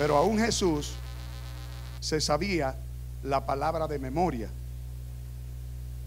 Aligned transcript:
Pero 0.00 0.16
aún 0.16 0.38
Jesús 0.38 0.94
se 2.00 2.22
sabía 2.22 2.74
la 3.22 3.44
palabra 3.44 3.86
de 3.86 3.98
memoria. 3.98 4.48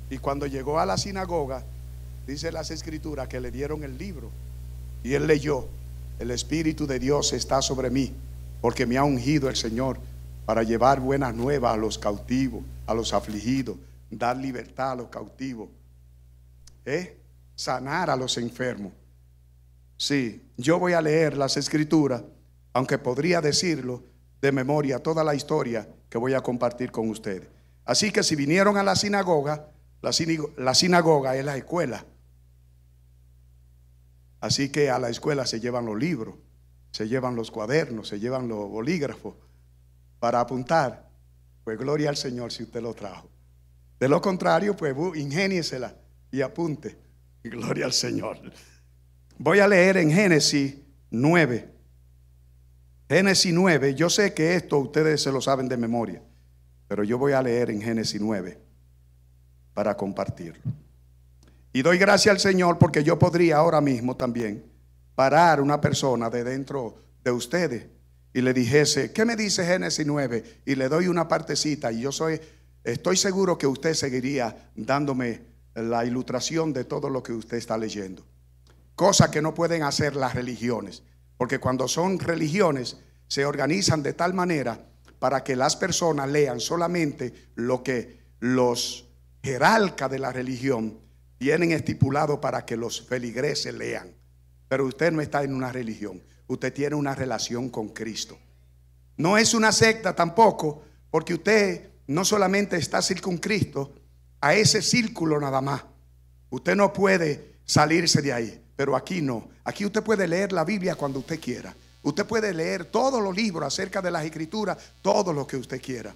Y 0.09 0.17
cuando 0.17 0.47
llegó 0.47 0.79
a 0.79 0.85
la 0.88 0.97
sinagoga, 0.97 1.63
dice 2.26 2.52
las 2.52 2.71
escrituras 2.71 3.28
que 3.28 3.40
le 3.40 3.52
dieron 3.52 3.84
el 3.84 4.00
libro. 4.00 4.32
Y 5.04 5.14
él 5.14 5.28
leyó, 5.28 5.68
el 6.18 6.32
Espíritu 6.32 6.88
de 6.88 6.98
Dios 6.98 7.34
está 7.34 7.62
sobre 7.62 7.92
mí, 7.92 8.12
porque 8.62 8.88
me 8.88 8.98
ha 8.98 9.04
ungido 9.04 9.48
el 9.48 9.55
Señor 9.55 10.00
para 10.48 10.64
llevar 10.64 11.00
buenas 11.00 11.36
nuevas 11.36 11.75
a 11.75 11.78
los 11.78 12.00
cautivos, 12.00 12.64
a 12.88 12.96
los 12.96 13.14
afligidos, 13.14 13.78
dar 14.10 14.36
libertad 14.38 14.94
a 14.94 14.96
los 14.96 15.10
cautivos, 15.10 15.70
¿eh? 16.84 17.16
sanar 17.55 18.10
a 18.10 18.16
los 18.16 18.39
enfermos. 18.39 18.91
Sí, 19.98 20.41
yo 20.57 20.80
voy 20.80 20.94
a 20.94 21.02
leer 21.02 21.38
las 21.38 21.57
escrituras, 21.57 22.23
aunque 22.74 22.98
podría 22.98 23.40
decirlo 23.40 24.04
de 24.42 24.52
memoria 24.52 25.00
toda 25.00 25.23
la 25.23 25.36
historia 25.36 25.88
que 26.09 26.18
voy 26.18 26.34
a 26.34 26.41
compartir 26.41 26.91
con 26.91 27.09
ustedes. 27.09 27.48
Así 27.86 28.12
que 28.12 28.23
si 28.23 28.36
vinieron 28.36 28.77
a 28.77 28.84
la 28.84 28.95
sinagoga, 28.95 29.70
la, 30.02 30.73
sinagoga 30.73 31.36
es 31.36 31.45
la 31.45 31.55
escuela. 31.55 32.05
Así 34.41 34.70
que 34.70 34.90
a 34.90 35.00
la 35.00 35.09
escuela 35.09 35.45
se 35.45 35.59
llevan 35.59 35.86
los 35.86 35.98
libros, 35.98 36.36
se 36.91 37.08
llevan 37.08 37.36
los 37.36 37.52
cuadernos, 37.52 38.09
se 38.09 38.20
llevan 38.20 38.48
los 38.50 38.70
bolígrafos 38.70 39.36
para 40.20 40.42
apuntar. 40.42 41.09
Pues 41.64 41.78
gloria 41.78 42.09
al 42.09 42.17
Señor 42.17 42.52
si 42.52 42.64
usted 42.64 42.81
lo 42.81 42.94
trajo. 42.94 43.30
De 44.00 44.09
lo 44.09 44.22
contrario, 44.22 44.76
pues 44.76 44.94
ingéniesela 45.16 45.95
y 46.31 46.42
apunte. 46.42 46.98
Gloria 47.44 47.86
al 47.86 47.94
Señor. 47.94 48.38
Voy 49.38 49.59
a 49.59 49.67
leer 49.67 49.98
en 49.98 50.12
Génesis 50.12 50.76
9. 51.12 51.73
Génesis 53.09 53.53
9, 53.53 53.95
yo 53.95 54.09
sé 54.09 54.34
que 54.34 54.55
esto 54.55 54.77
ustedes 54.80 55.21
se 55.21 55.31
lo 55.31 55.41
saben 55.41 55.67
de 55.67 55.77
memoria, 55.77 56.21
pero 56.88 57.03
yo 57.03 57.17
voy 57.17 57.33
a 57.33 57.41
leer 57.41 57.69
en 57.69 57.81
Génesis 57.81 58.19
9 58.19 58.58
para 59.73 59.95
compartirlo. 59.95 60.64
Y 61.72 61.81
doy 61.81 61.97
gracias 61.97 62.31
al 62.31 62.39
Señor 62.39 62.78
porque 62.78 63.03
yo 63.03 63.17
podría 63.19 63.58
ahora 63.58 63.81
mismo 63.81 64.16
también 64.16 64.63
parar 65.16 65.61
una 65.61 65.81
persona 65.81 66.30
de 66.30 66.44
dentro 66.44 66.95
de 67.23 67.31
ustedes 67.31 67.88
y 68.33 68.41
le 68.41 68.53
dijese, 68.53 69.11
¿qué 69.11 69.25
me 69.25 69.35
dice 69.35 69.66
Génesis 69.66 70.06
9? 70.06 70.61
Y 70.66 70.75
le 70.75 70.89
doy 70.89 71.08
una 71.08 71.28
partecita 71.28 71.91
y 71.91 72.02
yo 72.02 72.11
soy 72.11 72.39
Estoy 72.83 73.16
seguro 73.16 73.58
que 73.58 73.67
usted 73.67 73.94
seguiría 73.94 74.69
dándome 74.75 75.41
la 75.73 76.06
ilustración 76.06 76.73
de 76.73 76.83
todo 76.83 77.09
lo 77.09 77.23
que 77.23 77.31
usted 77.31 77.58
está 77.58 77.78
leyendo. 77.78 78.25
Cosa 78.95 79.31
que 79.31 79.41
no 79.41 79.53
pueden 79.53 79.83
hacer 79.83 80.16
las 80.16 80.35
religiones, 80.35 81.02
porque 81.44 81.59
cuando 81.59 81.89
son 81.89 82.19
religiones 82.19 82.95
se 83.27 83.44
organizan 83.44 84.02
de 84.02 84.13
tal 84.13 84.33
manera 84.33 84.80
para 85.19 85.44
que 85.44 85.58
las 85.58 85.75
personas 85.75 86.30
lean 86.30 86.61
solamente 86.61 87.50
lo 87.55 87.83
que 87.83 88.22
los 88.39 89.09
jerarcas 89.44 90.09
de 90.09 90.19
la 90.19 90.31
religión 90.31 91.02
tienen 91.38 91.73
estipulado 91.73 92.39
para 92.39 92.66
que 92.66 92.77
los 92.77 93.05
feligreses 93.05 93.73
lean. 93.73 94.16
Pero 94.69 94.85
usted 94.85 95.11
no 95.11 95.19
está 95.19 95.44
en 95.44 95.53
una 95.53 95.69
religión, 95.69 96.23
usted 96.47 96.72
tiene 96.72 96.95
una 96.95 97.13
relación 97.13 97.69
con 97.69 97.89
Cristo. 97.89 98.39
No 99.17 99.38
es 99.38 99.53
una 99.53 99.73
secta 99.73 100.16
tampoco, 100.16 100.81
porque 101.11 101.33
usted 101.33 101.89
no 102.07 102.23
solamente 102.23 102.78
está 102.78 103.02
circunscrito 103.02 103.94
a 104.39 104.55
ese 104.55 104.81
círculo 104.81 105.41
nada 105.41 105.59
más. 105.59 105.83
Usted 106.52 106.78
no 106.78 106.94
puede 106.94 107.57
salirse 107.66 108.22
de 108.22 108.31
ahí, 108.31 108.62
pero 108.84 108.98
aquí 108.98 109.22
no. 109.22 109.48
Aquí 109.64 109.86
usted 109.86 110.03
puede 110.03 110.28
leer 110.28 110.52
la 110.52 110.66
Biblia 110.66 110.95
cuando 110.95 111.20
usted 111.20 111.39
quiera. 111.39 111.73
Usted 112.02 112.26
puede 112.26 112.53
leer 112.53 112.84
todos 112.84 113.23
los 113.23 113.34
libros 113.34 113.66
acerca 113.66 114.02
de 114.02 114.12
las 114.12 114.25
escrituras, 114.25 114.78
todo 115.02 115.31
lo 115.31 115.48
que 115.48 115.56
usted 115.56 115.81
quiera. 115.81 116.14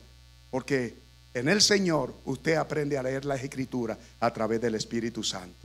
Porque 0.52 0.94
en 1.34 1.48
el 1.48 1.62
Señor 1.62 2.14
usted 2.26 2.56
aprende 2.56 2.98
a 2.98 3.04
leer 3.04 3.24
las 3.24 3.42
escrituras 3.42 3.98
a 4.20 4.34
través 4.34 4.60
del 4.60 4.76
Espíritu 4.76 5.24
Santo. 5.24 5.56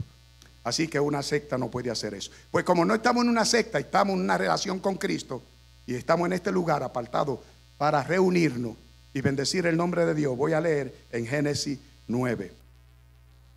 Así 0.63 0.87
que 0.87 0.97
una 0.97 1.21
secta 1.21 1.57
no 1.57 1.69
puede 1.69 1.91
hacer 1.91 2.13
eso. 2.13 2.31
Pues 2.49 2.63
como 2.63 2.85
no 2.85 2.95
estamos 2.95 3.25
en 3.25 3.31
una 3.31 3.43
secta, 3.43 3.79
estamos 3.79 4.13
en 4.15 4.21
una 4.21 4.37
relación 4.37 4.79
con 4.79 4.95
Cristo 4.95 5.43
y 5.85 5.95
estamos 5.95 6.27
en 6.27 6.31
este 6.31 6.53
lugar 6.53 6.83
apartado 6.83 7.43
para 7.77 8.01
reunirnos 8.01 8.77
y 9.13 9.19
bendecir 9.19 9.65
el 9.65 9.75
nombre 9.75 10.05
de 10.05 10.15
Dios, 10.15 10.37
voy 10.37 10.53
a 10.53 10.61
leer 10.61 10.95
en 11.11 11.27
Génesis 11.27 11.79
9. 12.07 12.53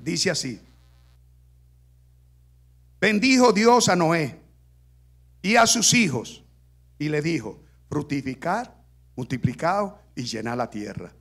Dice 0.00 0.30
así, 0.32 0.60
bendijo 3.00 3.52
Dios 3.52 3.88
a 3.88 3.96
Noé 3.96 4.40
y 5.42 5.56
a 5.56 5.66
sus 5.66 5.94
hijos 5.94 6.44
y 6.98 7.08
le 7.08 7.22
dijo, 7.22 7.62
fructificar, 7.88 8.74
multiplicar 9.14 10.02
y 10.14 10.24
llenar 10.24 10.56
la 10.56 10.70
tierra. 10.70 11.12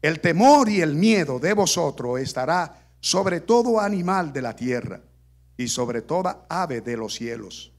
El 0.00 0.20
temor 0.20 0.68
y 0.68 0.80
el 0.80 0.94
miedo 0.94 1.38
de 1.38 1.52
vosotros 1.54 2.20
estará 2.20 2.90
sobre 3.00 3.40
todo 3.40 3.80
animal 3.80 4.32
de 4.32 4.42
la 4.42 4.54
tierra 4.54 5.00
y 5.56 5.68
sobre 5.68 6.02
toda 6.02 6.46
ave 6.48 6.80
de 6.80 6.96
los 6.96 7.14
cielos. 7.14 7.72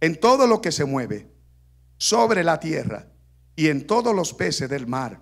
En 0.00 0.18
todo 0.18 0.46
lo 0.46 0.60
que 0.60 0.72
se 0.72 0.84
mueve 0.84 1.30
sobre 1.96 2.44
la 2.44 2.58
tierra 2.58 3.06
y 3.56 3.68
en 3.68 3.86
todos 3.86 4.14
los 4.14 4.34
peces 4.34 4.68
del 4.68 4.86
mar. 4.86 5.20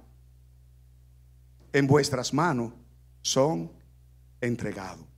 En 1.72 1.86
vuestras 1.86 2.32
manos 2.34 2.72
son 3.22 3.72
entregados. 4.40 5.11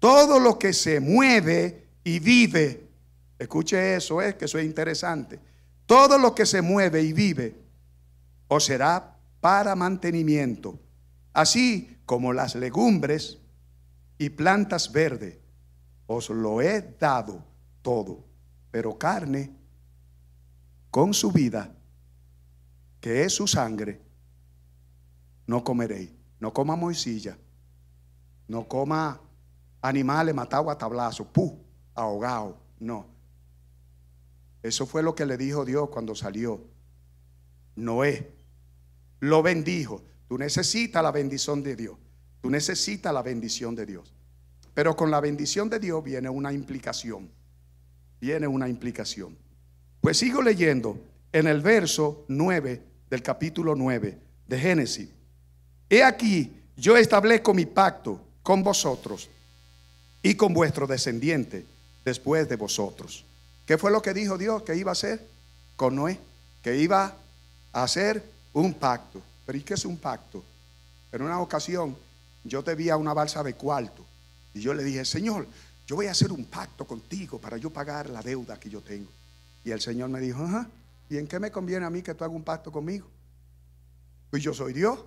Todo 0.00 0.40
lo 0.40 0.58
que 0.58 0.72
se 0.72 0.98
mueve 0.98 1.86
y 2.02 2.18
vive, 2.18 2.88
escuche 3.38 3.94
eso, 3.94 4.20
es 4.20 4.34
que 4.34 4.46
eso 4.46 4.58
es 4.58 4.64
interesante. 4.64 5.38
Todo 5.86 6.18
lo 6.18 6.34
que 6.34 6.44
se 6.44 6.62
mueve 6.62 7.02
y 7.02 7.12
vive 7.12 7.54
os 8.48 8.64
será 8.64 9.16
para 9.40 9.76
mantenimiento, 9.76 10.80
así 11.32 11.98
como 12.04 12.32
las 12.32 12.56
legumbres 12.56 13.38
y 14.18 14.30
plantas 14.30 14.90
verdes. 14.90 15.38
Os 16.08 16.28
lo 16.30 16.60
he 16.60 16.96
dado 16.98 17.44
todo, 17.82 18.24
pero 18.72 18.98
carne 18.98 19.52
con 20.90 21.14
su 21.14 21.30
vida, 21.30 21.72
que 23.00 23.22
es 23.22 23.32
su 23.32 23.46
sangre, 23.46 24.00
no 25.46 25.62
comeréis. 25.62 26.10
No 26.40 26.54
coma 26.54 26.74
moisilla, 26.74 27.36
no 28.48 28.66
coma 28.66 29.20
animales 29.80 30.34
matados 30.34 30.70
a 30.70 30.78
tablazo, 30.78 31.24
pu, 31.24 31.58
ahogado, 31.94 32.58
no. 32.78 33.06
Eso 34.62 34.86
fue 34.86 35.02
lo 35.02 35.14
que 35.14 35.26
le 35.26 35.36
dijo 35.36 35.64
Dios 35.64 35.88
cuando 35.90 36.14
salió. 36.14 36.60
Noé 37.76 38.40
lo 39.20 39.42
bendijo. 39.42 40.02
Tú 40.28 40.38
necesitas 40.38 41.02
la 41.02 41.12
bendición 41.12 41.62
de 41.62 41.76
Dios. 41.76 41.96
Tú 42.40 42.50
necesitas 42.50 43.12
la 43.12 43.22
bendición 43.22 43.74
de 43.74 43.86
Dios. 43.86 44.12
Pero 44.74 44.96
con 44.96 45.10
la 45.10 45.20
bendición 45.20 45.68
de 45.68 45.78
Dios 45.78 46.02
viene 46.02 46.28
una 46.28 46.52
implicación. 46.52 47.30
Viene 48.20 48.46
una 48.46 48.68
implicación. 48.68 49.36
Pues 50.00 50.18
sigo 50.18 50.42
leyendo 50.42 50.98
en 51.32 51.46
el 51.46 51.60
verso 51.60 52.24
9 52.28 52.82
del 53.08 53.22
capítulo 53.22 53.74
9 53.74 54.18
de 54.46 54.58
Génesis. 54.58 55.10
He 55.88 56.02
aquí, 56.02 56.62
yo 56.76 56.96
establezco 56.96 57.52
mi 57.52 57.66
pacto 57.66 58.20
con 58.42 58.62
vosotros 58.62 59.28
y 60.22 60.34
con 60.34 60.52
vuestro 60.52 60.86
descendiente 60.86 61.66
después 62.04 62.48
de 62.48 62.56
vosotros. 62.56 63.24
¿Qué 63.66 63.78
fue 63.78 63.90
lo 63.90 64.02
que 64.02 64.14
dijo 64.14 64.36
Dios 64.36 64.62
que 64.62 64.76
iba 64.76 64.90
a 64.90 64.92
hacer 64.92 65.24
con 65.76 65.96
Noé? 65.96 66.18
Que 66.62 66.76
iba 66.76 67.14
a 67.72 67.82
hacer 67.82 68.22
un 68.52 68.74
pacto. 68.74 69.22
¿Pero 69.46 69.58
y 69.58 69.62
qué 69.62 69.74
es 69.74 69.84
un 69.84 69.96
pacto? 69.96 70.44
En 71.12 71.22
una 71.22 71.40
ocasión 71.40 71.96
yo 72.44 72.62
te 72.62 72.74
vi 72.74 72.90
a 72.90 72.96
una 72.96 73.14
balsa 73.14 73.42
de 73.42 73.54
cuarto 73.54 74.04
y 74.54 74.60
yo 74.60 74.74
le 74.74 74.82
dije, 74.82 75.04
Señor, 75.04 75.46
yo 75.86 75.96
voy 75.96 76.06
a 76.06 76.12
hacer 76.12 76.32
un 76.32 76.44
pacto 76.44 76.86
contigo 76.86 77.38
para 77.38 77.56
yo 77.56 77.70
pagar 77.70 78.10
la 78.10 78.22
deuda 78.22 78.58
que 78.58 78.70
yo 78.70 78.80
tengo. 78.80 79.10
Y 79.64 79.70
el 79.70 79.80
Señor 79.80 80.08
me 80.08 80.20
dijo, 80.20 80.42
Ajá, 80.42 80.68
¿y 81.08 81.18
en 81.18 81.26
qué 81.26 81.38
me 81.38 81.50
conviene 81.50 81.86
a 81.86 81.90
mí 81.90 82.02
que 82.02 82.14
tú 82.14 82.24
hagas 82.24 82.36
un 82.36 82.44
pacto 82.44 82.70
conmigo? 82.72 83.06
Pues 84.30 84.42
yo 84.42 84.54
soy 84.54 84.72
Dios. 84.72 85.00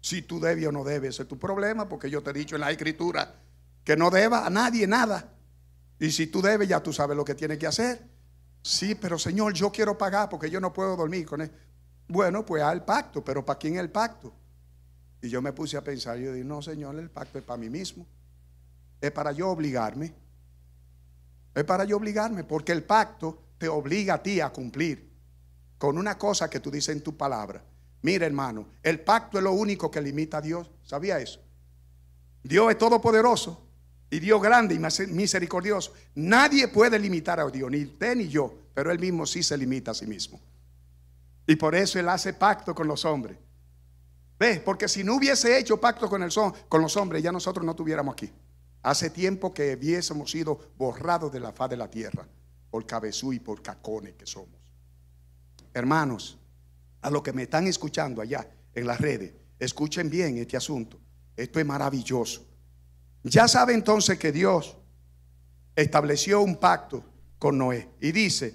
Si 0.00 0.22
tú 0.22 0.38
debes 0.38 0.66
o 0.66 0.72
no 0.72 0.84
debes, 0.84 1.14
ese 1.14 1.22
es 1.22 1.28
tu 1.28 1.38
problema, 1.38 1.88
porque 1.88 2.08
yo 2.08 2.22
te 2.22 2.30
he 2.30 2.32
dicho 2.32 2.54
en 2.54 2.60
la 2.60 2.70
escritura 2.70 3.34
que 3.88 3.96
no 3.96 4.10
deba 4.10 4.44
a 4.44 4.50
nadie 4.50 4.86
nada. 4.86 5.32
Y 5.98 6.10
si 6.10 6.26
tú 6.26 6.42
debes, 6.42 6.68
ya 6.68 6.82
tú 6.82 6.92
sabes 6.92 7.16
lo 7.16 7.24
que 7.24 7.34
tienes 7.34 7.56
que 7.56 7.66
hacer. 7.66 8.06
Sí, 8.60 8.94
pero 8.94 9.18
Señor, 9.18 9.54
yo 9.54 9.72
quiero 9.72 9.96
pagar 9.96 10.28
porque 10.28 10.50
yo 10.50 10.60
no 10.60 10.74
puedo 10.74 10.94
dormir 10.94 11.24
con 11.24 11.40
él. 11.40 11.50
Bueno, 12.06 12.44
pues 12.44 12.62
el 12.62 12.82
pacto, 12.82 13.24
pero 13.24 13.46
¿para 13.46 13.58
quién 13.58 13.78
el 13.78 13.88
pacto? 13.88 14.30
Y 15.22 15.30
yo 15.30 15.40
me 15.40 15.54
puse 15.54 15.78
a 15.78 15.82
pensar, 15.82 16.18
yo 16.18 16.34
dije, 16.34 16.44
no, 16.44 16.60
Señor, 16.60 16.98
el 16.98 17.08
pacto 17.08 17.38
es 17.38 17.44
para 17.44 17.56
mí 17.56 17.70
mismo. 17.70 18.06
Es 19.00 19.10
para 19.10 19.32
yo 19.32 19.48
obligarme. 19.48 20.12
Es 21.54 21.64
para 21.64 21.84
yo 21.84 21.96
obligarme, 21.96 22.44
porque 22.44 22.72
el 22.72 22.84
pacto 22.84 23.42
te 23.56 23.70
obliga 23.70 24.16
a 24.16 24.22
ti 24.22 24.42
a 24.42 24.50
cumplir 24.50 25.10
con 25.78 25.96
una 25.96 26.18
cosa 26.18 26.50
que 26.50 26.60
tú 26.60 26.70
dices 26.70 26.94
en 26.94 27.02
tu 27.02 27.16
palabra. 27.16 27.64
Mira, 28.02 28.26
hermano, 28.26 28.66
el 28.82 29.00
pacto 29.00 29.38
es 29.38 29.44
lo 29.44 29.52
único 29.52 29.90
que 29.90 30.02
limita 30.02 30.36
a 30.36 30.42
Dios. 30.42 30.70
¿Sabía 30.82 31.18
eso? 31.18 31.40
Dios 32.42 32.70
es 32.70 32.76
todopoderoso 32.76 33.64
y 34.10 34.20
Dios 34.20 34.40
grande 34.40 34.74
y 34.74 34.78
misericordioso. 35.08 35.92
Nadie 36.14 36.68
puede 36.68 36.98
limitar 36.98 37.40
a 37.40 37.48
Dios, 37.50 37.70
ni 37.70 37.84
usted 37.84 38.16
ni 38.16 38.28
yo. 38.28 38.54
pero 38.74 38.90
él 38.92 38.98
mismo 38.98 39.26
sí 39.26 39.42
se 39.42 39.56
limita 39.58 39.90
a 39.90 39.94
sí 39.94 40.06
mismo. 40.06 40.40
Y 41.46 41.56
por 41.56 41.74
eso 41.74 41.98
él 41.98 42.08
hace 42.08 42.32
pacto 42.32 42.74
con 42.74 42.86
los 42.86 43.04
hombres. 43.04 43.36
¿Ves? 44.38 44.60
Porque 44.60 44.86
si 44.86 45.02
no 45.02 45.16
hubiese 45.16 45.58
hecho 45.58 45.80
pacto 45.80 46.08
con, 46.08 46.22
el 46.22 46.30
con 46.68 46.80
los 46.80 46.96
hombres, 46.96 47.22
ya 47.22 47.32
nosotros 47.32 47.64
no 47.64 47.72
estuviéramos 47.72 48.12
aquí. 48.12 48.30
Hace 48.82 49.10
tiempo 49.10 49.52
que 49.52 49.74
hubiésemos 49.74 50.30
sido 50.30 50.72
borrados 50.76 51.32
de 51.32 51.40
la 51.40 51.52
faz 51.52 51.70
de 51.70 51.76
la 51.76 51.90
tierra 51.90 52.26
por 52.70 52.86
cabezú 52.86 53.32
y 53.32 53.40
por 53.40 53.62
cacones 53.62 54.14
que 54.14 54.26
somos. 54.26 54.60
Hermanos, 55.74 56.38
a 57.00 57.10
los 57.10 57.22
que 57.22 57.32
me 57.32 57.42
están 57.42 57.66
escuchando 57.66 58.22
allá 58.22 58.48
en 58.74 58.86
las 58.86 59.00
redes, 59.00 59.32
escuchen 59.58 60.08
bien 60.08 60.38
este 60.38 60.56
asunto. 60.56 61.00
Esto 61.36 61.58
es 61.58 61.66
maravilloso. 61.66 62.47
Ya 63.30 63.48
sabe 63.48 63.74
entonces 63.74 64.18
que 64.18 64.32
Dios 64.32 64.76
estableció 65.76 66.40
un 66.40 66.56
pacto 66.56 67.04
con 67.38 67.58
Noé 67.58 67.88
y 68.00 68.12
dice 68.12 68.54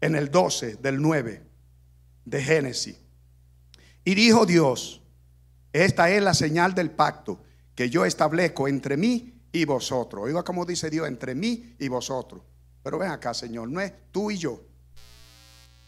en 0.00 0.14
el 0.14 0.30
12 0.30 0.76
del 0.76 1.00
9 1.00 1.42
de 2.24 2.42
Génesis, 2.42 2.96
y 4.04 4.14
dijo 4.14 4.46
Dios, 4.46 5.02
esta 5.72 6.10
es 6.10 6.22
la 6.22 6.32
señal 6.32 6.74
del 6.74 6.90
pacto 6.90 7.40
que 7.74 7.90
yo 7.90 8.04
establezco 8.04 8.68
entre 8.68 8.96
mí 8.96 9.34
y 9.52 9.64
vosotros. 9.64 10.24
Oiga 10.24 10.42
como 10.42 10.64
dice 10.64 10.88
Dios, 10.88 11.06
entre 11.08 11.34
mí 11.34 11.74
y 11.78 11.88
vosotros. 11.88 12.40
Pero 12.82 12.98
ven 12.98 13.10
acá, 13.10 13.34
Señor, 13.34 13.68
no 13.68 13.80
es 13.80 13.92
tú 14.10 14.30
y 14.30 14.38
yo. 14.38 14.60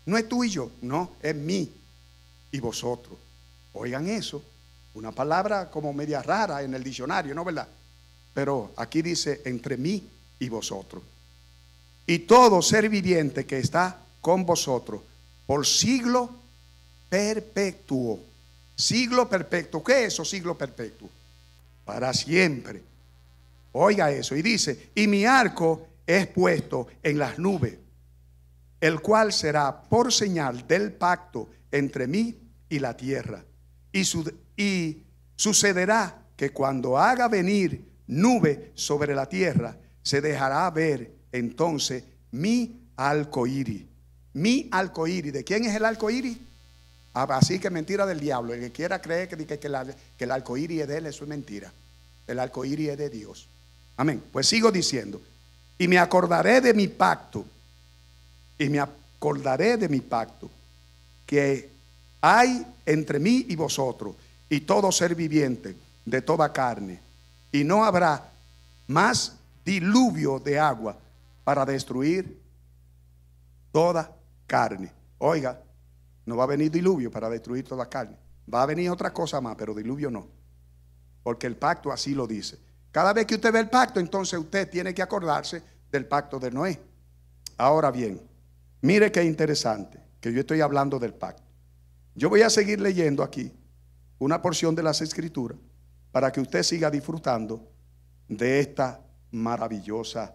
No 0.06 0.18
es 0.18 0.28
tú 0.28 0.44
y 0.44 0.50
yo, 0.50 0.70
no, 0.82 1.12
es 1.22 1.34
mí 1.34 1.72
y 2.52 2.60
vosotros. 2.60 3.16
Oigan 3.72 4.06
eso, 4.08 4.42
una 4.94 5.12
palabra 5.12 5.70
como 5.70 5.92
media 5.92 6.22
rara 6.22 6.62
en 6.62 6.74
el 6.74 6.82
diccionario, 6.82 7.34
¿no 7.34 7.44
verdad? 7.44 7.68
Pero 8.34 8.72
aquí 8.76 9.02
dice 9.02 9.42
entre 9.44 9.76
mí 9.76 10.08
y 10.38 10.48
vosotros. 10.48 11.02
Y 12.06 12.20
todo 12.20 12.62
ser 12.62 12.88
viviente 12.88 13.46
que 13.46 13.58
está 13.58 13.98
con 14.20 14.44
vosotros 14.44 15.02
por 15.46 15.66
siglo 15.66 16.30
perpetuo. 17.08 18.20
Siglo 18.76 19.28
perpetuo. 19.28 19.82
¿Qué 19.82 20.04
es 20.06 20.14
eso, 20.14 20.24
siglo 20.24 20.56
perpetuo? 20.56 21.08
Para 21.84 22.12
siempre. 22.14 22.82
Oiga 23.72 24.10
eso. 24.10 24.34
Y 24.36 24.42
dice, 24.42 24.90
y 24.94 25.06
mi 25.06 25.24
arco 25.24 25.88
es 26.06 26.26
puesto 26.28 26.88
en 27.02 27.18
las 27.18 27.38
nubes, 27.38 27.74
el 28.80 29.00
cual 29.00 29.32
será 29.32 29.80
por 29.82 30.12
señal 30.12 30.66
del 30.66 30.92
pacto 30.92 31.48
entre 31.70 32.06
mí 32.06 32.34
y 32.68 32.78
la 32.78 32.96
tierra. 32.96 33.44
Y, 33.92 34.02
y 34.56 35.02
sucederá 35.36 36.16
que 36.36 36.50
cuando 36.50 36.96
haga 36.96 37.28
venir 37.28 37.89
nube 38.10 38.72
sobre 38.74 39.14
la 39.14 39.26
tierra, 39.26 39.76
se 40.02 40.20
dejará 40.20 40.68
ver 40.70 41.10
entonces 41.32 42.04
mi 42.32 42.80
alcoíris. 42.96 43.82
Mi 44.34 44.68
alcoíris. 44.70 45.32
¿De 45.32 45.44
quién 45.44 45.64
es 45.64 45.74
el 45.74 45.84
alcoíris? 45.84 46.36
Ah, 47.14 47.26
así 47.30 47.58
que 47.58 47.70
mentira 47.70 48.06
del 48.06 48.20
diablo. 48.20 48.54
El 48.54 48.60
que 48.60 48.70
quiera 48.70 49.00
creer 49.00 49.28
que, 49.28 49.58
que, 49.58 50.24
el 50.24 50.30
arcoíris 50.30 50.82
es 50.82 50.88
de 50.88 50.98
él, 50.98 51.06
eso 51.06 51.24
es 51.24 51.28
mentira. 51.28 51.72
El 52.26 52.38
arcoíris 52.38 52.90
es 52.90 52.98
de 52.98 53.10
Dios. 53.10 53.48
Amén. 53.96 54.22
Pues 54.32 54.46
sigo 54.46 54.70
diciendo. 54.70 55.20
Y 55.78 55.88
me 55.88 55.98
acordaré 55.98 56.60
de 56.60 56.74
mi 56.74 56.88
pacto. 56.88 57.44
Y 58.58 58.68
me 58.68 58.78
acordaré 58.78 59.76
de 59.76 59.88
mi 59.88 60.00
pacto. 60.00 60.48
Que 61.26 61.68
hay 62.20 62.64
entre 62.86 63.18
mí 63.18 63.46
y 63.48 63.56
vosotros. 63.56 64.14
Y 64.48 64.60
todo 64.60 64.92
ser 64.92 65.14
viviente 65.14 65.74
de 66.04 66.22
toda 66.22 66.52
carne. 66.52 67.09
Y 67.52 67.64
no 67.64 67.84
habrá 67.84 68.30
más 68.86 69.36
diluvio 69.64 70.38
de 70.38 70.58
agua 70.58 70.96
para 71.44 71.64
destruir 71.64 72.40
toda 73.72 74.10
carne. 74.46 74.92
Oiga, 75.18 75.60
no 76.26 76.36
va 76.36 76.44
a 76.44 76.48
venir 76.48 76.70
diluvio 76.70 77.10
para 77.10 77.28
destruir 77.28 77.64
toda 77.64 77.88
carne. 77.88 78.16
Va 78.52 78.62
a 78.62 78.66
venir 78.66 78.90
otra 78.90 79.12
cosa 79.12 79.40
más, 79.40 79.56
pero 79.56 79.74
diluvio 79.74 80.10
no. 80.10 80.26
Porque 81.22 81.46
el 81.46 81.56
pacto 81.56 81.92
así 81.92 82.14
lo 82.14 82.26
dice. 82.26 82.58
Cada 82.90 83.12
vez 83.12 83.26
que 83.26 83.36
usted 83.36 83.52
ve 83.52 83.60
el 83.60 83.70
pacto, 83.70 84.00
entonces 84.00 84.38
usted 84.38 84.68
tiene 84.68 84.94
que 84.94 85.02
acordarse 85.02 85.62
del 85.90 86.06
pacto 86.06 86.38
de 86.38 86.50
Noé. 86.50 86.80
Ahora 87.56 87.90
bien, 87.90 88.20
mire 88.80 89.12
qué 89.12 89.22
interesante 89.22 90.00
que 90.20 90.32
yo 90.32 90.40
estoy 90.40 90.60
hablando 90.60 90.98
del 90.98 91.14
pacto. 91.14 91.42
Yo 92.14 92.28
voy 92.28 92.42
a 92.42 92.50
seguir 92.50 92.80
leyendo 92.80 93.22
aquí 93.22 93.52
una 94.18 94.42
porción 94.42 94.74
de 94.74 94.82
las 94.82 95.00
escrituras 95.00 95.58
para 96.12 96.32
que 96.32 96.40
usted 96.40 96.62
siga 96.62 96.90
disfrutando 96.90 97.68
de 98.28 98.60
esta 98.60 99.00
maravillosa 99.30 100.34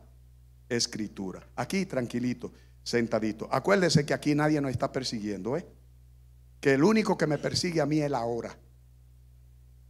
escritura. 0.69 1.47
Aquí 1.55 1.85
tranquilito, 1.85 2.51
sentadito. 2.83 3.47
Acuérdese 3.51 4.05
que 4.05 4.13
aquí 4.13 4.35
nadie 4.35 4.61
nos 4.61 4.71
está 4.71 4.91
persiguiendo, 4.91 5.57
¿eh? 5.57 5.65
Que 6.59 6.73
el 6.73 6.83
único 6.83 7.17
que 7.17 7.27
me 7.27 7.37
persigue 7.37 7.81
a 7.81 7.85
mí 7.85 7.99
es 7.99 8.09
la 8.09 8.23
hora. 8.25 8.57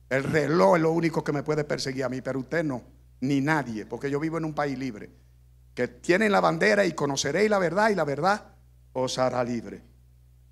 El 0.10 0.24
reloj 0.24 0.76
es 0.76 0.82
lo 0.82 0.92
único 0.92 1.24
que 1.24 1.32
me 1.32 1.44
puede 1.44 1.64
perseguir 1.64 2.04
a 2.04 2.10
mí, 2.10 2.22
pero 2.22 2.40
usted 2.40 2.64
no, 2.64 2.84
ni 3.22 3.42
nadie, 3.42 3.86
porque 3.86 4.10
yo 4.10 4.20
vivo 4.20 4.38
en 4.38 4.46
un 4.46 4.54
país 4.54 4.78
libre, 4.78 5.10
que 5.74 5.88
tiene 5.88 6.30
la 6.30 6.40
bandera 6.40 6.86
y 6.86 6.94
conoceréis 6.94 7.50
la 7.50 7.60
verdad 7.60 7.90
y 7.90 7.96
la 7.96 8.04
verdad 8.04 8.54
os 8.94 9.18
hará 9.18 9.44
libre. 9.44 9.82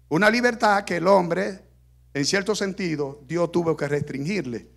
Una 0.10 0.30
libertad 0.30 0.84
que 0.84 0.98
el 0.98 1.08
hombre, 1.08 1.62
en 2.14 2.26
cierto 2.26 2.56
sentido, 2.56 3.22
Dios 3.28 3.52
tuvo 3.52 3.76
que 3.78 3.88
restringirle. 3.88 4.73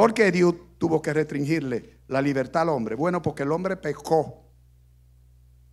¿Por 0.00 0.14
qué 0.14 0.32
Dios 0.32 0.54
tuvo 0.78 1.02
que 1.02 1.12
restringirle 1.12 2.00
la 2.08 2.22
libertad 2.22 2.62
al 2.62 2.70
hombre? 2.70 2.94
Bueno, 2.94 3.20
porque 3.20 3.42
el 3.42 3.52
hombre 3.52 3.76
pecó. 3.76 4.46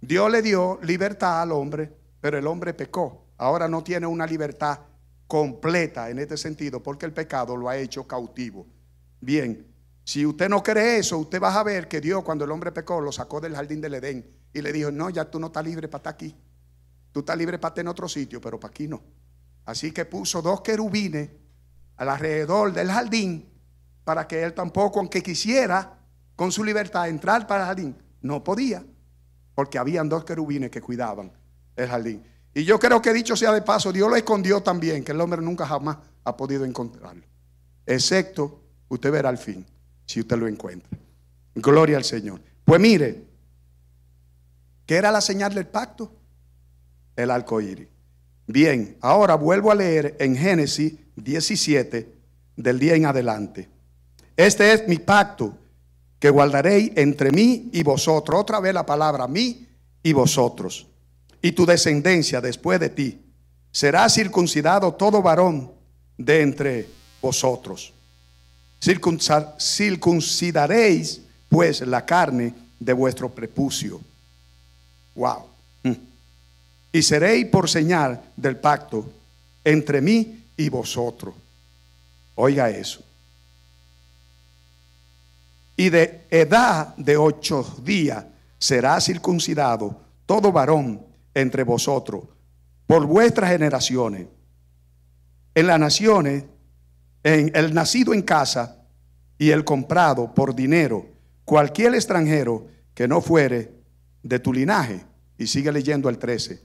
Dios 0.02 0.30
le 0.30 0.42
dio 0.42 0.80
libertad 0.84 1.42
al 1.42 1.54
hombre, 1.54 1.96
pero 2.20 2.38
el 2.38 2.46
hombre 2.46 2.74
pecó. 2.74 3.28
Ahora 3.38 3.70
no 3.70 3.86
tiene 3.86 4.06
una 4.06 4.26
libertad 4.26 4.80
completa 5.28 6.10
en 6.10 6.20
este 6.20 6.36
sentido 6.36 6.84
porque 6.84 7.06
el 7.06 7.14
pecado 7.14 7.56
lo 7.56 7.70
ha 7.70 7.78
hecho 7.78 8.06
cautivo. 8.06 8.68
Bien, 9.22 9.66
si 10.04 10.26
usted 10.26 10.50
no 10.50 10.62
cree 10.62 10.98
eso, 10.98 11.18
usted 11.20 11.42
va 11.42 11.58
a 11.58 11.64
ver 11.64 11.88
que 11.88 12.02
Dios 12.02 12.22
cuando 12.26 12.44
el 12.44 12.52
hombre 12.52 12.74
pecó 12.74 13.00
lo 13.00 13.14
sacó 13.14 13.40
del 13.40 13.56
jardín 13.56 13.80
del 13.80 13.94
Edén 13.94 14.30
y 14.54 14.62
le 14.62 14.74
dijo, 14.74 14.92
no, 14.92 15.10
ya 15.10 15.32
tú 15.32 15.40
no 15.40 15.48
estás 15.48 15.64
libre 15.64 15.88
para 15.88 16.00
estar 16.00 16.14
aquí. 16.16 16.36
Tú 17.14 17.22
estás 17.22 17.38
libre 17.38 17.60
para 17.60 17.70
estar 17.70 17.82
en 17.82 17.88
otro 17.88 18.10
sitio, 18.10 18.42
pero 18.42 18.60
para 18.60 18.72
aquí 18.72 18.90
no. 18.90 19.02
Así 19.64 19.94
que 19.94 20.04
puso 20.04 20.42
dos 20.42 20.60
querubines 20.60 21.30
alrededor 21.96 22.74
del 22.74 22.92
jardín 22.92 23.54
para 24.08 24.26
que 24.26 24.42
él 24.42 24.54
tampoco, 24.54 25.00
aunque 25.00 25.22
quisiera 25.22 26.00
con 26.34 26.50
su 26.50 26.64
libertad 26.64 27.10
entrar 27.10 27.46
para 27.46 27.64
el 27.64 27.68
jardín, 27.68 27.96
no 28.22 28.42
podía, 28.42 28.82
porque 29.54 29.78
habían 29.78 30.08
dos 30.08 30.24
querubines 30.24 30.72
que 30.72 30.80
cuidaban 30.80 31.30
el 31.76 31.90
jardín. 31.90 32.24
Y 32.54 32.64
yo 32.64 32.80
creo 32.80 33.02
que 33.02 33.12
dicho 33.12 33.36
sea 33.36 33.52
de 33.52 33.62
paso, 33.64 33.92
Dios 33.92 34.10
lo 34.10 34.16
escondió 34.16 34.64
también, 34.64 35.04
que 35.04 35.12
el 35.12 35.20
hombre 35.20 35.42
nunca 35.42 35.68
jamás 35.68 35.98
ha 36.24 36.38
podido 36.38 36.64
encontrarlo. 36.64 37.26
Excepto, 37.86 38.64
usted 38.88 39.12
verá 39.12 39.28
al 39.28 39.38
fin, 39.38 39.66
si 40.06 40.22
usted 40.22 40.38
lo 40.38 40.48
encuentra. 40.48 40.98
Gloria 41.54 41.98
al 41.98 42.06
Señor. 42.06 42.40
Pues 42.64 42.80
mire, 42.80 43.26
¿qué 44.86 44.96
era 44.96 45.12
la 45.12 45.20
señal 45.20 45.54
del 45.54 45.68
pacto? 45.68 46.14
El 47.14 47.30
arco 47.30 47.60
Bien, 48.48 48.96
ahora 49.02 49.36
vuelvo 49.36 49.70
a 49.70 49.76
leer 49.76 50.16
en 50.22 50.38
Génesis 50.38 50.94
17, 51.18 52.16
del 52.56 52.80
día 52.80 52.96
en 52.96 53.06
adelante. 53.06 53.76
Este 54.38 54.72
es 54.72 54.88
mi 54.88 55.00
pacto 55.00 55.58
que 56.20 56.30
guardaréis 56.30 56.92
entre 56.96 57.32
mí 57.32 57.70
y 57.74 57.84
vosotros. 57.84 58.40
Otra 58.40 58.60
vez 58.60 58.74
la 58.74 58.86
palabra 58.86 59.28
mí 59.28 59.68
y 60.04 60.14
vosotros 60.14 60.86
y 61.42 61.52
tu 61.52 61.66
descendencia 61.66 62.40
después 62.42 62.80
de 62.80 62.90
ti. 62.90 63.20
Será 63.72 64.08
circuncidado 64.10 64.94
todo 64.94 65.22
varón 65.22 65.72
de 66.18 66.42
entre 66.42 66.88
vosotros. 67.22 67.94
circuncidaréis 69.60 71.22
pues 71.50 71.82
la 71.82 72.06
carne 72.06 72.54
de 72.80 72.94
vuestro 72.94 73.30
prepucio. 73.30 74.00
Wow. 75.16 75.46
Mm. 75.84 75.94
Y 76.92 77.02
seréis 77.02 77.48
por 77.48 77.70
señal 77.70 78.22
del 78.36 78.58
pacto 78.58 79.10
entre 79.64 80.02
mí 80.02 80.44
y 80.56 80.70
vosotros. 80.70 81.34
Oiga 82.36 82.70
eso. 82.70 83.07
Y 85.78 85.90
de 85.90 86.26
edad 86.30 86.98
de 86.98 87.16
ocho 87.16 87.64
días 87.84 88.26
será 88.58 89.00
circuncidado 89.00 90.02
todo 90.26 90.52
varón 90.52 91.06
entre 91.34 91.64
vosotros 91.64 92.26
por 92.88 93.06
vuestras 93.06 93.52
generaciones. 93.52 94.28
En 95.54 95.68
las 95.68 95.80
naciones, 95.80 96.46
en 97.24 97.52
el 97.56 97.74
nacido 97.74 98.14
en 98.14 98.24
casa 98.24 98.84
y 99.38 99.52
el 99.52 99.64
comprado 99.64 100.34
por 100.34 100.56
dinero, 100.56 101.06
cualquier 101.46 101.94
extranjero 101.94 102.68
que 102.94 103.08
no 103.08 103.22
fuere 103.22 103.72
de 104.24 104.40
tu 104.40 104.52
linaje, 104.52 105.06
y 105.38 105.46
sigue 105.46 105.72
leyendo 105.72 106.10
el 106.10 106.18
13, 106.18 106.64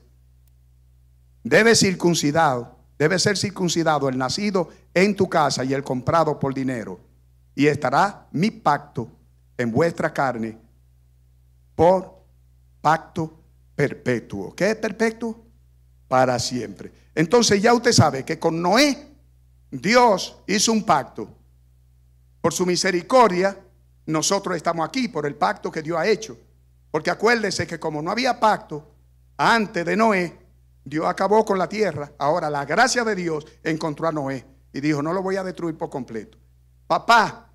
debe 1.43 1.75
circuncidado, 1.75 2.79
debe 2.97 3.19
ser 3.19 3.37
circuncidado 3.37 4.09
el 4.09 4.17
nacido 4.17 4.69
en 4.93 5.15
tu 5.15 5.29
casa 5.29 5.63
y 5.63 5.73
el 5.73 5.83
comprado 5.83 6.39
por 6.39 6.53
dinero, 6.53 6.99
y 7.55 7.67
estará 7.67 8.27
mi 8.31 8.51
pacto 8.51 9.09
en 9.57 9.71
vuestra 9.71 10.13
carne 10.13 10.57
por 11.75 12.23
pacto 12.81 13.39
perpetuo. 13.75 14.55
¿Qué 14.55 14.71
es 14.71 14.75
perpetuo? 14.75 15.43
Para 16.07 16.37
siempre. 16.39 16.91
Entonces 17.15 17.61
ya 17.61 17.73
usted 17.73 17.91
sabe 17.91 18.23
que 18.23 18.39
con 18.39 18.61
Noé 18.61 19.07
Dios 19.71 20.37
hizo 20.47 20.71
un 20.71 20.83
pacto. 20.83 21.27
Por 22.41 22.53
su 22.53 22.65
misericordia, 22.65 23.57
nosotros 24.05 24.55
estamos 24.57 24.87
aquí 24.87 25.07
por 25.07 25.25
el 25.25 25.35
pacto 25.35 25.71
que 25.71 25.81
Dios 25.81 25.97
ha 25.97 26.07
hecho. 26.07 26.37
Porque 26.91 27.09
acuérdese 27.09 27.65
que 27.65 27.79
como 27.79 28.01
no 28.01 28.11
había 28.11 28.39
pacto 28.39 28.91
antes 29.37 29.85
de 29.85 29.95
Noé, 29.95 30.37
Dios 30.83 31.05
acabó 31.07 31.45
con 31.45 31.57
la 31.57 31.69
tierra. 31.69 32.11
Ahora 32.17 32.49
la 32.49 32.65
gracia 32.65 33.03
de 33.03 33.15
Dios 33.15 33.45
encontró 33.63 34.07
a 34.07 34.11
Noé 34.11 34.45
y 34.73 34.81
dijo, 34.81 35.01
no 35.01 35.13
lo 35.13 35.21
voy 35.21 35.37
a 35.37 35.43
destruir 35.43 35.77
por 35.77 35.89
completo. 35.89 36.37
Papá, 36.87 37.49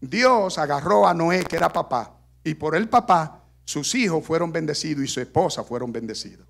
Dios 0.00 0.58
agarró 0.58 1.06
a 1.06 1.14
Noé, 1.14 1.44
que 1.44 1.56
era 1.56 1.72
papá, 1.72 2.18
y 2.42 2.54
por 2.54 2.74
el 2.74 2.88
papá 2.88 3.44
sus 3.64 3.94
hijos 3.94 4.24
fueron 4.24 4.50
bendecidos 4.50 5.04
y 5.04 5.08
su 5.08 5.20
esposa 5.20 5.62
fueron 5.62 5.92
bendecidos. 5.92 6.46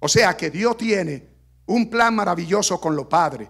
O 0.00 0.08
sea 0.08 0.36
que 0.36 0.50
Dios 0.50 0.76
tiene 0.76 1.28
un 1.66 1.88
plan 1.88 2.14
maravilloso 2.14 2.80
con 2.80 2.94
los 2.94 3.06
padres, 3.06 3.48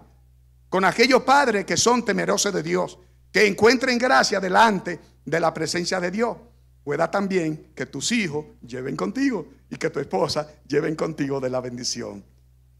con 0.69 0.85
aquellos 0.85 1.23
padres 1.23 1.65
que 1.65 1.77
son 1.77 2.05
temerosos 2.05 2.53
de 2.53 2.63
Dios, 2.63 2.99
que 3.31 3.45
encuentren 3.45 3.97
gracia 3.97 4.39
delante 4.39 4.99
de 5.25 5.39
la 5.39 5.53
presencia 5.53 5.99
de 5.99 6.11
Dios. 6.11 6.37
Pueda 6.83 7.09
también 7.11 7.71
que 7.75 7.85
tus 7.85 8.11
hijos 8.11 8.45
lleven 8.61 8.95
contigo 8.95 9.47
y 9.69 9.75
que 9.75 9.89
tu 9.89 9.99
esposa 9.99 10.47
lleven 10.67 10.95
contigo 10.95 11.39
de 11.39 11.49
la 11.49 11.61
bendición. 11.61 12.23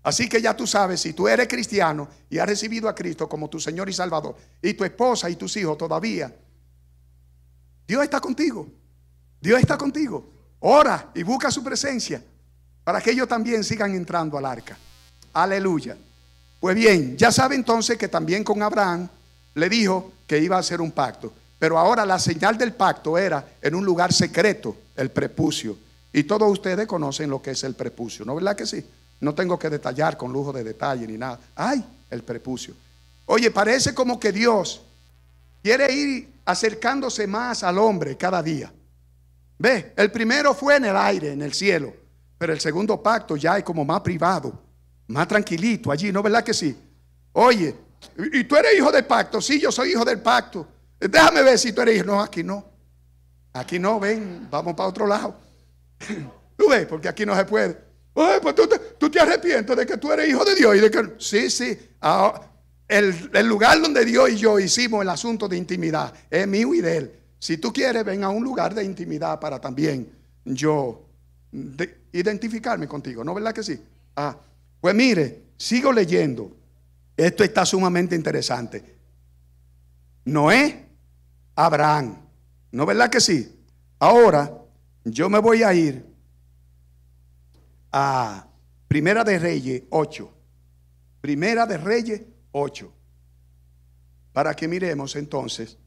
Así 0.02 0.30
que 0.30 0.42
ya 0.42 0.56
tú 0.56 0.66
sabes, 0.66 1.02
si 1.02 1.14
tú 1.14 1.28
eres 1.28 1.48
cristiano 1.48 2.08
y 2.30 2.38
has 2.38 2.48
recibido 2.48 2.88
a 2.88 2.96
Cristo 2.96 3.28
como 3.28 3.50
tu 3.50 3.60
Señor 3.60 3.90
y 3.90 3.94
Salvador, 3.94 4.36
y 4.62 4.74
tu 4.74 4.84
esposa 4.84 5.30
y 5.30 5.36
tus 5.36 5.56
hijos 5.58 5.78
todavía, 5.78 6.34
Dios 7.88 8.04
está 8.04 8.20
contigo. 8.20 8.68
Dios 9.42 9.60
está 9.60 9.78
contigo. 9.78 10.30
Ora 10.60 11.12
y 11.16 11.24
busca 11.24 11.52
su 11.52 11.64
presencia 11.64 12.24
para 12.84 13.02
que 13.02 13.12
ellos 13.12 13.28
también 13.28 13.64
sigan 13.64 13.94
entrando 13.94 14.38
al 14.38 14.46
arca. 14.46 14.78
Aleluya. 15.34 15.98
Pues 16.60 16.76
bien, 16.76 17.18
ya 17.18 17.32
sabe 17.32 17.56
entonces 17.56 17.98
que 17.98 18.08
también 18.08 18.44
con 18.44 18.62
Abraham 18.62 19.08
le 19.56 19.70
dijo 19.70 20.14
que 20.28 20.40
iba 20.40 20.58
a 20.58 20.60
hacer 20.60 20.82
un 20.82 20.92
pacto. 20.92 21.34
Pero 21.58 21.78
ahora 21.78 22.06
la 22.06 22.20
señal 22.20 22.58
del 22.58 22.74
pacto 22.74 23.18
era 23.18 23.46
en 23.62 23.76
un 23.76 23.86
lugar 23.86 24.14
secreto, 24.14 24.76
el 24.96 25.12
prepucio. 25.12 25.78
Y 26.12 26.24
todos 26.24 26.50
ustedes 26.50 26.88
conocen 26.88 27.30
lo 27.30 27.42
que 27.42 27.52
es 27.52 27.64
el 27.64 27.76
prepucio, 27.76 28.26
¿no 28.26 28.36
verdad 28.36 28.56
que 28.56 28.66
sí? 28.66 28.84
No 29.20 29.36
tengo 29.36 29.60
que 29.60 29.70
detallar 29.70 30.18
con 30.18 30.32
lujo 30.32 30.54
de 30.54 30.64
detalle 30.64 31.06
ni 31.08 31.18
nada. 31.18 31.40
¡Ay! 31.56 31.84
El 32.10 32.24
prepucio. 32.24 32.74
Oye, 33.26 33.52
parece 33.52 33.94
como 33.94 34.20
que 34.20 34.32
Dios 34.32 34.82
quiere 35.62 35.92
ir 35.94 36.30
acercándose 36.46 37.28
más 37.28 37.64
al 37.64 37.78
hombre 37.78 38.18
cada 38.18 38.42
día. 38.42 38.72
Ve, 39.58 39.94
el 39.96 40.12
primero 40.12 40.54
fue 40.54 40.78
en 40.78 40.86
el 40.86 40.96
aire, 40.96 41.34
en 41.34 41.42
el 41.42 41.54
cielo, 41.54 41.94
pero 42.38 42.54
el 42.54 42.60
segundo 42.60 43.02
pacto 43.04 43.36
ya 43.36 43.58
es 43.58 43.64
como 43.64 43.84
más 43.84 44.02
privado, 44.02 44.58
más 45.08 45.28
tranquilito 45.28 45.92
allí, 45.92 46.12
¿no 46.12 46.24
verdad 46.24 46.44
que 46.44 46.54
sí? 46.54 46.76
Oye, 47.34 47.76
¿y 48.34 48.44
tú 48.46 48.56
eres 48.56 48.78
hijo 48.78 48.92
del 48.92 49.06
pacto? 49.06 49.42
Sí, 49.42 49.60
yo 49.60 49.72
soy 49.72 49.92
hijo 49.92 50.06
del 50.06 50.22
pacto. 50.22 50.66
Déjame 51.00 51.44
ver 51.44 51.60
si 51.60 51.72
tú 51.74 51.82
eres 51.82 51.98
hijo. 51.98 52.06
No, 52.06 52.22
aquí 52.22 52.44
no. 52.44 52.66
Aquí 53.54 53.80
no, 53.80 54.00
ven, 54.00 54.48
vamos 54.50 54.74
para 54.76 54.90
otro 54.90 55.06
lado. 55.06 55.36
Tú 56.58 56.70
ves, 56.70 56.86
porque 56.86 57.08
aquí 57.08 57.26
no 57.26 57.36
se 57.36 57.46
puede. 57.46 57.89
Oye, 58.22 58.42
pues 58.42 58.54
tú 58.54 59.10
te, 59.10 59.18
arrepientes 59.18 59.78
de 59.78 59.86
que 59.86 59.96
tú 59.96 60.12
eres 60.12 60.28
hijo 60.28 60.44
de 60.44 60.54
Dios 60.54 60.76
y 60.76 60.80
de 60.80 60.92
que... 60.92 61.14
Sí, 61.20 61.50
sí. 61.50 61.80
el, 62.86 63.32
el 63.34 63.48
lugar 63.48 63.80
donde 63.80 64.04
Dios 64.04 64.32
y 64.32 64.36
yo 64.36 64.60
hicimos 64.60 65.04
el 65.04 65.10
asunto 65.10 65.48
de 65.48 65.56
intimidad 65.56 66.14
es 66.30 66.46
mío 66.46 66.74
y 66.74 66.82
de 66.82 66.98
él. 66.98 67.12
Si 67.40 67.60
tú 67.60 67.72
quieres, 67.72 68.04
ven 68.04 68.26
a 68.26 68.30
un 68.30 68.44
lugar 68.44 68.76
de 68.76 68.84
intimidad 68.84 69.40
para 69.40 69.62
también 69.62 70.12
yo 70.44 71.08
identificarme 72.12 72.90
contigo, 72.90 73.24
¿no 73.24 73.34
verdad 73.34 73.54
que 73.54 73.64
sí? 73.64 73.82
Ah, 74.18 74.36
pues 74.82 74.94
mire, 74.94 75.44
sigo 75.56 75.94
leyendo. 75.94 76.52
Esto 77.16 77.46
está 77.46 77.66
sumamente 77.66 78.18
interesante. 78.18 78.98
Noé, 80.26 80.90
Abraham, 81.56 82.18
¿no 82.74 82.86
verdad 82.86 83.10
que 83.10 83.22
sí? 83.22 83.64
Ahora 83.98 84.52
yo 85.06 85.30
me 85.30 85.40
voy 85.40 85.64
a 85.64 85.74
ir 85.74 86.09
a 87.92 88.48
Primera 88.88 89.24
de 89.24 89.38
Reyes 89.38 89.84
8. 89.90 90.34
Primera 91.22 91.66
de 91.66 91.78
Reyes 91.78 92.22
8. 92.52 92.94
Para 94.34 94.56
que 94.56 94.68
miremos 94.68 95.16
entonces 95.16 95.78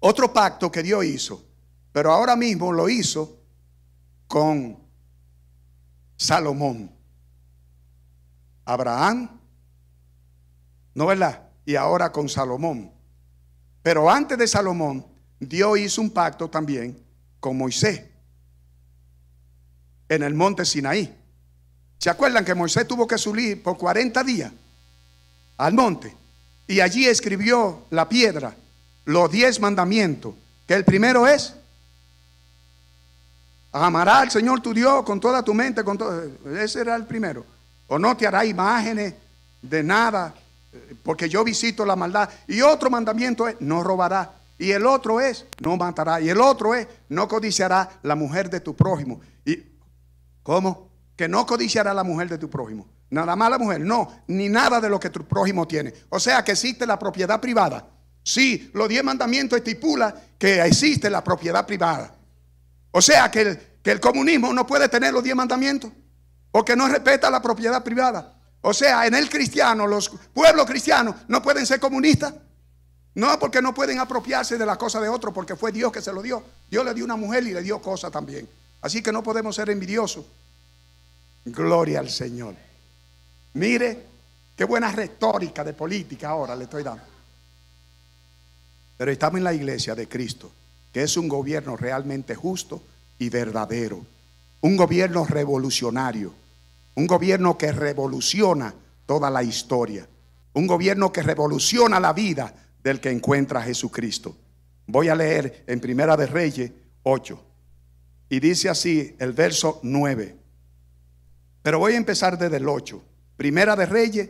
otro 0.00 0.32
pacto 0.32 0.70
que 0.70 0.82
Dios 0.82 1.04
hizo, 1.04 1.44
pero 1.92 2.12
ahora 2.12 2.36
mismo 2.36 2.72
lo 2.72 2.88
hizo 2.88 3.38
con 4.26 4.78
Salomón. 6.16 6.90
Abraham, 8.64 9.40
¿no 10.94 11.06
verdad? 11.06 11.48
Y 11.64 11.76
ahora 11.76 12.12
con 12.12 12.28
Salomón. 12.28 12.92
Pero 13.82 14.10
antes 14.10 14.36
de 14.36 14.46
Salomón, 14.46 15.06
Dios 15.38 15.78
hizo 15.78 16.02
un 16.02 16.10
pacto 16.10 16.48
también 16.48 17.02
con 17.40 17.56
Moisés 17.56 18.09
en 20.10 20.22
el 20.22 20.34
monte 20.34 20.66
Sinaí. 20.66 21.16
¿Se 21.98 22.10
acuerdan 22.10 22.44
que 22.44 22.54
Moisés 22.54 22.86
tuvo 22.86 23.06
que 23.06 23.16
subir 23.16 23.62
por 23.62 23.78
40 23.78 24.22
días 24.24 24.52
al 25.56 25.72
monte? 25.72 26.14
Y 26.66 26.80
allí 26.80 27.06
escribió 27.06 27.86
la 27.90 28.08
piedra 28.08 28.54
los 29.04 29.30
diez 29.30 29.60
mandamientos. 29.60 30.34
Que 30.66 30.74
el 30.74 30.84
primero 30.84 31.26
es, 31.26 31.54
amarás 33.72 34.22
al 34.22 34.30
Señor 34.30 34.60
tu 34.60 34.74
Dios 34.74 35.04
con 35.04 35.20
toda 35.20 35.42
tu 35.42 35.54
mente, 35.54 35.84
con 35.84 35.96
todo. 35.96 36.22
Ese 36.58 36.80
era 36.80 36.96
el 36.96 37.06
primero. 37.06 37.46
O 37.86 37.98
no 37.98 38.16
te 38.16 38.26
hará 38.26 38.44
imágenes 38.44 39.14
de 39.62 39.82
nada, 39.82 40.34
porque 41.02 41.28
yo 41.28 41.44
visito 41.44 41.84
la 41.84 41.96
maldad. 41.96 42.28
Y 42.46 42.62
otro 42.62 42.90
mandamiento 42.90 43.46
es, 43.48 43.56
no 43.60 43.82
robará. 43.82 44.32
Y 44.58 44.72
el 44.72 44.86
otro 44.86 45.20
es, 45.20 45.46
no 45.60 45.76
matará. 45.76 46.20
Y 46.20 46.28
el 46.28 46.40
otro 46.40 46.74
es, 46.74 46.86
no 47.08 47.28
codiciará 47.28 47.88
la 48.02 48.14
mujer 48.14 48.50
de 48.50 48.60
tu 48.60 48.74
prójimo. 48.74 49.20
¿Y 49.44 49.69
cómo? 50.50 50.90
Que 51.14 51.28
no 51.28 51.46
codiciará 51.46 51.94
la 51.94 52.02
mujer 52.02 52.28
de 52.28 52.36
tu 52.36 52.50
prójimo. 52.50 52.88
Nada 53.10 53.36
más 53.36 53.50
la 53.50 53.58
mujer, 53.58 53.80
no, 53.82 54.22
ni 54.26 54.48
nada 54.48 54.80
de 54.80 54.88
lo 54.88 54.98
que 54.98 55.08
tu 55.08 55.24
prójimo 55.24 55.68
tiene. 55.68 55.94
O 56.08 56.18
sea 56.18 56.42
que 56.42 56.50
existe 56.50 56.84
la 56.86 56.98
propiedad 56.98 57.40
privada. 57.40 57.86
Sí, 58.24 58.68
los 58.74 58.88
diez 58.88 59.04
mandamientos 59.04 59.58
estipulan 59.58 60.12
que 60.36 60.60
existe 60.60 61.08
la 61.08 61.22
propiedad 61.22 61.64
privada. 61.64 62.16
O 62.90 63.00
sea 63.00 63.30
que 63.30 63.42
el, 63.42 63.58
que 63.80 63.92
el 63.92 64.00
comunismo 64.00 64.52
no 64.52 64.66
puede 64.66 64.88
tener 64.88 65.12
los 65.12 65.22
diez 65.22 65.36
mandamientos 65.36 65.92
o 66.50 66.64
que 66.64 66.74
no 66.74 66.88
respeta 66.88 67.30
la 67.30 67.40
propiedad 67.40 67.84
privada. 67.84 68.34
O 68.60 68.74
sea, 68.74 69.06
en 69.06 69.14
el 69.14 69.30
cristiano, 69.30 69.86
los 69.86 70.10
pueblos 70.34 70.66
cristianos 70.66 71.14
no 71.28 71.40
pueden 71.40 71.64
ser 71.64 71.78
comunistas. 71.78 72.34
No, 73.14 73.38
porque 73.38 73.62
no 73.62 73.72
pueden 73.72 74.00
apropiarse 74.00 74.58
de 74.58 74.66
la 74.66 74.76
cosa 74.76 75.00
de 75.00 75.08
otro, 75.08 75.32
porque 75.32 75.54
fue 75.54 75.70
Dios 75.70 75.92
que 75.92 76.02
se 76.02 76.12
lo 76.12 76.20
dio. 76.22 76.42
Dios 76.68 76.84
le 76.84 76.92
dio 76.92 77.04
una 77.04 77.14
mujer 77.14 77.44
y 77.44 77.52
le 77.52 77.62
dio 77.62 77.80
cosa 77.80 78.10
también. 78.10 78.48
Así 78.80 79.02
que 79.02 79.12
no 79.12 79.22
podemos 79.22 79.54
ser 79.54 79.70
envidiosos. 79.70 80.24
Gloria 81.44 82.00
al 82.00 82.10
Señor. 82.10 82.54
Mire, 83.54 84.06
qué 84.56 84.64
buena 84.64 84.92
retórica 84.92 85.64
de 85.64 85.72
política 85.72 86.30
ahora 86.30 86.54
le 86.54 86.64
estoy 86.64 86.82
dando. 86.82 87.04
Pero 88.96 89.10
estamos 89.10 89.38
en 89.38 89.44
la 89.44 89.54
iglesia 89.54 89.94
de 89.94 90.08
Cristo, 90.08 90.52
que 90.92 91.02
es 91.02 91.16
un 91.16 91.28
gobierno 91.28 91.76
realmente 91.76 92.34
justo 92.34 92.82
y 93.18 93.30
verdadero. 93.30 94.04
Un 94.60 94.76
gobierno 94.76 95.24
revolucionario. 95.24 96.34
Un 96.94 97.06
gobierno 97.06 97.56
que 97.56 97.72
revoluciona 97.72 98.74
toda 99.06 99.30
la 99.30 99.42
historia. 99.42 100.06
Un 100.52 100.66
gobierno 100.66 101.12
que 101.12 101.22
revoluciona 101.22 101.98
la 101.98 102.12
vida 102.12 102.54
del 102.82 103.00
que 103.00 103.10
encuentra 103.10 103.60
a 103.60 103.62
Jesucristo. 103.64 104.36
Voy 104.86 105.08
a 105.08 105.14
leer 105.14 105.64
en 105.66 105.80
Primera 105.80 106.16
de 106.16 106.26
Reyes 106.26 106.70
8. 107.04 107.42
Y 108.28 108.40
dice 108.40 108.68
así 108.68 109.16
el 109.18 109.32
verso 109.32 109.80
9. 109.82 110.39
Pero 111.62 111.78
voy 111.78 111.94
a 111.94 111.96
empezar 111.96 112.38
desde 112.38 112.56
el 112.56 112.68
8. 112.68 113.02
Primera 113.36 113.76
de 113.76 113.86
Reyes, 113.86 114.28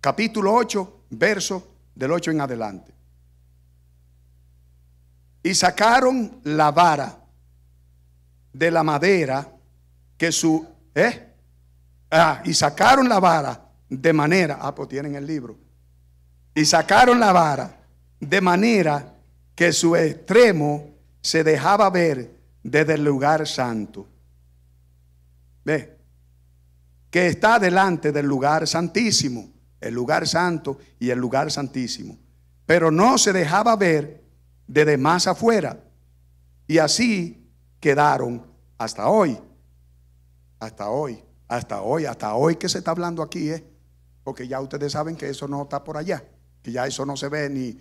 capítulo 0.00 0.54
8, 0.54 1.04
verso 1.10 1.74
del 1.94 2.12
8 2.12 2.30
en 2.30 2.40
adelante. 2.40 2.92
Y 5.42 5.54
sacaron 5.54 6.40
la 6.44 6.70
vara 6.70 7.18
de 8.52 8.70
la 8.70 8.82
madera 8.82 9.50
que 10.16 10.32
su... 10.32 10.66
¿Eh? 10.94 11.32
Ah, 12.10 12.42
y 12.44 12.54
sacaron 12.54 13.08
la 13.08 13.20
vara 13.20 13.68
de 13.88 14.12
manera... 14.12 14.58
Ah, 14.60 14.74
pues 14.74 14.88
tienen 14.88 15.14
el 15.14 15.26
libro. 15.26 15.56
Y 16.54 16.64
sacaron 16.64 17.20
la 17.20 17.32
vara 17.32 17.78
de 18.18 18.40
manera 18.40 19.14
que 19.54 19.72
su 19.72 19.94
extremo 19.94 20.90
se 21.20 21.44
dejaba 21.44 21.88
ver 21.90 22.30
desde 22.62 22.94
el 22.94 23.04
lugar 23.04 23.46
santo. 23.46 24.06
¿Ve? 25.64 25.97
Que 27.10 27.28
está 27.28 27.58
delante 27.58 28.12
del 28.12 28.26
lugar 28.26 28.66
santísimo, 28.66 29.50
el 29.80 29.94
lugar 29.94 30.26
santo 30.26 30.78
y 30.98 31.10
el 31.10 31.18
lugar 31.18 31.50
santísimo. 31.50 32.18
Pero 32.66 32.90
no 32.90 33.16
se 33.18 33.32
dejaba 33.32 33.76
ver 33.76 34.22
de 34.66 34.96
más 34.98 35.26
afuera. 35.26 35.80
Y 36.66 36.78
así 36.78 37.50
quedaron 37.80 38.46
hasta 38.76 39.08
hoy. 39.08 39.38
Hasta 40.60 40.90
hoy, 40.90 41.22
hasta 41.46 41.82
hoy, 41.82 42.04
hasta 42.04 42.34
hoy 42.34 42.56
que 42.56 42.68
se 42.68 42.78
está 42.78 42.90
hablando 42.90 43.22
aquí, 43.22 43.50
¿eh? 43.50 43.64
Porque 44.24 44.46
ya 44.46 44.60
ustedes 44.60 44.92
saben 44.92 45.16
que 45.16 45.28
eso 45.28 45.46
no 45.48 45.62
está 45.62 45.82
por 45.84 45.96
allá, 45.96 46.22
que 46.62 46.72
ya 46.72 46.86
eso 46.86 47.06
no 47.06 47.16
se 47.16 47.28
ve 47.28 47.48
ni, 47.48 47.80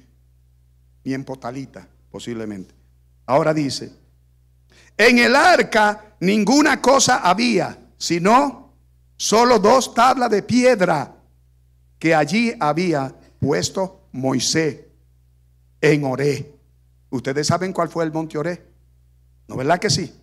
ni 1.03 1.13
en 1.13 1.25
Potalita, 1.25 1.87
posiblemente. 2.11 2.75
Ahora 3.25 3.53
dice, 3.53 3.91
en 4.95 5.17
el 5.17 5.35
arca 5.35 6.15
ninguna 6.19 6.81
cosa 6.81 7.17
había, 7.17 7.77
sino 7.97 8.66
solo 9.17 9.59
dos 9.59 9.93
tablas 9.93 10.29
de 10.29 10.43
piedra 10.43 11.15
que 11.99 12.15
allí 12.15 12.53
había 12.59 13.13
puesto 13.39 14.07
Moisés 14.11 14.81
en 15.81 16.05
Oré. 16.05 16.53
¿Ustedes 17.09 17.47
saben 17.47 17.73
cuál 17.73 17.89
fue 17.89 18.05
el 18.05 18.11
monte 18.11 18.37
Oré? 18.37 18.65
¿No 19.47 19.55
verdad 19.55 19.79
que 19.79 19.89
sí? 19.89 20.13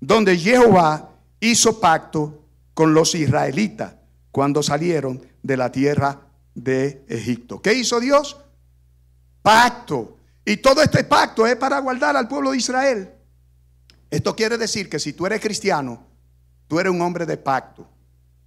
Donde 0.00 0.36
Jehová 0.36 1.10
hizo 1.40 1.80
pacto 1.80 2.46
con 2.74 2.94
los 2.94 3.14
israelitas 3.14 3.94
cuando 4.30 4.62
salieron 4.62 5.24
de 5.42 5.56
la 5.56 5.70
tierra 5.70 6.20
de 6.54 7.04
Egipto. 7.08 7.60
¿Qué 7.60 7.74
hizo 7.74 8.00
Dios? 8.00 8.36
Pacto. 9.42 10.16
Y 10.44 10.56
todo 10.56 10.82
este 10.82 11.04
pacto 11.04 11.46
es 11.46 11.56
para 11.56 11.78
guardar 11.78 12.16
al 12.16 12.28
pueblo 12.28 12.52
de 12.52 12.56
Israel. 12.56 13.10
Esto 14.10 14.34
quiere 14.34 14.58
decir 14.58 14.88
que 14.88 14.98
si 14.98 15.12
tú 15.12 15.26
eres 15.26 15.40
cristiano, 15.40 16.04
tú 16.68 16.78
eres 16.78 16.92
un 16.92 17.00
hombre 17.00 17.26
de 17.26 17.36
pacto. 17.36 17.88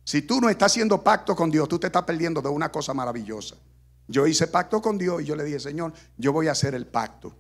Si 0.06 0.22
tú 0.22 0.40
no 0.40 0.50
estás 0.50 0.72
haciendo 0.72 1.04
pacto 1.04 1.36
con 1.36 1.50
Dios, 1.50 1.68
tú 1.68 1.80
te 1.80 1.88
estás 1.88 2.04
perdiendo 2.04 2.40
de 2.40 2.50
una 2.50 2.72
cosa 2.72 2.94
maravillosa. 2.94 3.56
Yo 4.08 4.28
hice 4.28 4.48
pacto 4.48 4.80
con 4.80 5.00
Dios 5.00 5.24
y 5.24 5.26
yo 5.26 5.36
le 5.36 5.44
dije, 5.44 5.60
Señor, 5.60 5.94
yo 6.16 6.32
voy 6.32 6.48
a 6.48 6.52
hacer 6.52 6.76
el 6.76 6.86
pacto. 6.86 7.34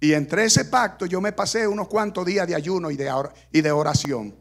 Y 0.00 0.12
entre 0.12 0.44
ese 0.44 0.64
pacto 0.64 1.06
yo 1.06 1.20
me 1.20 1.32
pasé 1.32 1.68
unos 1.68 1.86
cuantos 1.86 2.26
días 2.26 2.48
de 2.48 2.56
ayuno 2.56 2.90
y 2.90 2.96
de, 2.96 3.10
y 3.52 3.60
de 3.60 3.70
oración. 3.70 4.34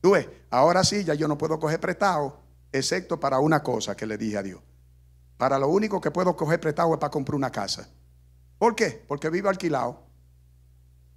Tú 0.00 0.12
ves, 0.12 0.28
ahora 0.48 0.84
sí, 0.84 1.02
ya 1.02 1.14
yo 1.14 1.26
no 1.26 1.36
puedo 1.36 1.58
coger 1.58 1.80
prestado, 1.80 2.38
excepto 2.70 3.18
para 3.18 3.40
una 3.40 3.64
cosa 3.64 3.96
que 3.96 4.06
le 4.06 4.16
dije 4.16 4.38
a 4.38 4.42
Dios. 4.44 4.60
Para 5.36 5.58
lo 5.58 5.68
único 5.68 6.00
que 6.00 6.12
puedo 6.12 6.36
coger 6.36 6.60
prestado 6.60 6.94
es 6.94 7.00
para 7.00 7.10
comprar 7.10 7.34
una 7.34 7.50
casa. 7.50 7.88
¿Por 8.58 8.76
qué? 8.76 9.04
Porque 9.08 9.28
vivo 9.28 9.48
alquilado. 9.48 10.00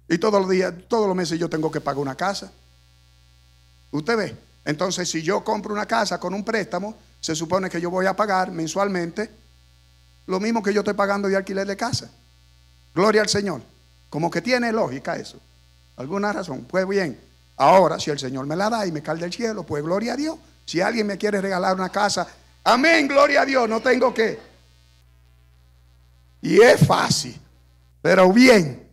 Y 0.08 0.18
todos 0.18 0.40
los 0.40 0.50
días, 0.50 0.74
todos 0.88 1.06
los 1.06 1.14
meses 1.14 1.38
yo 1.38 1.48
tengo 1.48 1.70
que 1.70 1.80
pagar 1.80 2.02
una 2.02 2.16
casa. 2.16 2.50
¿Usted 3.92 4.16
ve? 4.16 4.36
Entonces, 4.66 5.08
si 5.08 5.22
yo 5.22 5.44
compro 5.44 5.72
una 5.72 5.86
casa 5.86 6.18
con 6.18 6.34
un 6.34 6.44
préstamo, 6.44 6.96
se 7.20 7.36
supone 7.36 7.70
que 7.70 7.80
yo 7.80 7.88
voy 7.88 8.06
a 8.06 8.16
pagar 8.16 8.50
mensualmente 8.50 9.30
lo 10.26 10.40
mismo 10.40 10.60
que 10.60 10.74
yo 10.74 10.80
estoy 10.80 10.94
pagando 10.94 11.28
de 11.28 11.36
alquiler 11.36 11.64
de 11.64 11.76
casa. 11.76 12.10
Gloria 12.92 13.22
al 13.22 13.28
Señor. 13.28 13.62
Como 14.10 14.28
que 14.28 14.42
tiene 14.42 14.72
lógica 14.72 15.16
eso. 15.16 15.38
¿Alguna 15.96 16.32
razón? 16.32 16.66
Pues 16.68 16.86
bien, 16.88 17.16
ahora 17.56 18.00
si 18.00 18.10
el 18.10 18.18
Señor 18.18 18.44
me 18.46 18.56
la 18.56 18.68
da 18.68 18.84
y 18.84 18.90
me 18.90 19.02
cae 19.02 19.16
del 19.18 19.32
cielo, 19.32 19.62
pues 19.62 19.84
gloria 19.84 20.14
a 20.14 20.16
Dios. 20.16 20.36
Si 20.64 20.80
alguien 20.80 21.06
me 21.06 21.16
quiere 21.16 21.40
regalar 21.40 21.76
una 21.76 21.90
casa, 21.90 22.26
amén, 22.64 23.06
gloria 23.06 23.42
a 23.42 23.46
Dios, 23.46 23.68
no 23.68 23.80
tengo 23.80 24.12
que. 24.12 24.36
Y 26.42 26.60
es 26.60 26.84
fácil, 26.84 27.38
pero 28.02 28.32
bien, 28.32 28.84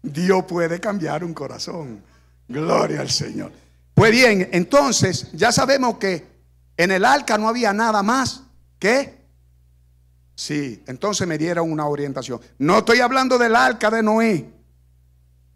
Dios 0.00 0.44
puede 0.44 0.78
cambiar 0.78 1.24
un 1.24 1.34
corazón. 1.34 2.02
Gloria 2.46 3.00
al 3.00 3.10
Señor. 3.10 3.50
Pues 3.98 4.12
bien, 4.12 4.48
entonces 4.52 5.26
ya 5.32 5.50
sabemos 5.50 5.98
que 5.98 6.24
en 6.76 6.92
el 6.92 7.04
arca 7.04 7.36
no 7.36 7.48
había 7.48 7.72
nada 7.72 8.00
más 8.04 8.44
que 8.78 9.18
Sí, 10.36 10.84
entonces 10.86 11.26
me 11.26 11.36
dieron 11.36 11.72
una 11.72 11.88
orientación. 11.88 12.40
No 12.58 12.78
estoy 12.78 13.00
hablando 13.00 13.38
del 13.38 13.56
arca 13.56 13.90
de 13.90 14.04
Noé. 14.04 14.48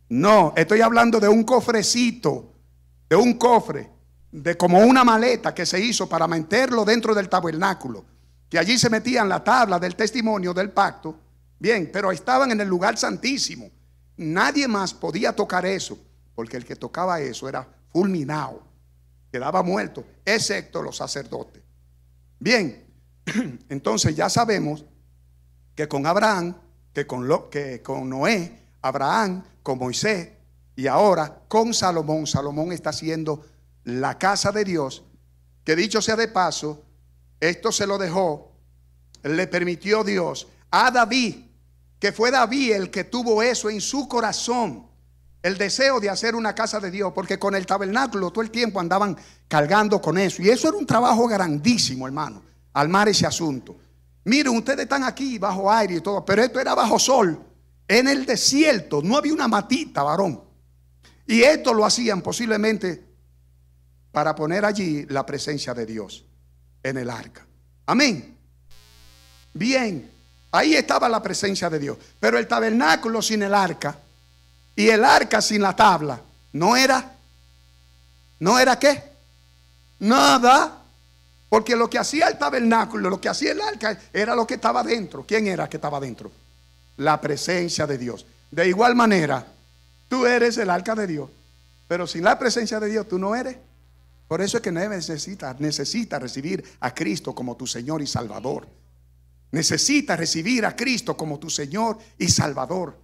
No, 0.09 0.53
estoy 0.57 0.81
hablando 0.81 1.21
de 1.21 1.29
un 1.29 1.45
cofrecito, 1.45 2.53
de 3.09 3.15
un 3.15 3.35
cofre, 3.35 3.89
de 4.33 4.57
como 4.57 4.81
una 4.81 5.05
maleta 5.05 5.55
que 5.55 5.65
se 5.65 5.79
hizo 5.79 6.09
para 6.09 6.27
meterlo 6.27 6.85
dentro 6.85 7.15
del 7.15 7.29
tabernáculo. 7.29 8.05
Que 8.49 8.59
allí 8.59 8.77
se 8.77 8.91
metían 8.91 9.29
la 9.29 9.45
tabla 9.45 9.79
del 9.79 9.95
testimonio 9.95 10.53
del 10.53 10.73
pacto. 10.73 11.17
Bien, 11.61 11.89
pero 11.93 12.11
estaban 12.11 12.51
en 12.51 12.61
el 12.61 12.67
lugar 12.67 12.99
santísimo. 12.99 13.71
Nadie 14.17 14.67
más 14.67 14.93
podía 14.93 15.33
tocar 15.33 15.65
eso, 15.65 15.97
porque 16.35 16.57
el 16.57 16.65
que 16.65 16.75
tocaba 16.75 17.21
eso 17.21 17.49
era 17.49 17.82
fulminado, 17.93 18.63
quedaba 19.31 19.63
muerto, 19.63 20.05
excepto 20.25 20.83
los 20.83 20.97
sacerdotes. 20.97 21.63
Bien, 22.39 22.83
Entonces 23.69 24.15
ya 24.15 24.29
sabemos 24.29 24.85
que 25.75 25.89
con 25.89 26.07
Abraham, 26.07 26.57
que 26.93 27.07
con, 27.07 27.29
lo, 27.29 27.49
que 27.51 27.83
con 27.83 28.09
Noé, 28.09 28.59
Abraham, 28.83 29.45
con 29.63 29.79
Moisés 29.79 30.31
y 30.77 30.87
ahora 30.87 31.43
con 31.49 31.73
Salomón, 31.75 32.27
Salomón 32.27 32.73
está 32.73 32.91
haciendo 32.91 33.47
la 33.85 34.19
casa 34.19 34.53
de 34.53 34.65
Dios, 34.65 35.05
que 35.65 35.77
dicho 35.77 36.03
sea 36.03 36.17
de 36.17 36.29
paso, 36.29 36.85
esto 37.41 37.73
se 37.73 37.87
lo 37.87 37.99
dejó, 37.99 38.53
le 39.23 39.47
permitió 39.47 40.05
Dios 40.05 40.49
a 40.71 40.91
David, 40.91 41.37
que 41.99 42.13
fue 42.13 42.31
David 42.31 42.73
el 42.73 42.91
que 42.91 43.05
tuvo 43.05 43.43
eso 43.43 43.71
en 43.71 43.81
su 43.81 44.09
corazón, 44.09 44.89
el 45.43 45.59
deseo 45.59 46.01
de 46.01 46.11
hacer 46.11 46.35
una 46.35 46.55
casa 46.55 46.81
de 46.81 46.91
Dios, 46.91 47.13
porque 47.15 47.39
con 47.39 47.55
el 47.55 47.67
tabernáculo 47.67 48.31
todo 48.31 48.43
el 48.43 48.51
tiempo 48.51 48.81
andaban 48.81 49.17
cargando 49.49 50.01
con 50.01 50.19
eso, 50.19 50.43
y 50.43 50.51
eso 50.51 50.69
era 50.69 50.77
un 50.77 50.87
trabajo 50.87 51.27
grandísimo, 51.27 52.07
hermano 52.07 52.53
al 52.73 52.89
mar 52.89 53.09
ese 53.09 53.27
asunto. 53.27 53.77
Miren, 54.25 54.57
ustedes 54.57 54.81
están 54.81 55.05
aquí 55.05 55.39
bajo 55.39 55.71
aire 55.71 55.97
y 55.97 56.01
todo, 56.01 56.25
pero 56.25 56.43
esto 56.43 56.61
era 56.61 56.75
bajo 56.75 56.99
sol, 56.99 57.39
en 57.89 58.09
el 58.09 58.25
desierto, 58.25 59.03
no 59.03 59.17
había 59.17 59.35
una 59.35 59.49
matita, 59.49 60.03
varón. 60.03 60.43
Y 61.27 61.43
esto 61.43 61.75
lo 61.75 61.85
hacían 61.85 62.23
posiblemente 62.23 63.05
para 64.11 64.35
poner 64.35 64.65
allí 64.65 65.07
la 65.07 65.27
presencia 65.27 65.75
de 65.75 65.87
Dios 65.87 66.25
en 66.83 66.99
el 66.99 67.11
arca. 67.11 67.47
Amén. 67.87 68.37
Bien, 69.55 70.11
ahí 70.53 70.75
estaba 70.75 71.09
la 71.09 71.23
presencia 71.23 71.69
de 71.69 71.79
Dios. 71.79 71.99
Pero 72.19 72.39
el 72.39 72.47
tabernáculo 72.47 73.21
sin 73.21 73.43
el 73.43 73.55
arca 73.55 73.99
y 74.75 74.89
el 74.89 75.05
arca 75.05 75.41
sin 75.43 75.63
la 75.63 75.77
tabla, 75.77 76.21
no 76.53 76.77
era, 76.77 77.13
no 78.41 78.59
era 78.59 78.79
qué? 78.79 79.03
Nada. 80.01 80.79
Porque 81.49 81.77
lo 81.77 81.91
que 81.91 81.99
hacía 81.99 82.29
el 82.29 82.39
tabernáculo, 82.39 83.11
lo 83.11 83.21
que 83.21 83.29
hacía 83.29 83.53
el 83.53 83.61
arca, 83.61 83.99
era 84.13 84.35
lo 84.35 84.47
que 84.47 84.55
estaba 84.55 84.83
dentro. 84.83 85.23
¿Quién 85.27 85.47
era 85.47 85.69
que 85.69 85.77
estaba 85.77 86.01
dentro? 86.01 86.33
La 86.97 87.21
presencia 87.21 87.87
de 87.87 87.99
Dios. 87.99 88.25
De 88.51 88.67
igual 88.67 88.95
manera, 88.95 89.47
tú 90.09 90.25
eres 90.27 90.57
el 90.57 90.71
arca 90.71 90.95
de 90.95 91.07
Dios. 91.07 91.29
Pero 91.89 92.07
sin 92.07 92.25
la 92.25 92.39
presencia 92.39 92.81
de 92.81 92.89
Dios, 92.89 93.07
tú 93.07 93.19
no 93.19 93.35
eres. 93.35 93.59
Por 94.29 94.41
eso 94.41 94.57
es 94.57 94.63
que 94.63 94.73
necesitas 94.73 95.61
necesita 95.61 96.19
recibir 96.19 96.65
a 96.81 96.95
Cristo 96.95 97.35
como 97.35 97.55
tu 97.55 97.67
Señor 97.67 98.01
y 98.01 98.07
Salvador. 98.07 98.67
Necesitas 99.51 100.19
recibir 100.19 100.65
a 100.65 100.75
Cristo 100.75 101.19
como 101.19 101.39
tu 101.39 101.51
Señor 101.51 101.99
y 102.17 102.29
Salvador. 102.29 102.97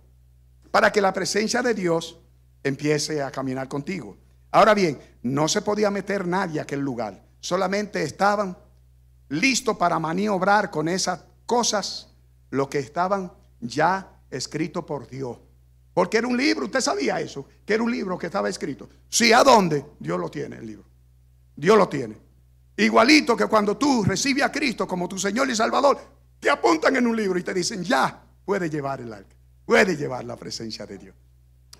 Para 0.78 0.92
que 0.92 1.00
la 1.00 1.12
presencia 1.12 1.60
de 1.60 1.74
Dios 1.74 2.20
empiece 2.62 3.20
a 3.20 3.32
caminar 3.32 3.66
contigo. 3.66 4.16
Ahora 4.52 4.74
bien, 4.74 5.00
no 5.22 5.48
se 5.48 5.60
podía 5.60 5.90
meter 5.90 6.24
nadie 6.24 6.60
a 6.60 6.62
aquel 6.62 6.78
lugar 6.78 7.28
solamente 7.40 8.02
estaban 8.02 8.56
listos 9.28 9.76
para 9.76 9.98
maniobrar 9.98 10.70
con 10.70 10.88
esas 10.88 11.24
cosas 11.46 12.08
lo 12.50 12.68
que 12.68 12.78
estaban 12.78 13.32
ya 13.60 14.20
escrito 14.30 14.84
por 14.84 15.08
Dios. 15.08 15.38
Porque 15.94 16.18
era 16.18 16.28
un 16.28 16.36
libro, 16.36 16.66
usted 16.66 16.80
sabía 16.80 17.20
eso, 17.20 17.46
que 17.64 17.74
era 17.74 17.82
un 17.82 17.90
libro 17.90 18.16
que 18.16 18.26
estaba 18.26 18.48
escrito. 18.48 18.88
Sí, 19.08 19.32
¿a 19.32 19.42
dónde? 19.42 19.84
Dios 19.98 20.18
lo 20.18 20.30
tiene 20.30 20.56
el 20.56 20.66
libro. 20.66 20.84
Dios 21.56 21.76
lo 21.76 21.88
tiene. 21.88 22.16
Igualito 22.76 23.36
que 23.36 23.46
cuando 23.46 23.76
tú 23.76 24.04
recibes 24.04 24.44
a 24.44 24.52
Cristo 24.52 24.86
como 24.86 25.08
tu 25.08 25.18
Señor 25.18 25.50
y 25.50 25.56
Salvador, 25.56 25.98
te 26.38 26.48
apuntan 26.48 26.94
en 26.94 27.06
un 27.06 27.16
libro 27.16 27.38
y 27.38 27.42
te 27.42 27.52
dicen, 27.52 27.82
ya, 27.82 28.22
puede 28.44 28.70
llevar 28.70 29.00
el 29.00 29.12
arca, 29.12 29.34
puede 29.68 29.98
llevar 29.98 30.24
la 30.24 30.34
presencia 30.34 30.86
de 30.86 30.96
Dios. 30.96 31.14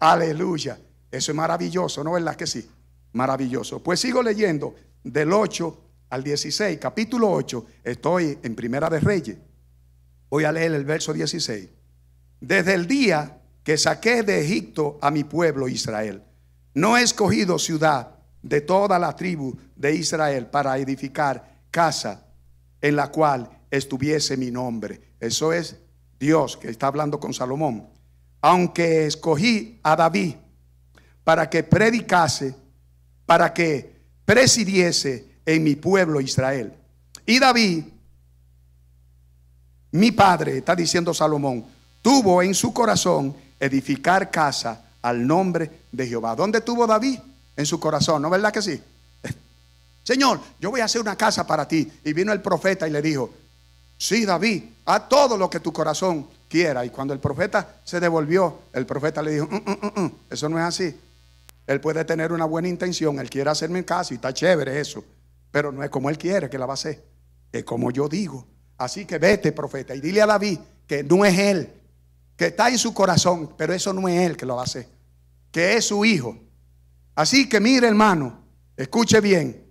Aleluya. 0.01 0.79
Eso 1.11 1.33
es 1.33 1.35
maravilloso, 1.35 2.05
¿no 2.05 2.12
verdad 2.12 2.37
que 2.37 2.46
sí? 2.46 2.68
Maravilloso. 3.14 3.83
Pues 3.83 3.98
sigo 3.98 4.22
leyendo 4.22 4.74
del 5.03 5.33
8 5.33 5.81
al 6.11 6.22
16, 6.22 6.79
capítulo 6.79 7.33
8, 7.33 7.66
estoy 7.83 8.38
en 8.42 8.55
Primera 8.55 8.90
de 8.90 9.01
Reyes. 9.01 9.38
Voy 10.29 10.44
a 10.44 10.53
leer 10.53 10.74
el 10.74 10.85
verso 10.85 11.14
16. 11.14 11.66
Desde 12.42 12.74
el 12.74 12.87
día 12.87 13.40
que 13.64 13.79
saqué 13.79 14.22
de 14.22 14.42
Egipto 14.44 14.98
a 15.01 15.11
mi 15.11 15.24
pueblo 15.24 15.66
Israel, 15.66 16.22
no 16.74 16.98
he 16.98 17.03
escogido 17.03 17.59
ciudad 17.59 18.16
de 18.42 18.61
toda 18.61 18.98
la 18.98 19.16
tribu 19.16 19.57
de 19.77 19.94
Israel 19.94 20.48
para 20.48 20.77
edificar 20.77 21.62
casa 21.70 22.27
en 22.83 22.96
la 22.96 23.11
cual 23.11 23.48
estuviese 23.70 24.37
mi 24.37 24.51
nombre. 24.51 25.14
Eso 25.20 25.55
es 25.55 25.79
Dios 26.19 26.57
que 26.57 26.69
está 26.69 26.89
hablando 26.89 27.21
con 27.21 27.33
Salomón. 27.33 27.87
Aunque 28.41 29.07
escogí 29.07 29.81
a 29.83 29.97
David 29.97 30.35
para 31.25 31.51
que 31.51 31.63
predicase, 31.63 32.55
para 33.27 33.53
que 33.53 33.99
presidiese 34.25 35.41
en 35.45 35.65
mi 35.65 35.77
pueblo 35.77 36.21
Israel. 36.21 36.73
Y 37.27 37.39
David, 37.39 37.85
mi 39.93 40.13
padre, 40.13 40.59
está 40.59 40.75
diciendo 40.75 41.13
Salomón, 41.13 41.65
tuvo 42.03 42.43
en 42.43 42.55
su 42.55 42.73
corazón 42.73 43.35
edificar 43.61 44.31
casa 44.31 44.85
al 45.03 45.27
nombre 45.27 45.83
de 45.93 46.07
Jehová. 46.07 46.35
¿Dónde 46.35 46.61
tuvo 46.61 46.87
David? 46.87 47.19
En 47.57 47.67
su 47.67 47.81
corazón, 47.81 48.23
¿no 48.23 48.31
verdad 48.31 48.53
que 48.53 48.63
sí? 48.63 48.81
Señor, 50.05 50.41
yo 50.61 50.71
voy 50.71 50.81
a 50.81 50.85
hacer 50.85 51.01
una 51.01 51.17
casa 51.17 51.47
para 51.47 51.67
ti. 51.67 51.91
Y 52.05 52.13
vino 52.13 52.33
el 52.33 52.41
profeta 52.41 52.87
y 52.87 52.91
le 52.91 53.03
dijo, 53.03 53.33
sí, 53.99 54.25
David, 54.25 54.63
haz 54.87 55.09
todo 55.09 55.37
lo 55.37 55.51
que 55.51 55.61
tu 55.61 55.73
corazón 55.73 56.27
quiera. 56.49 56.85
Y 56.87 56.91
cuando 56.91 57.13
el 57.13 57.21
profeta 57.21 57.81
se 57.85 58.01
devolvió, 58.01 58.61
el 58.73 58.87
profeta 58.87 59.21
le 59.21 59.33
dijo, 59.33 59.47
"Mm, 59.47 59.57
mm, 59.57 60.01
mm, 60.03 60.13
eso 60.31 60.49
no 60.49 60.59
es 60.59 60.65
así. 60.65 60.99
Él 61.67 61.81
puede 61.81 62.03
tener 62.07 62.33
una 62.33 62.47
buena 62.47 62.69
intención, 62.69 63.19
él 63.19 63.29
quiere 63.29 63.51
hacerme 63.51 63.85
caso 63.85 64.15
y 64.15 64.17
está 64.17 64.33
chévere 64.33 64.81
eso, 64.81 65.05
pero 65.51 65.71
no 65.71 65.85
es 65.85 65.91
como 65.91 66.09
él 66.09 66.17
quiere 66.17 66.49
que 66.49 66.57
la 66.59 66.65
va 66.65 66.73
a 66.73 66.75
hacer, 66.75 67.05
es 67.53 67.63
como 67.65 67.91
yo 67.91 68.09
digo. 68.09 68.47
Así 68.79 69.05
que 69.05 69.19
vete, 69.19 69.53
profeta, 69.53 69.95
y 69.95 70.01
dile 70.01 70.23
a 70.23 70.27
David 70.27 70.59
que 70.87 71.05
no 71.05 71.27
es 71.27 71.39
él, 71.39 71.71
que 72.37 72.47
está 72.47 72.71
en 72.71 72.79
su 72.79 72.95
corazón, 72.95 73.53
pero 73.59 73.75
eso 73.75 73.93
no 73.93 74.09
es 74.09 74.19
él 74.21 74.37
que 74.37 74.47
lo 74.47 74.55
va 74.57 74.63
a 74.63 74.65
hacer, 74.65 74.89
que 75.53 75.77
es 75.77 75.85
su 75.85 76.05
hijo. 76.07 76.39
Así 77.15 77.49
que 77.49 77.61
mire, 77.61 77.87
hermano, 77.89 78.41
escuche 78.77 79.21
bien, 79.21 79.63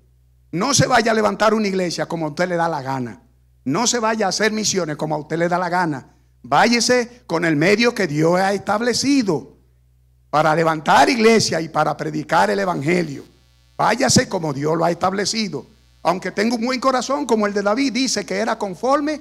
no 0.52 0.74
se 0.76 0.86
vaya 0.86 1.12
a 1.12 1.16
levantar 1.16 1.54
una 1.56 1.68
iglesia 1.68 2.06
como 2.06 2.28
a 2.28 2.30
usted 2.30 2.48
le 2.48 2.58
da 2.58 2.70
la 2.70 2.82
gana. 2.84 3.22
No 3.68 3.86
se 3.86 4.00
vaya 4.00 4.28
a 4.28 4.30
hacer 4.30 4.54
misiones 4.54 4.96
como 4.96 5.14
a 5.14 5.18
usted 5.18 5.38
le 5.38 5.50
da 5.50 5.58
la 5.58 5.68
gana. 5.68 6.08
Váyese 6.42 7.24
con 7.28 7.44
el 7.44 7.58
medio 7.58 7.94
que 7.94 8.08
Dios 8.08 8.40
ha 8.40 8.54
establecido 8.54 9.58
para 10.30 10.56
levantar 10.56 11.10
iglesia 11.10 11.60
y 11.60 11.68
para 11.68 11.98
predicar 11.98 12.50
el 12.50 12.60
evangelio. 12.60 13.26
Váyase 13.76 14.30
como 14.30 14.54
Dios 14.54 14.78
lo 14.78 14.86
ha 14.86 14.92
establecido. 14.92 15.66
Aunque 16.04 16.32
tenga 16.32 16.56
un 16.56 16.66
buen 16.66 16.80
corazón 16.80 17.26
como 17.26 17.46
el 17.46 17.54
de 17.54 17.62
David, 17.62 17.92
dice 17.92 18.26
que 18.26 18.36
era 18.38 18.58
conforme 18.58 19.20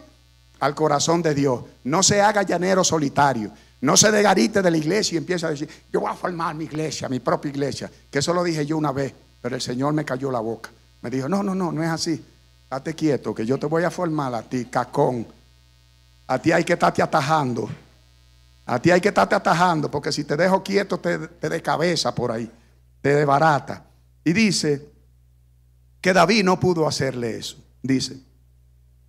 al 0.61 0.77
corazón 0.77 1.23
de 1.23 1.35
Dios. 1.35 1.63
No 1.83 2.05
se 2.05 2.21
haga 2.21 2.45
llanero 2.45 2.85
solitario. 2.85 3.51
No 3.81 3.97
se 3.97 4.13
degarite 4.13 4.63
de 4.63 4.71
la 4.71 4.77
iglesia 4.77 5.17
y 5.17 5.19
empieza 5.19 5.49
a 5.49 5.51
decir, 5.51 5.69
yo 5.93 5.99
voy 5.99 6.13
a 6.13 6.15
formar 6.15 6.55
mi 6.55 6.67
iglesia, 6.67 7.09
mi 7.09 7.19
propia 7.19 7.49
iglesia. 7.49 7.91
Que 8.09 8.21
eso 8.21 8.33
lo 8.33 8.45
dije 8.45 8.65
yo 8.65 8.79
una 8.79 8.93
vez, 8.93 9.13
pero 9.43 9.57
el 9.57 9.61
Señor 9.61 9.93
me 9.93 10.05
cayó 10.05 10.31
la 10.31 10.39
boca. 10.39 10.71
Me 11.03 11.11
dijo, 11.11 11.29
no, 11.29 11.43
no, 11.43 11.53
no, 11.53 11.73
no 11.73 11.83
es 11.83 11.91
así. 11.91 12.25
Date 12.69 12.95
quieto, 12.95 13.35
que 13.35 13.47
yo 13.47 13.59
te 13.59 13.67
voy 13.67 13.85
a 13.85 13.91
formar 13.91 14.35
a 14.35 14.43
ti, 14.43 14.65
cacón. 14.65 15.27
A 16.27 16.39
ti 16.39 16.53
hay 16.53 16.65
que 16.65 16.73
estarte 16.73 17.03
atajando. 17.03 17.69
A 18.65 18.81
ti 18.81 18.91
hay 18.91 19.01
que 19.01 19.09
estarte 19.09 19.35
atajando, 19.37 19.91
porque 19.91 20.11
si 20.11 20.25
te 20.25 20.37
dejo 20.37 20.63
quieto, 20.63 20.99
te, 20.99 21.19
te 21.19 21.49
de 21.49 21.63
cabeza 21.63 22.13
por 22.13 22.33
ahí, 22.33 22.51
te 23.01 23.15
de 23.15 23.25
barata. 23.25 23.85
Y 24.25 24.33
dice 24.33 24.89
que 26.01 26.13
David 26.13 26.43
no 26.45 26.59
pudo 26.59 26.89
hacerle 26.89 27.37
eso. 27.37 27.57
Dice, 27.81 28.17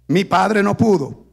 mi 0.08 0.24
padre 0.26 0.62
no 0.62 0.78
pudo, 0.78 1.26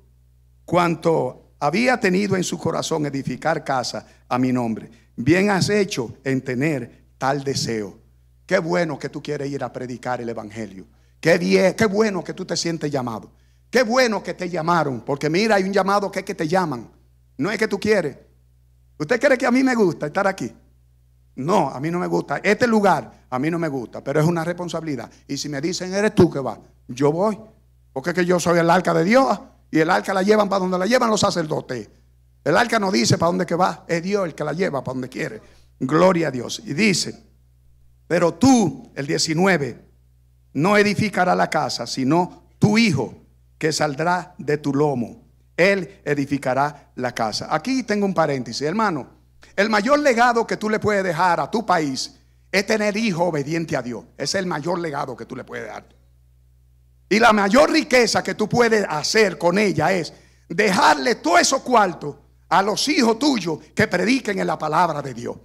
cuanto 0.65 1.53
había 1.61 2.01
tenido 2.01 2.37
en 2.37 2.45
su 2.45 2.59
corazón 2.59 3.05
edificar 3.05 3.63
casa 3.63 4.07
a 4.29 4.39
mi 4.39 4.53
nombre. 4.53 4.91
Bien 5.17 5.51
has 5.51 5.69
hecho 5.69 6.17
en 6.25 6.41
tener 6.41 7.05
tal 7.19 7.45
deseo. 7.45 7.99
Qué 8.47 8.59
bueno 8.59 8.99
que 8.99 9.09
tú 9.09 9.23
quieres 9.23 9.51
ir 9.51 9.63
a 9.63 9.73
predicar 9.73 10.21
el 10.21 10.29
evangelio. 10.29 10.87
Qué 11.25 11.39
bien, 11.39 11.73
qué 11.73 11.87
bueno 11.87 12.23
que 12.23 12.35
tú 12.35 12.45
te 12.45 12.55
sientes 12.55 12.91
llamado. 12.91 13.31
Qué 13.71 13.83
bueno 13.83 14.23
que 14.23 14.35
te 14.35 14.51
llamaron, 14.51 15.01
porque 15.01 15.31
mira, 15.31 15.55
hay 15.55 15.65
un 15.65 15.73
llamado 15.73 16.11
que 16.11 16.19
es 16.19 16.25
que 16.27 16.35
te 16.35 16.47
llaman. 16.47 16.87
No 17.39 17.51
es 17.51 17.57
que 17.57 17.67
tú 17.67 17.81
quieres. 17.81 18.19
¿Usted 18.99 19.19
cree 19.19 19.39
que 19.39 19.47
a 19.47 19.51
mí 19.51 19.65
me 19.65 19.75
gusta 19.75 20.05
estar 20.05 20.27
aquí? 20.27 20.53
No, 21.37 21.71
a 21.71 21.81
mí 21.81 21.91
no 21.91 21.99
me 21.99 22.09
gusta. 22.09 22.43
Este 22.43 22.67
lugar 22.67 23.25
a 23.31 23.39
mí 23.39 23.51
no 23.51 23.59
me 23.59 23.69
gusta, 23.69 24.05
pero 24.05 24.21
es 24.21 24.27
una 24.27 24.45
responsabilidad. 24.45 25.11
Y 25.27 25.39
si 25.39 25.49
me 25.49 25.63
dicen, 25.63 25.95
eres 25.95 26.15
tú 26.15 26.31
que 26.31 26.41
vas, 26.41 26.59
yo 26.89 27.11
voy. 27.11 27.41
Porque 27.95 28.11
es 28.11 28.17
que 28.17 28.27
yo 28.27 28.39
soy 28.39 28.59
el 28.59 28.69
arca 28.69 28.93
de 28.93 29.05
Dios 29.05 29.41
y 29.71 29.79
el 29.79 29.89
arca 29.89 30.13
la 30.13 30.21
llevan 30.21 30.51
para 30.51 30.61
donde 30.61 30.77
la 30.79 30.85
llevan 30.85 31.09
los 31.09 31.21
sacerdotes. 31.21 31.89
El 32.45 32.55
arca 32.55 32.79
no 32.79 32.93
dice 32.93 33.17
para 33.17 33.31
dónde 33.31 33.47
que 33.47 33.55
va, 33.55 33.87
es 33.89 34.03
Dios 34.03 34.27
el 34.27 34.35
que 34.35 34.45
la 34.45 34.53
lleva 34.53 34.85
para 34.85 34.93
donde 34.93 35.09
quiere. 35.09 35.41
Gloria 35.81 36.29
a 36.29 36.31
Dios. 36.31 36.61
Y 36.67 36.75
dice, 36.75 37.19
pero 38.07 38.35
tú, 38.35 38.93
el 38.95 39.07
19, 39.07 39.84
no 40.55 40.77
edificará 40.77 41.35
la 41.35 41.51
casa, 41.51 41.87
sino 41.87 42.45
tu 42.59 42.79
hijo 42.79 43.15
que 43.59 43.73
saldrá 43.73 44.35
de 44.39 44.59
tu 44.59 44.73
lomo. 44.73 45.23
Él 45.57 46.01
edificará 46.05 46.91
la 46.97 47.13
casa. 47.13 47.49
Aquí 47.51 47.83
tengo 47.83 48.07
un 48.07 48.15
paréntesis, 48.15 48.63
hermano. 48.63 49.09
El 49.55 49.69
mayor 49.71 49.99
legado 50.01 50.47
que 50.47 50.57
tú 50.57 50.69
le 50.69 50.81
puedes 50.81 51.05
dejar 51.05 51.39
a 51.39 51.51
tu 51.51 51.65
país 51.65 52.15
es 52.51 52.67
tener 52.67 52.97
hijo 52.97 53.25
obediente 53.25 53.77
a 53.77 53.83
Dios. 53.83 54.05
Es 54.17 54.35
el 54.35 54.47
mayor 54.47 54.79
legado 54.79 55.17
que 55.17 55.27
tú 55.27 55.37
le 55.37 55.45
puedes 55.45 55.67
dar. 55.67 55.85
Y 57.09 57.19
la 57.19 57.33
mayor 57.33 57.71
riqueza 57.71 58.23
que 58.23 58.35
tú 58.35 58.49
puedes 58.49 58.85
hacer 58.89 59.39
con 59.39 59.59
ella 59.59 59.93
es 59.93 60.13
dejarle 60.49 61.17
todo 61.17 61.39
eso 61.39 61.63
cuarto 61.63 62.21
a 62.49 62.63
los 62.63 62.89
hijos 62.89 63.19
tuyos 63.19 63.59
que 63.75 63.87
prediquen 63.87 64.39
en 64.39 64.47
la 64.47 64.59
palabra 64.59 65.03
de 65.03 65.15
Dios. 65.15 65.37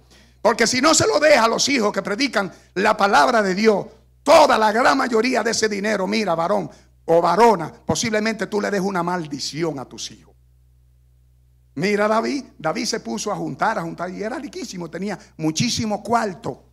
Porque 0.42 0.66
si 0.66 0.80
no 0.80 0.94
se 0.94 1.06
lo 1.06 1.20
deja 1.20 1.44
a 1.44 1.48
los 1.48 1.68
hijos 1.68 1.92
que 1.92 2.02
predican 2.02 2.52
la 2.74 2.96
palabra 2.96 3.42
de 3.42 3.54
Dios, 3.54 3.86
toda 4.22 4.58
la 4.58 4.72
gran 4.72 4.96
mayoría 4.96 5.42
de 5.42 5.50
ese 5.50 5.68
dinero, 5.68 6.06
mira, 6.06 6.34
varón 6.34 6.70
o 7.04 7.20
varona, 7.20 7.72
posiblemente 7.72 8.46
tú 8.46 8.60
le 8.60 8.70
des 8.70 8.80
una 8.80 9.02
maldición 9.02 9.78
a 9.78 9.84
tus 9.84 10.10
hijos. 10.10 10.34
Mira 11.74 12.08
David, 12.08 12.44
David 12.58 12.84
se 12.84 13.00
puso 13.00 13.32
a 13.32 13.36
juntar, 13.36 13.78
a 13.78 13.82
juntar 13.82 14.10
y 14.10 14.22
era 14.22 14.38
riquísimo, 14.38 14.90
tenía 14.90 15.18
muchísimo 15.36 16.02
cuarto. 16.02 16.64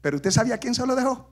Pero 0.00 0.16
usted 0.16 0.30
sabía 0.30 0.58
quién 0.58 0.74
se 0.74 0.86
lo 0.86 0.94
dejó? 0.94 1.30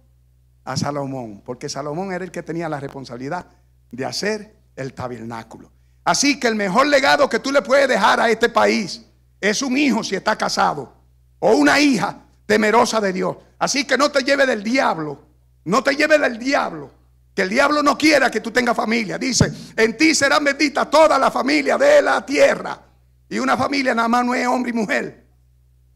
A 0.64 0.76
Salomón, 0.76 1.42
porque 1.44 1.68
Salomón 1.68 2.12
era 2.12 2.24
el 2.24 2.30
que 2.30 2.42
tenía 2.42 2.68
la 2.68 2.80
responsabilidad 2.80 3.46
de 3.90 4.04
hacer 4.04 4.56
el 4.76 4.94
tabernáculo. 4.94 5.70
Así 6.04 6.40
que 6.40 6.48
el 6.48 6.54
mejor 6.54 6.86
legado 6.86 7.28
que 7.28 7.38
tú 7.38 7.52
le 7.52 7.62
puedes 7.62 7.88
dejar 7.88 8.20
a 8.20 8.30
este 8.30 8.48
país 8.48 9.04
es 9.40 9.62
un 9.62 9.76
hijo 9.76 10.02
si 10.02 10.16
está 10.16 10.36
casado 10.36 10.92
o 11.38 11.52
una 11.52 11.78
hija 11.80 12.24
temerosa 12.46 13.00
de 13.00 13.12
Dios. 13.12 13.36
Así 13.58 13.86
que 13.86 13.98
no 13.98 14.10
te 14.10 14.22
lleve 14.22 14.46
del 14.46 14.62
diablo, 14.62 15.29
no 15.70 15.84
te 15.84 15.94
lleve 15.94 16.18
del 16.18 16.36
diablo. 16.36 16.90
Que 17.32 17.42
el 17.42 17.48
diablo 17.48 17.80
no 17.80 17.96
quiera 17.96 18.28
que 18.28 18.40
tú 18.40 18.50
tengas 18.50 18.76
familia. 18.76 19.16
Dice, 19.18 19.52
en 19.76 19.96
ti 19.96 20.16
serán 20.16 20.42
benditas 20.42 20.90
toda 20.90 21.16
la 21.16 21.30
familia 21.30 21.78
de 21.78 22.02
la 22.02 22.26
tierra. 22.26 22.76
Y 23.28 23.38
una 23.38 23.56
familia 23.56 23.94
nada 23.94 24.08
más 24.08 24.24
no 24.24 24.34
es 24.34 24.44
hombre 24.48 24.70
y 24.70 24.74
mujer. 24.74 25.24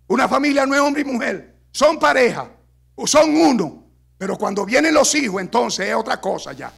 Una 0.07 0.29
familia 0.29 0.65
no 0.65 0.77
es 0.77 0.81
hombre 0.81 1.03
y 1.03 1.05
mujer. 1.05 1.57
Son 1.73 1.99
pareja, 1.99 2.49
o 2.95 3.05
son 3.05 3.35
uno. 3.35 3.83
Pero 4.17 4.39
cuando 4.39 4.65
vienen 4.65 4.95
los 4.95 5.13
hijos, 5.17 5.41
entonces 5.41 5.89
es 5.89 5.95
otra 5.97 6.21
cosa 6.21 6.53
ya. 6.53 6.73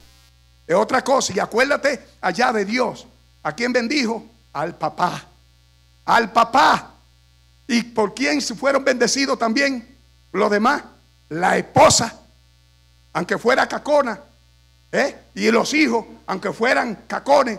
Es 0.66 0.74
otra 0.74 1.04
cosa. 1.04 1.34
Y 1.36 1.38
acuérdate 1.38 2.00
allá 2.22 2.50
de 2.50 2.64
Dios. 2.64 3.06
¿A 3.42 3.52
quién 3.52 3.74
bendijo? 3.74 4.24
Al 4.54 4.74
papá. 4.74 5.22
Al 6.06 6.32
papá. 6.32 6.94
¿Y 7.68 7.82
por 7.82 8.14
quién 8.14 8.40
fueron 8.40 8.82
bendecidos 8.82 9.38
también 9.38 9.86
los 10.32 10.50
demás? 10.50 10.82
La 11.28 11.58
esposa, 11.58 12.25
aunque 13.16 13.38
fuera 13.38 13.66
cacona. 13.66 14.20
¿eh? 14.92 15.14
Y 15.36 15.50
los 15.50 15.72
hijos, 15.72 16.04
aunque 16.26 16.52
fueran 16.52 17.04
cacones. 17.06 17.58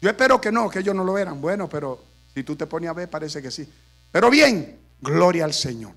Yo 0.00 0.08
espero 0.08 0.40
que 0.40 0.50
no, 0.50 0.70
que 0.70 0.78
ellos 0.78 0.94
no 0.94 1.04
lo 1.04 1.18
eran. 1.18 1.38
Bueno, 1.38 1.68
pero 1.68 2.02
si 2.32 2.42
tú 2.44 2.56
te 2.56 2.66
pones 2.66 2.88
a 2.88 2.94
ver, 2.94 3.10
parece 3.10 3.42
que 3.42 3.50
sí. 3.50 3.68
Pero 4.10 4.30
bien, 4.30 4.78
gloria 5.02 5.44
al 5.44 5.52
Señor. 5.52 5.92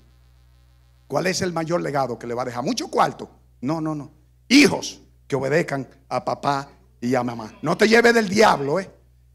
¿Cuál 1.06 1.28
es 1.28 1.40
el 1.40 1.54
mayor 1.54 1.80
legado 1.80 2.18
que 2.18 2.26
le 2.26 2.34
va 2.34 2.42
a 2.42 2.44
dejar? 2.44 2.62
¿Mucho 2.62 2.88
cuarto? 2.88 3.30
No, 3.62 3.80
no, 3.80 3.94
no. 3.94 4.10
Hijos 4.48 5.00
que 5.26 5.34
obedezcan 5.34 5.88
a 6.10 6.22
papá 6.22 6.68
y 7.00 7.14
a 7.14 7.22
mamá. 7.22 7.58
No 7.62 7.78
te 7.78 7.88
lleves 7.88 8.12
del 8.12 8.28
diablo, 8.28 8.78
¿eh? 8.80 8.90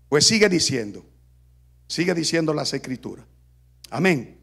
Pues 0.09 0.27
sigue 0.27 0.47
diciendo. 0.47 1.03
Sigue 1.87 2.13
diciendo 2.13 2.53
las 2.53 2.71
escrituras. 2.71 3.25
Amén. 3.89 4.37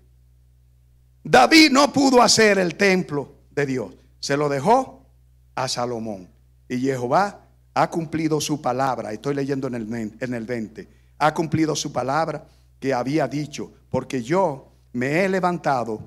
David 1.23 1.71
no 1.71 1.93
pudo 1.93 2.21
hacer 2.21 2.59
el 2.59 2.75
templo 2.75 3.35
de 3.53 3.67
Dios. 3.67 4.00
Se 4.21 4.37
lo 4.37 4.49
dejó 4.49 5.07
a 5.55 5.69
Salomón. 5.69 6.29
Y 6.69 6.79
Jehová 6.79 7.41
ha 7.75 7.91
cumplido 7.91 8.41
su 8.41 8.61
palabra. 8.61 9.13
Estoy 9.13 9.35
leyendo 9.35 9.67
en 9.67 9.75
el, 9.75 10.15
en 10.21 10.35
el 10.35 10.47
20. 10.47 10.89
Ha 11.19 11.35
cumplido 11.35 11.75
su 11.75 11.93
palabra 11.93 12.47
que 12.79 12.95
había 12.95 13.27
dicho. 13.27 13.73
Porque 13.91 14.23
yo 14.23 14.69
me 14.93 15.25
he 15.25 15.29
levantado 15.29 16.01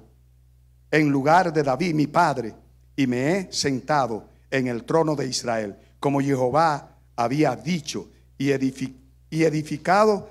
en 0.91 1.10
lugar 1.10 1.52
de 1.52 1.63
David, 1.63 1.95
mi 1.95 2.08
padre, 2.08 2.54
y 2.95 3.08
me 3.08 3.38
he 3.38 3.52
sentado 3.52 4.30
en 4.52 4.67
el 4.67 4.84
trono 4.84 5.15
de 5.15 5.28
Israel, 5.28 5.76
como 5.99 6.21
Jehová 6.21 6.97
había 7.15 7.56
dicho, 7.56 8.10
y, 8.38 8.52
y 8.52 9.43
edificado 9.43 10.30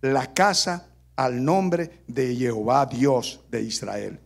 la 0.00 0.32
casa 0.32 0.86
al 1.16 1.44
nombre 1.44 2.04
de 2.06 2.36
Jehová 2.36 2.86
Dios 2.86 3.40
de 3.50 3.62
Israel. 3.62 4.20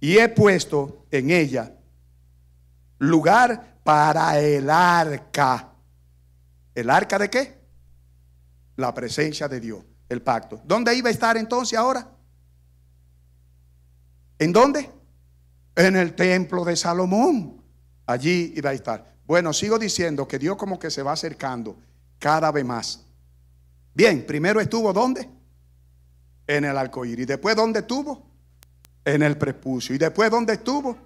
Y 0.00 0.18
he 0.18 0.28
puesto 0.28 1.06
en 1.10 1.30
ella 1.30 1.72
lugar 2.98 3.80
para 3.82 4.38
el 4.38 4.68
arca. 4.70 5.72
¿El 6.74 6.90
arca 6.90 7.18
de 7.18 7.30
qué? 7.30 7.58
La 8.76 8.94
presencia 8.94 9.48
de 9.48 9.60
Dios, 9.60 9.84
el 10.08 10.22
pacto. 10.22 10.60
¿Dónde 10.64 10.94
iba 10.94 11.08
a 11.08 11.12
estar 11.12 11.36
entonces 11.36 11.78
ahora? 11.78 12.08
¿En 14.38 14.52
dónde? 14.52 14.90
En 15.74 15.96
el 15.96 16.14
templo 16.14 16.64
de 16.64 16.76
Salomón. 16.76 17.62
Allí 18.06 18.52
iba 18.56 18.70
a 18.70 18.74
estar. 18.74 19.14
Bueno, 19.26 19.52
sigo 19.52 19.78
diciendo 19.78 20.26
que 20.26 20.38
Dios 20.38 20.56
como 20.56 20.78
que 20.78 20.90
se 20.90 21.02
va 21.02 21.12
acercando 21.12 21.76
cada 22.18 22.50
vez 22.52 22.64
más. 22.64 23.04
Bien, 23.94 24.24
primero 24.24 24.60
estuvo 24.60 24.92
¿dónde? 24.92 25.28
en 26.48 26.64
el 26.64 26.76
arcoíris. 26.76 27.22
¿Y 27.22 27.26
después 27.26 27.54
dónde 27.54 27.80
estuvo? 27.80 28.26
En 29.04 29.22
el 29.22 29.38
prepucio. 29.38 29.94
¿Y 29.94 29.98
después 29.98 30.30
dónde 30.30 30.54
estuvo? 30.54 30.96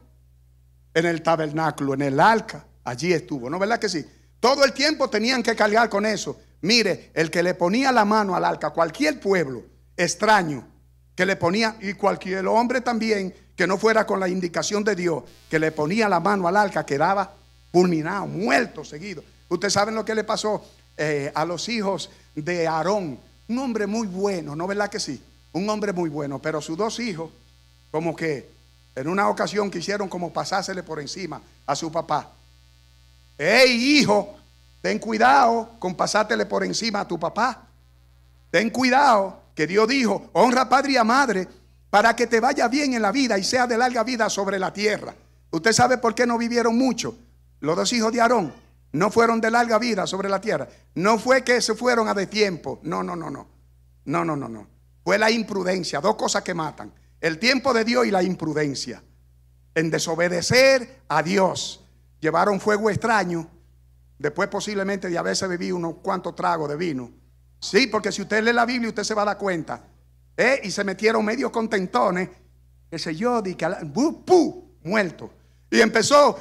En 0.95 1.07
el 1.07 1.23
tabernáculo, 1.23 1.95
en 1.95 2.03
el 2.03 2.21
arca. 2.21 2.65
allí 2.85 3.13
estuvo, 3.13 3.49
¿no 3.49 3.59
verdad 3.59 3.79
que 3.79 3.89
sí? 3.89 4.05
Todo 4.41 4.65
el 4.65 4.73
tiempo 4.73 5.09
tenían 5.09 5.43
que 5.43 5.55
cargar 5.55 5.89
con 5.89 6.05
eso. 6.05 6.39
Mire, 6.63 7.11
el 7.15 7.31
que 7.31 7.43
le 7.43 7.55
ponía 7.55 7.93
la 7.93 8.05
mano 8.05 8.35
al 8.35 8.45
arca, 8.45 8.71
cualquier 8.71 9.21
pueblo 9.21 9.63
extraño 9.97 10.67
que 11.15 11.27
le 11.27 11.37
ponía, 11.37 11.77
y 11.81 11.93
cualquier 11.95 12.47
hombre 12.47 12.81
también 12.81 13.35
que 13.55 13.67
no 13.67 13.79
fuera 13.79 14.07
con 14.07 14.19
la 14.19 14.29
indicación 14.29 14.83
de 14.83 14.97
Dios, 14.97 15.25
que 15.51 15.59
le 15.59 15.73
ponía 15.73 16.09
la 16.09 16.21
mano 16.21 16.49
al 16.49 16.57
arca, 16.57 16.87
quedaba 16.87 17.35
fulminado, 17.71 18.27
muerto 18.27 18.85
seguido. 18.85 19.23
Ustedes 19.49 19.75
saben 19.75 19.95
lo 19.95 20.05
que 20.05 20.15
le 20.15 20.25
pasó 20.25 20.65
eh, 20.97 21.31
a 21.35 21.45
los 21.45 21.69
hijos 21.69 22.11
de 22.35 22.67
Aarón. 22.67 23.19
Un 23.49 23.59
hombre 23.59 23.87
muy 23.87 24.07
bueno, 24.07 24.57
¿no 24.57 24.67
verdad 24.67 24.89
que 24.89 25.01
sí? 25.01 25.23
Un 25.53 25.69
hombre 25.69 25.93
muy 25.93 26.09
bueno, 26.09 26.39
pero 26.41 26.61
sus 26.61 26.77
dos 26.77 26.99
hijos, 27.01 27.31
como 27.91 28.17
que 28.17 28.49
en 28.95 29.09
una 29.09 29.29
ocasión 29.29 29.71
quisieron 29.71 30.09
como 30.09 30.33
pasársele 30.33 30.83
por 30.83 31.01
encima 31.01 31.41
a 31.67 31.75
su 31.75 31.91
papá. 31.91 32.31
Hey, 33.39 33.99
hijo, 33.99 34.37
ten 34.81 34.99
cuidado 34.99 35.71
con 35.79 35.95
pasártele 35.95 36.47
por 36.47 36.65
encima 36.65 37.01
a 37.01 37.09
tu 37.09 37.19
papá. 37.19 37.67
Ten 38.51 38.71
cuidado 38.71 39.41
que 39.55 39.67
Dios 39.67 39.89
dijo, 39.89 40.31
honra 40.35 40.63
a 40.63 40.69
padre 40.69 40.93
y 40.93 40.97
a 40.97 41.05
madre 41.05 41.49
para 41.91 42.15
que 42.15 42.27
te 42.27 42.41
vaya 42.41 42.69
bien 42.69 42.95
en 42.95 43.03
la 43.03 43.13
vida 43.13 43.39
y 43.39 43.45
sea 43.45 43.67
de 43.67 43.79
larga 43.79 44.05
vida 44.05 44.29
sobre 44.31 44.59
la 44.59 44.73
tierra. 44.73 45.15
¿Usted 45.51 45.73
sabe 45.73 45.99
por 45.99 46.15
qué 46.15 46.27
no 46.27 46.39
vivieron 46.39 46.77
mucho? 46.77 47.15
Los 47.61 47.77
dos 47.77 47.93
hijos 47.93 48.13
de 48.13 48.21
Aarón 48.21 48.53
no 48.93 49.11
fueron 49.11 49.41
de 49.41 49.51
larga 49.51 49.79
vida 49.79 50.07
sobre 50.07 50.29
la 50.29 50.41
tierra. 50.41 50.69
No 50.95 51.19
fue 51.19 51.43
que 51.43 51.61
se 51.61 51.75
fueron 51.75 52.09
a 52.09 52.15
de 52.15 52.27
tiempo. 52.27 52.81
No, 52.83 53.03
no, 53.03 53.17
no, 53.17 53.31
no. 53.31 53.47
No, 54.05 54.25
no, 54.25 54.37
no, 54.37 54.49
no. 54.49 54.67
Fue 55.05 55.19
la 55.19 55.31
imprudencia. 55.31 56.01
Dos 56.01 56.17
cosas 56.17 56.43
que 56.43 56.55
matan. 56.55 56.93
El 57.23 57.39
tiempo 57.39 57.73
de 57.73 57.85
Dios 57.85 58.05
y 58.05 58.11
la 58.11 58.23
imprudencia. 58.25 59.03
En 59.77 59.91
desobedecer 59.91 61.03
a 61.09 61.23
Dios. 61.23 61.85
Llevaron 62.21 62.61
fuego 62.61 62.91
extraño. 62.91 63.49
Después 64.19 64.49
posiblemente 64.49 65.09
de 65.09 65.17
haberse 65.17 65.47
bebido 65.47 65.77
unos 65.77 65.95
cuantos 66.03 66.35
tragos 66.35 66.69
de 66.69 66.77
vino. 66.77 67.13
Sí, 67.61 67.87
porque 67.87 68.11
si 68.11 68.23
usted 68.23 68.43
lee 68.43 68.53
la 68.53 68.67
Biblia 68.67 68.89
usted 68.89 69.05
se 69.05 69.15
va 69.15 69.23
a 69.23 69.27
dar 69.27 69.39
cuenta. 69.39 69.85
¿Eh? 70.37 70.63
Y 70.65 70.73
se 70.73 70.83
metieron 70.83 71.25
medio 71.25 71.53
contentones. 71.53 72.29
Ese 72.91 73.15
yo, 73.15 73.41
di 73.41 73.55
que, 73.55 73.73
muerto. 74.83 75.31
Y 75.71 75.81
empezó 75.81 76.37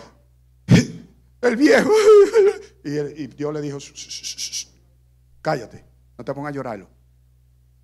el 1.41 1.55
viejo. 1.55 1.91
Y, 2.83 3.27
Dios 3.27 3.53
le 3.53 3.61
dijo, 3.61 3.77
cállate, 5.39 5.85
no 6.17 6.25
te 6.25 6.33
pongas 6.33 6.49
a 6.49 6.55
llorarlo. 6.55 6.87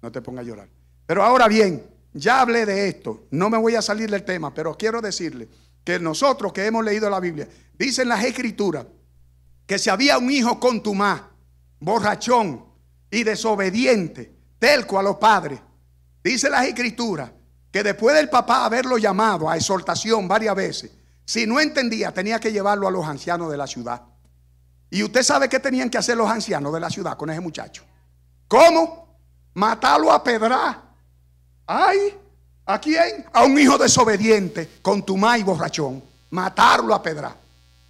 No 0.01 0.11
te 0.11 0.23
pongas 0.23 0.43
a 0.43 0.47
llorar. 0.47 0.69
Pero 1.05 1.23
ahora 1.23 1.47
bien, 1.47 1.83
ya 2.17 2.41
hablé 2.41 2.65
de 2.65 2.89
esto, 2.89 3.27
no 3.31 3.49
me 3.49 3.57
voy 3.57 3.75
a 3.75 3.81
salir 3.81 4.09
del 4.09 4.23
tema, 4.23 4.53
pero 4.53 4.77
quiero 4.77 5.01
decirle 5.01 5.47
que 5.83 5.99
nosotros 5.99 6.51
que 6.51 6.65
hemos 6.65 6.83
leído 6.83 7.09
la 7.09 7.19
Biblia, 7.19 7.47
dicen 7.77 8.09
las 8.09 8.23
escrituras 8.23 8.85
que 9.65 9.77
si 9.77 9.89
había 9.89 10.17
un 10.17 10.29
hijo 10.31 10.59
contumaz, 10.59 11.21
borrachón 11.79 12.65
y 13.11 13.23
desobediente, 13.23 14.35
telco 14.59 14.97
a 14.97 15.03
los 15.03 15.17
padres, 15.17 15.59
dice 16.23 16.49
las 16.49 16.65
escrituras 16.65 17.31
que 17.71 17.83
después 17.83 18.15
del 18.15 18.29
papá 18.29 18.65
haberlo 18.65 18.97
llamado 18.97 19.49
a 19.49 19.55
exhortación 19.55 20.27
varias 20.27 20.55
veces, 20.55 20.91
si 21.25 21.45
no 21.45 21.59
entendía, 21.59 22.13
tenía 22.13 22.39
que 22.39 22.51
llevarlo 22.51 22.87
a 22.87 22.91
los 22.91 23.05
ancianos 23.05 23.51
de 23.51 23.57
la 23.57 23.67
ciudad. 23.67 24.01
Y 24.89 25.03
usted 25.03 25.21
sabe 25.23 25.49
qué 25.49 25.59
tenían 25.59 25.89
que 25.89 25.97
hacer 25.97 26.15
los 26.15 26.29
ancianos 26.29 26.73
de 26.73 26.79
la 26.79 26.89
ciudad 26.89 27.17
con 27.17 27.29
ese 27.29 27.41
muchacho. 27.41 27.83
¿Cómo? 28.47 29.19
Matarlo 29.53 30.11
a 30.11 30.23
pedra. 30.23 30.86
Ay, 31.67 32.17
¿a 32.65 32.79
quién? 32.79 33.25
A 33.33 33.43
un 33.43 33.59
hijo 33.59 33.77
desobediente, 33.77 34.79
con 34.81 35.03
tu 35.03 35.17
y 35.35 35.43
borrachón. 35.43 36.03
Matarlo 36.31 36.93
a 36.95 37.03
pedra. 37.03 37.35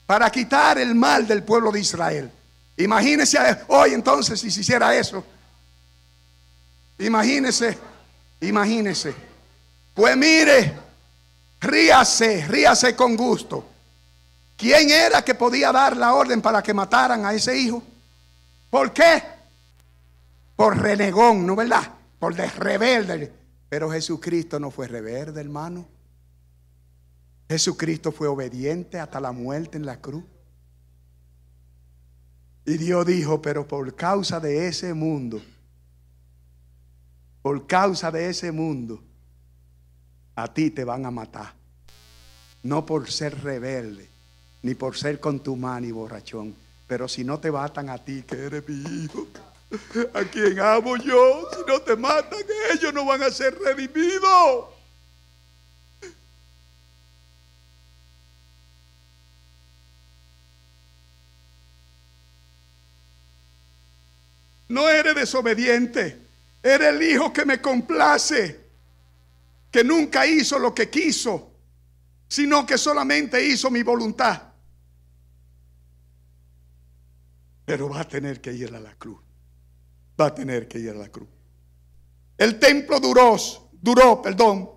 Para 0.05 0.29
quitar 0.29 0.77
el 0.77 0.95
mal 0.95 1.25
del 1.27 1.43
pueblo 1.43 1.71
de 1.71 1.79
Israel. 1.79 2.31
Imagínese 2.75 3.37
hoy 3.67 3.93
entonces 3.93 4.39
si 4.39 4.51
se 4.51 4.61
hiciera 4.61 4.95
eso. 4.95 5.23
Imagínese, 6.99 7.77
imagínese. 8.41 9.13
Pues 9.93 10.15
mire, 10.17 10.87
Ríase, 11.59 12.45
ríase 12.47 12.95
con 12.95 13.15
gusto. 13.15 13.65
¿Quién 14.55 14.89
era 14.89 15.23
que 15.23 15.35
podía 15.35 15.71
dar 15.71 15.97
la 15.97 16.13
orden 16.13 16.41
para 16.41 16.61
que 16.61 16.73
mataran 16.73 17.25
a 17.25 17.33
ese 17.33 17.57
hijo? 17.57 17.81
¿Por 18.69 18.91
qué? 18.91 19.23
Por 20.55 20.77
renegón, 20.77 21.45
¿no 21.45 21.55
verdad? 21.55 21.91
Por 22.19 22.35
rebelde. 22.35 23.31
Pero 23.69 23.91
Jesucristo 23.91 24.60
no 24.60 24.71
fue 24.71 24.88
rebelde, 24.88 25.41
hermano. 25.41 25.86
Jesucristo 27.49 28.12
fue 28.12 28.27
obediente 28.27 28.99
hasta 28.99 29.19
la 29.19 29.32
muerte 29.32 29.77
en 29.77 29.86
la 29.86 29.99
cruz. 29.99 30.23
Y 32.65 32.77
Dios 32.77 33.06
dijo, 33.06 33.41
pero 33.41 33.67
por 33.67 33.95
causa 33.95 34.39
de 34.39 34.67
ese 34.67 34.93
mundo, 34.93 35.41
por 37.41 37.65
causa 37.65 38.12
de 38.12 38.30
ese 38.30 38.51
mundo, 38.51 39.01
a 40.36 40.53
ti 40.53 40.69
te 40.69 40.84
van 40.84 41.06
a 41.06 41.12
matar. 41.12 41.53
No 42.63 42.86
por 42.86 43.10
ser 43.10 43.41
rebelde, 43.41 44.10
ni 44.62 44.75
por 44.75 44.97
ser 44.97 45.21
contumán 45.21 45.86
y 45.86 45.91
borrachón, 45.91 46.53
pero 46.88 47.08
si 47.08 47.23
no 47.23 47.39
te 47.39 47.51
matan 47.51 47.89
a 47.89 47.97
ti, 47.97 48.23
que 48.23 48.36
eres 48.36 48.67
mi 48.67 49.03
hijo, 49.03 49.27
a 50.13 50.23
quien 50.23 50.60
amo 50.60 50.95
yo, 50.97 51.49
si 51.51 51.60
no 51.67 51.82
te 51.82 51.95
matan, 51.95 52.39
ellos 52.73 52.93
no 52.93 53.06
van 53.06 53.23
a 53.23 53.30
ser 53.30 53.58
redimidos. 53.60 54.69
No 64.69 64.89
eres 64.89 65.15
desobediente, 65.15 66.17
eres 66.62 66.88
el 66.89 67.03
hijo 67.03 67.32
que 67.32 67.45
me 67.45 67.62
complace 67.62 68.67
que 69.71 69.84
nunca 69.84 70.25
hizo 70.25 70.60
lo 70.60 70.73
que 70.73 70.89
quiso, 70.89 71.51
sino 72.27 72.65
que 72.65 72.77
solamente 72.77 73.43
hizo 73.45 73.69
mi 73.69 73.84
voluntad. 73.84 74.43
Pero 77.65 77.89
va 77.89 78.01
a 78.01 78.08
tener 78.08 78.41
que 78.41 78.53
ir 78.53 78.73
a 78.73 78.80
la 78.80 78.95
cruz. 78.95 79.26
Va 80.19 80.27
a 80.27 80.36
tener 80.36 80.67
que 80.67 80.80
ir 80.80 80.89
a 80.89 80.93
la 80.93 81.10
cruz. 81.10 81.30
El 82.38 82.60
templo 82.60 82.99
duró, 82.99 83.36
duró, 83.73 84.21
perdón, 84.21 84.69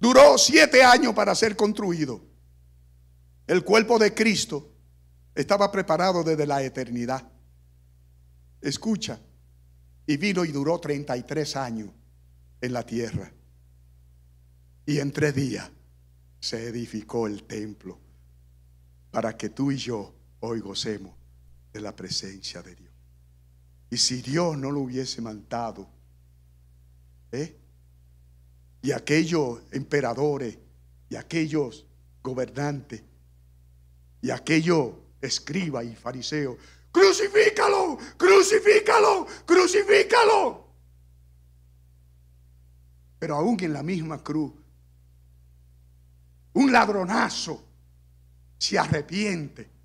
duró 0.00 0.38
siete 0.38 0.82
años 0.82 1.14
para 1.14 1.34
ser 1.34 1.56
construido. 1.56 2.22
El 3.46 3.64
cuerpo 3.64 3.98
de 3.98 4.14
Cristo 4.14 4.72
estaba 5.34 5.70
preparado 5.70 6.22
desde 6.22 6.46
la 6.46 6.62
eternidad. 6.62 7.30
Escucha, 8.60 9.20
y 10.08 10.16
vino 10.16 10.44
y 10.44 10.52
duró 10.52 10.80
33 10.80 11.56
años 11.56 11.90
en 12.62 12.72
la 12.72 12.84
tierra. 12.84 13.30
Y 14.86 14.98
en 15.00 15.12
tres 15.12 15.34
días 15.34 15.70
se 16.40 16.66
edificó 16.66 17.26
el 17.26 17.44
templo 17.44 18.00
para 19.10 19.36
que 19.36 19.50
tú 19.50 19.70
y 19.70 19.76
yo 19.76 20.14
hoy 20.40 20.60
gocemos 20.60 21.14
de 21.72 21.80
la 21.82 21.94
presencia 21.94 22.62
de 22.62 22.74
Dios. 22.74 22.87
Y 23.90 23.96
si 23.96 24.20
Dios 24.20 24.56
no 24.58 24.70
lo 24.70 24.80
hubiese 24.80 25.22
mandado, 25.22 25.88
¿eh? 27.32 27.56
y 28.82 28.92
aquellos 28.92 29.60
emperadores, 29.70 30.58
y 31.08 31.16
aquellos 31.16 31.86
gobernantes, 32.22 33.02
y 34.20 34.30
aquellos 34.30 34.92
escribas 35.20 35.84
y 35.86 35.94
fariseos, 35.94 36.58
crucifícalo, 36.92 37.98
crucifícalo, 38.16 39.26
crucifícalo. 39.46 40.68
Pero 43.18 43.36
aún 43.36 43.56
en 43.60 43.72
la 43.72 43.82
misma 43.82 44.22
cruz, 44.22 44.52
un 46.52 46.72
ladronazo 46.72 47.64
se 48.58 48.78
arrepiente 48.78 49.77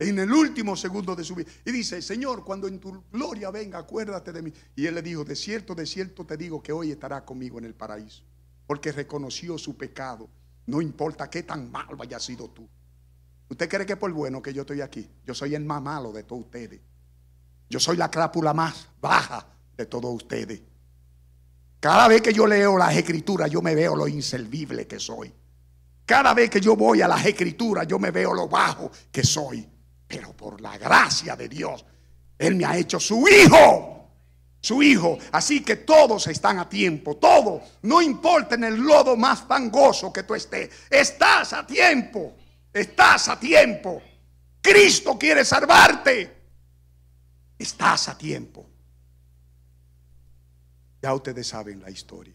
en 0.00 0.18
el 0.18 0.32
último 0.32 0.76
segundo 0.76 1.14
de 1.14 1.22
su 1.22 1.34
vida 1.34 1.50
y 1.62 1.70
dice, 1.72 2.00
Señor, 2.00 2.42
cuando 2.42 2.66
en 2.66 2.80
tu 2.80 3.04
gloria 3.12 3.50
venga, 3.50 3.78
acuérdate 3.78 4.32
de 4.32 4.40
mí. 4.40 4.52
Y 4.74 4.86
él 4.86 4.94
le 4.94 5.02
dijo, 5.02 5.24
de 5.24 5.36
cierto, 5.36 5.74
de 5.74 5.84
cierto 5.84 6.24
te 6.24 6.38
digo 6.38 6.62
que 6.62 6.72
hoy 6.72 6.90
estará 6.90 7.22
conmigo 7.22 7.58
en 7.58 7.66
el 7.66 7.74
paraíso, 7.74 8.22
porque 8.66 8.92
reconoció 8.92 9.58
su 9.58 9.76
pecado. 9.76 10.28
No 10.66 10.80
importa 10.80 11.28
qué 11.28 11.42
tan 11.42 11.70
malo 11.70 11.98
haya 12.00 12.18
sido 12.18 12.48
tú. 12.48 12.66
¿Usted 13.50 13.68
cree 13.68 13.84
que 13.84 13.96
por 13.96 14.10
bueno 14.10 14.40
que 14.40 14.54
yo 14.54 14.62
estoy 14.62 14.80
aquí? 14.80 15.06
Yo 15.26 15.34
soy 15.34 15.54
el 15.54 15.66
más 15.66 15.82
malo 15.82 16.12
de 16.12 16.22
todos 16.22 16.44
ustedes. 16.44 16.80
Yo 17.68 17.78
soy 17.78 17.98
la 17.98 18.10
crápula 18.10 18.54
más 18.54 18.88
baja 19.02 19.46
de 19.76 19.84
todos 19.84 20.14
ustedes. 20.14 20.62
Cada 21.78 22.08
vez 22.08 22.22
que 22.22 22.32
yo 22.32 22.46
leo 22.46 22.78
las 22.78 22.96
escrituras, 22.96 23.50
yo 23.50 23.60
me 23.60 23.74
veo 23.74 23.94
lo 23.94 24.08
inservible 24.08 24.86
que 24.86 24.98
soy. 24.98 25.30
Cada 26.06 26.32
vez 26.32 26.48
que 26.48 26.60
yo 26.60 26.74
voy 26.74 27.02
a 27.02 27.08
las 27.08 27.24
escrituras, 27.26 27.86
yo 27.86 27.98
me 27.98 28.10
veo 28.10 28.32
lo 28.32 28.48
bajo 28.48 28.90
que 29.12 29.22
soy. 29.22 29.68
Pero 30.10 30.32
por 30.36 30.60
la 30.60 30.76
gracia 30.76 31.36
de 31.36 31.48
Dios, 31.48 31.84
Él 32.36 32.56
me 32.56 32.64
ha 32.64 32.76
hecho 32.76 32.98
su 32.98 33.28
hijo. 33.28 34.08
Su 34.60 34.82
hijo. 34.82 35.16
Así 35.30 35.62
que 35.62 35.76
todos 35.76 36.26
están 36.26 36.58
a 36.58 36.68
tiempo. 36.68 37.16
Todos. 37.16 37.62
No 37.82 38.02
importa 38.02 38.56
en 38.56 38.64
el 38.64 38.76
lodo 38.76 39.16
más 39.16 39.42
fangoso 39.42 40.12
que 40.12 40.24
tú 40.24 40.34
estés. 40.34 40.68
Estás 40.90 41.52
a 41.52 41.64
tiempo. 41.64 42.36
Estás 42.72 43.28
a 43.28 43.38
tiempo. 43.38 44.02
Cristo 44.60 45.16
quiere 45.16 45.44
salvarte. 45.44 46.38
Estás 47.56 48.08
a 48.08 48.18
tiempo. 48.18 48.66
Ya 51.00 51.14
ustedes 51.14 51.46
saben 51.46 51.80
la 51.80 51.90
historia. 51.90 52.34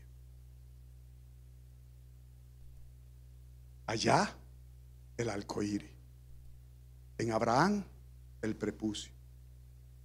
Allá 3.86 4.34
el 5.18 5.30
arcoíris. 5.30 5.95
En 7.18 7.32
Abraham 7.32 7.84
el 8.42 8.56
prepucio. 8.56 9.12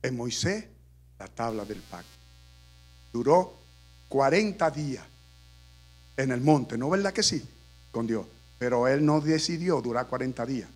En 0.02 0.16
Moisés 0.16 0.64
la 1.18 1.26
tabla 1.26 1.64
del 1.64 1.80
pacto. 1.80 2.08
Duró 3.12 3.54
40 4.08 4.70
días 4.70 5.04
en 6.16 6.32
el 6.32 6.40
monte, 6.40 6.76
¿no 6.76 6.90
verdad 6.90 7.12
que 7.12 7.22
sí? 7.22 7.46
Con 7.90 8.06
Dios. 8.06 8.26
Pero 8.58 8.88
él 8.88 9.04
no 9.04 9.20
decidió 9.20 9.80
durar 9.80 10.06
40 10.06 10.44
días. 10.46 10.68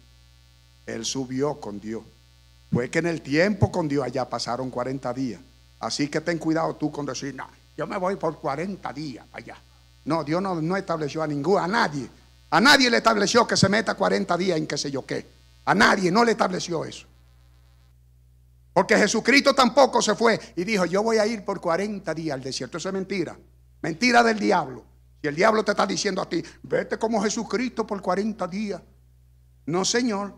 Él 0.87 1.05
subió 1.05 1.61
con 1.61 1.81
Dios. 1.81 2.03
Fue 2.73 2.91
que 2.91 2.99
en 2.99 3.07
el 3.07 3.23
tiempo 3.23 3.71
con 3.71 3.89
Dios 3.89 4.05
allá 4.05 4.29
pasaron 4.29 4.71
40 4.71 5.13
días. 5.15 5.41
Así 5.81 6.09
que 6.09 6.21
ten 6.21 6.39
cuidado 6.39 6.75
tú 6.77 6.91
con 6.91 7.07
decir, 7.07 7.35
no, 7.35 7.47
yo 7.77 7.87
me 7.87 7.97
voy 7.97 8.17
por 8.17 8.39
40 8.39 8.93
días 8.93 9.27
allá. 9.33 9.57
No, 10.05 10.25
Dios 10.25 10.43
no, 10.43 10.61
no 10.61 10.77
estableció 10.77 11.23
a 11.23 11.27
ninguno, 11.27 11.59
a 11.59 11.69
nadie. 11.69 12.09
A 12.51 12.61
nadie 12.61 12.91
le 12.91 12.99
estableció 12.99 13.47
que 13.47 13.57
se 13.57 13.69
meta 13.69 13.95
40 13.95 14.37
días 14.37 14.59
en 14.59 14.67
qué 14.67 14.77
sé 14.77 14.91
yo 14.91 15.05
qué. 15.05 15.27
A 15.65 15.75
nadie 15.75 16.11
no 16.11 16.25
le 16.25 16.33
estableció 16.33 16.85
eso. 16.85 17.07
Porque 18.75 18.97
Jesucristo 18.97 19.55
tampoco 19.55 20.03
se 20.03 20.17
fue 20.17 20.39
y 20.57 20.65
dijo, 20.65 20.85
yo 20.85 21.03
voy 21.03 21.19
a 21.19 21.27
ir 21.27 21.45
por 21.45 21.61
40 21.61 22.13
días 22.13 22.35
al 22.35 22.43
desierto. 22.43 22.79
Eso 22.79 22.89
es 22.89 22.93
mentira. 22.93 23.39
Mentira 23.81 24.23
del 24.23 24.39
diablo. 24.39 24.85
Y 25.23 25.29
el 25.29 25.37
diablo 25.37 25.65
te 25.65 25.71
está 25.71 25.87
diciendo 25.87 26.21
a 26.21 26.29
ti, 26.29 26.43
vete 26.65 26.99
como 26.99 27.23
Jesucristo 27.23 27.87
por 27.87 28.03
40 28.03 28.47
días. 28.49 28.83
No, 29.67 29.85
Señor. 29.85 30.35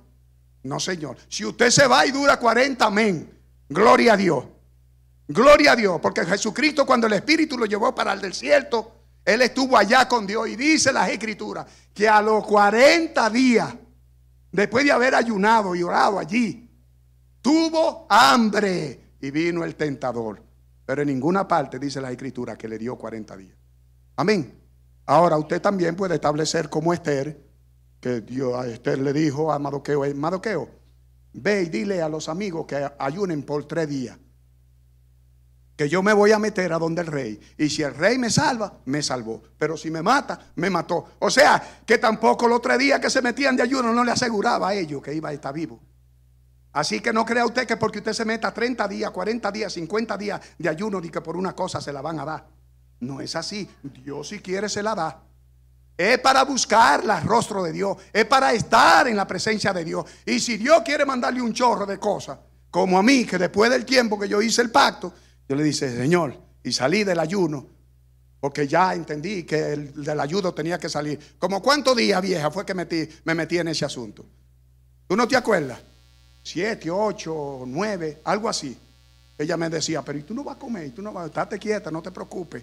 No, 0.63 0.79
Señor. 0.79 1.17
Si 1.29 1.45
usted 1.45 1.71
se 1.71 1.87
va 1.87 2.07
y 2.07 2.11
dura 2.11 2.39
40, 2.39 2.85
amén. 2.85 3.41
Gloria 3.69 4.13
a 4.13 4.17
Dios. 4.17 4.45
Gloria 5.27 5.73
a 5.73 5.77
Dios. 5.77 5.99
Porque 6.01 6.25
Jesucristo 6.25 6.85
cuando 6.85 7.07
el 7.07 7.15
Espíritu 7.15 7.57
lo 7.57 7.67
llevó 7.67 7.95
para 7.95 8.13
el 8.13 8.21
desierto, 8.21 8.93
Él 9.25 9.43
estuvo 9.43 9.79
allá 9.79 10.07
con 10.07 10.27
Dios. 10.27 10.47
Y 10.49 10.57
dice 10.57 10.93
las 10.93 11.09
escrituras 11.09 11.67
que 11.95 12.09
a 12.09 12.21
los 12.21 12.47
40 12.47 13.31
días, 13.31 13.75
después 14.57 14.85
de 14.85 14.93
haber 14.93 15.15
ayunado 15.15 15.75
y 15.75 15.83
orado 15.83 16.19
allí, 16.19 16.69
tuvo 17.43 18.07
hambre 18.09 19.15
y 19.21 19.31
vino 19.31 19.65
el 19.65 19.77
tentador. 19.77 20.43
Pero 20.87 21.03
en 21.03 21.09
ninguna 21.09 21.47
parte 21.47 21.79
dice 21.79 22.01
la 22.01 22.11
escritura 22.11 22.57
que 22.57 22.67
le 22.67 22.79
dio 22.79 22.97
40 22.97 23.37
días. 23.37 23.57
Amén. 24.17 24.59
Ahora 25.05 25.37
usted 25.37 25.61
también 25.61 25.95
puede 25.95 26.15
establecer 26.15 26.71
como 26.71 26.95
Esther, 26.95 27.39
que 28.01 28.23
Dios 28.23 28.55
a 28.55 28.67
Esther 28.67 28.99
le 28.99 29.13
dijo 29.13 29.53
a 29.53 29.59
Madoqueo, 29.59 30.05
eh, 30.05 30.15
Madoqueo, 30.15 30.69
ve 31.35 31.63
y 31.63 31.69
dile 31.69 32.01
a 32.01 32.09
los 32.09 32.29
amigos 32.29 32.67
que 32.67 32.91
ayunen 32.99 33.43
por 33.43 33.67
tres 33.67 33.89
días. 33.89 34.19
Que 35.77 35.89
yo 35.89 36.03
me 36.03 36.13
voy 36.13 36.33
a 36.33 36.39
meter 36.39 36.73
a 36.73 36.79
donde 36.79 37.03
el 37.03 37.07
rey. 37.07 37.41
Y 37.59 37.69
si 37.69 37.83
el 37.83 37.95
rey 37.95 38.17
me 38.17 38.31
salva, 38.31 38.79
me 38.87 39.03
salvó. 39.03 39.43
Pero 39.59 39.77
si 39.77 39.91
me 39.91 40.03
mata, 40.03 40.53
me 40.55 40.71
mató. 40.71 41.17
O 41.19 41.31
sea, 41.31 41.83
que 41.85 41.99
tampoco 41.99 42.49
los 42.49 42.63
tres 42.63 42.79
días 42.79 42.99
que 42.99 43.11
se 43.11 43.21
metían 43.21 43.57
de 43.57 43.63
ayuno 43.63 43.93
no 43.93 44.03
le 44.03 44.13
aseguraba 44.13 44.69
a 44.69 44.75
ellos 44.75 45.03
que 45.03 45.13
iba 45.15 45.29
a 45.29 45.33
estar 45.33 45.53
vivo. 45.53 45.79
Así 46.73 47.01
que 47.01 47.13
no 47.13 47.25
crea 47.25 47.47
usted 47.47 47.67
que 47.67 47.77
porque 47.77 47.99
usted 47.99 48.13
se 48.13 48.25
meta 48.25 48.53
30 48.53 48.87
días, 48.89 49.11
40 49.11 49.51
días, 49.51 49.73
50 49.73 50.17
días 50.19 50.41
de 50.59 50.69
ayuno, 50.69 51.01
y 51.03 51.11
que 51.11 51.23
por 51.23 51.37
una 51.37 51.55
cosa 51.55 51.81
se 51.81 51.93
la 51.93 52.03
van 52.03 52.21
a 52.21 52.25
dar. 52.25 52.47
No 53.01 53.21
es 53.21 53.37
así. 53.37 53.69
Dios 53.83 54.29
si 54.29 54.41
quiere 54.41 54.69
se 54.69 54.83
la 54.83 54.95
da. 54.95 55.23
Es 55.97 56.19
para 56.19 56.45
buscar 56.45 57.03
el 57.03 57.27
rostro 57.27 57.63
de 57.63 57.73
Dios. 57.73 57.97
Es 58.13 58.27
para 58.27 58.53
estar 58.53 59.09
en 59.09 59.17
la 59.17 59.27
presencia 59.27 59.73
de 59.73 59.85
Dios. 59.85 60.05
Y 60.27 60.39
si 60.41 60.59
Dios 60.59 60.83
quiere 60.85 61.07
mandarle 61.07 61.41
un 61.41 61.53
chorro 61.55 61.87
de 61.87 61.99
cosas, 61.99 62.39
como 62.71 62.99
a 62.99 63.03
mí, 63.03 63.25
que 63.25 63.39
después 63.39 63.71
del 63.71 63.87
tiempo 63.87 64.19
que 64.19 64.29
yo 64.29 64.43
hice 64.43 64.61
el 64.61 64.71
pacto, 64.71 65.15
yo 65.49 65.57
le 65.57 65.63
dice, 65.63 65.95
Señor, 65.97 66.37
y 66.63 66.73
salí 66.73 67.05
del 67.05 67.21
ayuno, 67.21 67.67
porque 68.41 68.67
ya 68.67 68.95
entendí 68.95 69.45
que 69.45 69.73
el 69.73 70.05
del 70.05 70.21
ayuno 70.21 70.53
tenía 70.53 70.79
que 70.79 70.89
salir. 70.89 71.19
Como 71.39 71.63
cuántos 71.63 71.97
días, 71.97 72.21
vieja, 72.21 72.51
fue 72.51 72.67
que 72.67 72.75
metí, 72.75 73.09
me 73.25 73.35
metí 73.35 73.59
en 73.59 73.69
ese 73.69 73.85
asunto. 73.85 74.25
¿Tú 75.09 75.17
no 75.17 75.27
te 75.27 75.37
acuerdas? 75.37 75.81
siete, 76.47 76.91
ocho, 76.91 77.65
nueve, 77.67 78.21
algo 78.23 78.49
así. 78.49 78.79
Ella 79.37 79.57
me 79.57 79.69
decía, 79.69 80.03
pero 80.03 80.19
¿y 80.19 80.23
tú 80.23 80.33
no 80.33 80.45
vas 80.45 80.57
a 80.57 80.59
comer? 80.59 80.87
¿Y 80.87 80.91
tú 80.91 81.03
no 81.03 81.13
vas? 81.13 81.27
Estate 81.27 81.59
quieta, 81.59 81.91
no 81.91 82.01
te 82.01 82.13
preocupes. 82.13 82.63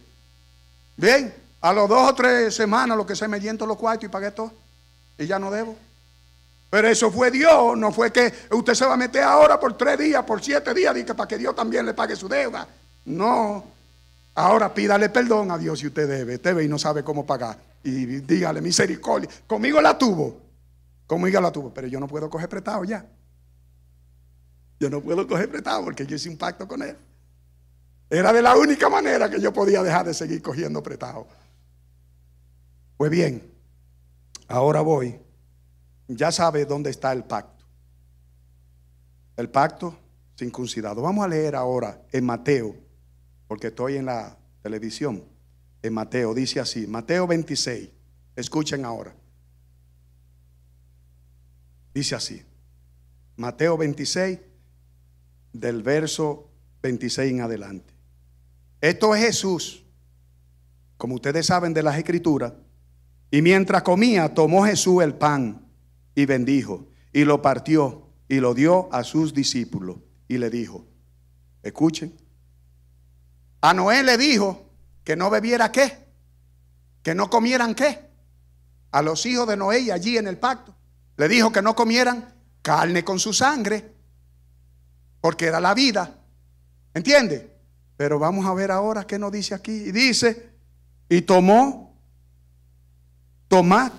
Bien, 0.96 1.34
a 1.60 1.74
los 1.74 1.90
dos 1.90 2.12
o 2.12 2.16
tres 2.16 2.56
semanas 2.56 2.96
lo 2.96 3.06
que 3.06 3.16
se 3.16 3.28
me 3.28 3.40
diento 3.40 3.66
los 3.66 3.78
cuartos 3.78 4.06
y 4.06 4.08
pagué 4.08 4.32
todo. 4.32 4.54
Y 5.18 5.28
ya 5.28 5.38
no 5.38 5.52
debo. 5.52 5.76
Pero 6.74 6.88
eso 6.88 7.12
fue 7.12 7.30
Dios, 7.30 7.78
no 7.78 7.92
fue 7.92 8.12
que 8.12 8.34
usted 8.50 8.74
se 8.74 8.84
va 8.84 8.96
a 8.96 8.98
meter 8.98 9.22
ahora 9.22 9.60
por 9.60 9.78
tres 9.78 9.96
días, 9.96 10.24
por 10.24 10.44
siete 10.44 10.74
días, 10.74 10.98
y 10.98 11.04
que 11.04 11.14
para 11.14 11.28
que 11.28 11.38
Dios 11.38 11.56
también 11.56 11.86
le 11.86 11.94
pague 11.94 12.16
su 12.16 12.28
deuda. 12.28 12.68
No. 13.06 13.64
Ahora 14.34 14.74
pídale 14.74 15.10
perdón 15.10 15.52
a 15.52 15.60
Dios 15.60 15.78
si 15.78 15.86
usted 15.86 16.10
debe. 16.10 16.34
Usted 16.34 16.56
ve 16.56 16.64
y 16.64 16.68
no 16.68 16.80
sabe 16.80 17.04
cómo 17.04 17.28
pagar. 17.28 17.60
Y 17.84 18.06
dígale 18.22 18.60
misericordia. 18.60 19.30
Conmigo 19.46 19.80
la 19.82 19.96
tuvo. 19.96 20.42
Conmigo 21.06 21.40
la 21.40 21.52
tuvo. 21.52 21.72
Pero 21.72 21.86
yo 21.86 22.00
no 22.00 22.08
puedo 22.08 22.28
coger 22.28 22.50
prestado 22.50 22.84
ya. 22.86 23.06
Yo 24.80 24.90
no 24.90 25.00
puedo 25.00 25.28
coger 25.28 25.52
prestado 25.52 25.84
porque 25.84 26.08
yo 26.08 26.16
hice 26.16 26.28
un 26.28 26.38
pacto 26.38 26.68
con 26.68 26.82
él. 26.82 26.98
Era 28.10 28.34
de 28.34 28.42
la 28.42 28.58
única 28.58 28.90
manera 28.90 29.30
que 29.30 29.40
yo 29.40 29.54
podía 29.54 29.84
dejar 29.84 30.08
de 30.08 30.16
seguir 30.16 30.42
cogiendo 30.42 30.82
prestado. 30.82 31.28
Pues 32.98 33.12
bien, 33.12 33.44
ahora 34.48 34.82
voy. 34.82 35.23
Ya 36.16 36.32
sabe 36.32 36.66
dónde 36.66 36.90
está 36.90 37.12
el 37.12 37.24
pacto. 37.24 37.66
El 39.36 39.50
pacto 39.50 39.98
circuncidado. 40.38 41.02
Vamos 41.02 41.26
a 41.26 41.28
leer 41.28 41.56
ahora 41.56 42.02
en 42.12 42.26
Mateo, 42.26 42.76
porque 43.48 43.68
estoy 43.68 43.98
en 43.98 44.06
la 44.06 44.38
televisión. 44.62 45.24
En 45.82 45.94
Mateo 45.94 46.34
dice 46.34 46.60
así, 46.60 46.88
Mateo 46.88 47.28
26. 47.28 47.90
Escuchen 48.36 48.86
ahora. 48.86 49.16
Dice 51.94 52.16
así. 52.16 52.44
Mateo 53.36 53.78
26 53.78 54.40
del 55.54 55.84
verso 55.84 56.50
26 56.82 57.32
en 57.32 57.42
adelante. 57.42 57.94
Esto 58.82 59.16
es 59.16 59.26
Jesús, 59.26 59.86
como 60.98 61.16
ustedes 61.16 61.46
saben 61.46 61.74
de 61.74 61.84
las 61.84 61.98
escrituras, 61.98 62.54
y 63.32 63.42
mientras 63.42 63.82
comía 63.82 64.34
tomó 64.34 64.66
Jesús 64.66 65.02
el 65.02 65.16
pan 65.16 65.63
y 66.16 66.26
bendijo 66.26 66.88
y 67.12 67.26
lo 67.26 67.42
partió 67.42 68.08
y 68.28 68.40
lo 68.40 68.54
dio 68.54 68.92
a 68.94 69.04
sus 69.04 69.34
discípulos 69.34 69.98
y 70.28 70.38
le 70.38 70.50
dijo, 70.50 70.86
escuchen, 71.62 72.16
a 73.62 73.74
Noé 73.74 74.04
le 74.04 74.18
dijo 74.18 74.70
que 75.04 75.16
no 75.16 75.30
bebiera 75.30 75.72
qué, 75.72 75.98
que 77.02 77.16
no 77.16 77.30
comieran 77.30 77.76
qué, 77.76 78.00
a 78.92 79.02
los 79.02 79.26
hijos 79.26 79.48
de 79.48 79.58
Noé 79.58 79.80
y 79.80 79.92
allí 79.92 80.18
en 80.18 80.28
el 80.28 80.38
pacto, 80.38 80.76
le 81.18 81.28
dijo 81.28 81.52
que 81.52 81.62
no 81.62 81.76
comieran 81.76 82.34
carne 82.62 83.04
con 83.04 83.20
su 83.20 83.34
sangre 83.34 83.94
porque 85.22 85.46
era 85.46 85.60
la 85.60 85.74
vida. 85.74 86.20
¿Entiende? 86.94 87.50
Pero 87.96 88.20
vamos 88.20 88.46
a 88.46 88.54
ver 88.54 88.72
ahora 88.72 89.08
qué 89.08 89.18
nos 89.18 89.32
dice 89.32 89.56
aquí. 89.56 89.72
Y 89.72 89.92
dice, 89.92 90.50
y 91.08 91.22
tomó, 91.22 91.96
tomad, 93.48 93.92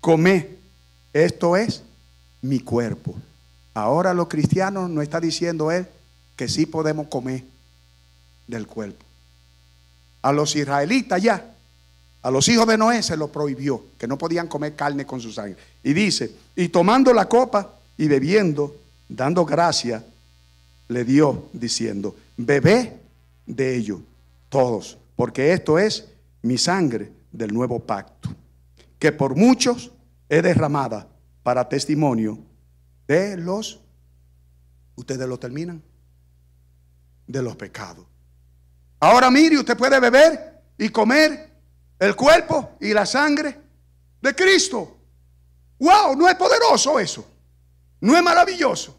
comé. 0.00 0.55
Esto 1.16 1.56
es 1.56 1.82
mi 2.42 2.60
cuerpo. 2.60 3.14
Ahora 3.72 4.12
los 4.12 4.28
cristianos 4.28 4.90
no 4.90 5.00
está 5.00 5.18
diciendo 5.18 5.72
él 5.72 5.86
que 6.36 6.46
sí 6.46 6.66
podemos 6.66 7.06
comer 7.08 7.42
del 8.46 8.66
cuerpo. 8.66 9.02
A 10.20 10.30
los 10.30 10.54
israelitas 10.56 11.22
ya, 11.22 11.54
a 12.20 12.30
los 12.30 12.46
hijos 12.50 12.66
de 12.66 12.76
Noé 12.76 13.02
se 13.02 13.16
lo 13.16 13.28
prohibió, 13.28 13.82
que 13.96 14.06
no 14.06 14.18
podían 14.18 14.46
comer 14.46 14.76
carne 14.76 15.06
con 15.06 15.18
su 15.18 15.32
sangre. 15.32 15.56
Y 15.82 15.94
dice, 15.94 16.32
y 16.54 16.68
tomando 16.68 17.14
la 17.14 17.26
copa 17.26 17.76
y 17.96 18.08
bebiendo, 18.08 18.76
dando 19.08 19.46
gracia, 19.46 20.04
le 20.88 21.02
dio 21.02 21.48
diciendo, 21.54 22.14
bebé 22.36 22.92
de 23.46 23.74
ello, 23.74 24.02
todos, 24.50 24.98
porque 25.16 25.54
esto 25.54 25.78
es 25.78 26.04
mi 26.42 26.58
sangre 26.58 27.10
del 27.32 27.54
nuevo 27.54 27.80
pacto, 27.80 28.28
que 28.98 29.12
por 29.12 29.34
muchos 29.34 29.90
es 30.28 30.42
derramada 30.42 31.06
para 31.46 31.68
testimonio 31.68 32.40
de 33.06 33.36
los, 33.36 33.78
ustedes 34.96 35.28
lo 35.28 35.38
terminan, 35.38 35.80
de 37.24 37.40
los 37.40 37.54
pecados. 37.54 38.04
Ahora 38.98 39.30
mire, 39.30 39.56
usted 39.56 39.76
puede 39.76 40.00
beber 40.00 40.60
y 40.76 40.88
comer 40.88 41.48
el 42.00 42.16
cuerpo 42.16 42.70
y 42.80 42.92
la 42.92 43.06
sangre 43.06 43.56
de 44.20 44.34
Cristo. 44.34 44.96
¡Wow! 45.78 46.16
¿No 46.16 46.28
es 46.28 46.34
poderoso 46.34 46.98
eso? 46.98 47.24
¿No 48.00 48.16
es 48.16 48.22
maravilloso? 48.24 48.96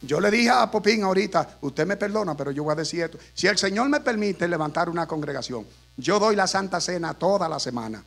Yo 0.00 0.20
le 0.20 0.30
dije 0.30 0.48
a 0.48 0.70
Popín 0.70 1.02
ahorita, 1.02 1.58
usted 1.60 1.86
me 1.86 1.98
perdona, 1.98 2.34
pero 2.34 2.50
yo 2.50 2.64
voy 2.64 2.72
a 2.72 2.76
decir 2.76 3.02
esto. 3.02 3.18
Si 3.34 3.46
el 3.46 3.58
Señor 3.58 3.90
me 3.90 4.00
permite 4.00 4.48
levantar 4.48 4.88
una 4.88 5.06
congregación, 5.06 5.66
yo 5.98 6.18
doy 6.18 6.34
la 6.34 6.46
Santa 6.46 6.80
Cena 6.80 7.12
toda 7.12 7.46
la 7.46 7.60
semana. 7.60 8.02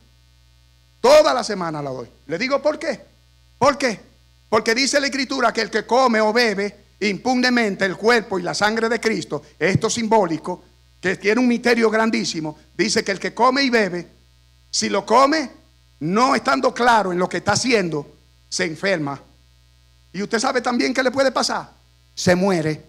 Toda 1.00 1.32
la 1.32 1.44
semana 1.44 1.80
la 1.80 1.90
doy. 1.90 2.08
Le 2.26 2.38
digo 2.38 2.60
por 2.60 2.76
qué. 2.76 3.13
¿Por 3.58 3.78
qué? 3.78 4.00
Porque 4.48 4.74
dice 4.74 5.00
la 5.00 5.06
escritura 5.06 5.52
que 5.52 5.62
el 5.62 5.70
que 5.70 5.86
come 5.86 6.20
o 6.20 6.32
bebe 6.32 6.84
impunemente 7.00 7.84
el 7.84 7.96
cuerpo 7.96 8.38
y 8.38 8.42
la 8.42 8.54
sangre 8.54 8.88
de 8.88 9.00
Cristo, 9.00 9.42
esto 9.58 9.90
simbólico, 9.90 10.64
que 11.00 11.16
tiene 11.16 11.40
un 11.40 11.48
misterio 11.48 11.90
grandísimo, 11.90 12.58
dice 12.76 13.04
que 13.04 13.12
el 13.12 13.20
que 13.20 13.34
come 13.34 13.62
y 13.62 13.70
bebe, 13.70 14.08
si 14.70 14.88
lo 14.88 15.04
come 15.04 15.50
no 16.00 16.34
estando 16.34 16.72
claro 16.72 17.12
en 17.12 17.18
lo 17.18 17.28
que 17.28 17.38
está 17.38 17.52
haciendo, 17.52 18.16
se 18.48 18.64
enferma. 18.64 19.20
Y 20.12 20.22
usted 20.22 20.38
sabe 20.38 20.60
también 20.60 20.94
qué 20.94 21.02
le 21.02 21.10
puede 21.10 21.32
pasar. 21.32 21.70
Se 22.14 22.34
muere. 22.34 22.84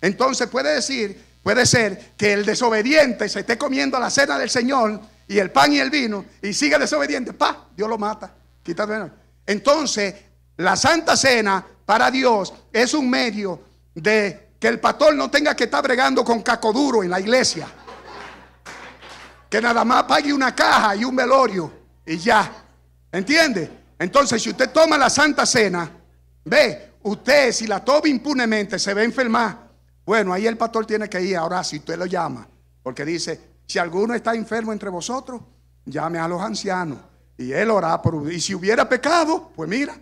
Entonces 0.00 0.48
puede 0.48 0.74
decir, 0.74 1.20
puede 1.42 1.66
ser 1.66 2.12
que 2.16 2.32
el 2.32 2.44
desobediente 2.44 3.28
se 3.28 3.40
esté 3.40 3.56
comiendo 3.56 3.98
la 3.98 4.10
cena 4.10 4.38
del 4.38 4.50
Señor 4.50 5.00
y 5.26 5.38
el 5.38 5.50
pan 5.50 5.72
y 5.72 5.78
el 5.78 5.90
vino 5.90 6.24
y 6.42 6.52
siga 6.52 6.78
desobediente. 6.78 7.32
Pa, 7.32 7.68
Dios 7.76 7.88
lo 7.88 7.98
mata. 7.98 8.34
Entonces, 9.50 10.14
la 10.58 10.76
Santa 10.76 11.16
Cena 11.16 11.66
para 11.84 12.08
Dios 12.08 12.54
es 12.72 12.94
un 12.94 13.10
medio 13.10 13.60
de 13.92 14.50
que 14.60 14.68
el 14.68 14.78
pastor 14.78 15.12
no 15.16 15.28
tenga 15.28 15.56
que 15.56 15.64
estar 15.64 15.82
bregando 15.82 16.24
con 16.24 16.40
caco 16.40 16.72
duro 16.72 17.02
en 17.02 17.10
la 17.10 17.18
iglesia. 17.18 17.66
Que 19.48 19.60
nada 19.60 19.84
más 19.84 20.04
pague 20.04 20.32
una 20.32 20.54
caja 20.54 20.94
y 20.94 21.04
un 21.04 21.16
velorio 21.16 21.72
y 22.06 22.16
ya. 22.16 22.48
¿Entiende? 23.10 23.68
Entonces, 23.98 24.40
si 24.40 24.50
usted 24.50 24.70
toma 24.70 24.96
la 24.96 25.10
Santa 25.10 25.44
Cena, 25.44 25.90
ve, 26.44 26.92
usted 27.02 27.50
si 27.50 27.66
la 27.66 27.84
toma 27.84 28.06
impunemente 28.08 28.78
se 28.78 28.94
ve 28.94 29.02
enfermar. 29.02 29.68
Bueno, 30.06 30.32
ahí 30.32 30.46
el 30.46 30.56
pastor 30.56 30.86
tiene 30.86 31.08
que 31.08 31.20
ir 31.20 31.36
ahora 31.36 31.64
si 31.64 31.78
usted 31.78 31.98
lo 31.98 32.06
llama. 32.06 32.46
Porque 32.84 33.04
dice, 33.04 33.40
si 33.66 33.80
alguno 33.80 34.14
está 34.14 34.32
enfermo 34.32 34.72
entre 34.72 34.90
vosotros, 34.90 35.40
llame 35.86 36.20
a 36.20 36.28
los 36.28 36.40
ancianos. 36.40 37.09
Y 37.40 37.54
él 37.54 37.70
orará 37.70 38.02
por 38.02 38.30
Y 38.30 38.38
si 38.38 38.54
hubiera 38.54 38.86
pecado, 38.86 39.50
pues 39.56 39.68
mira, 39.68 39.98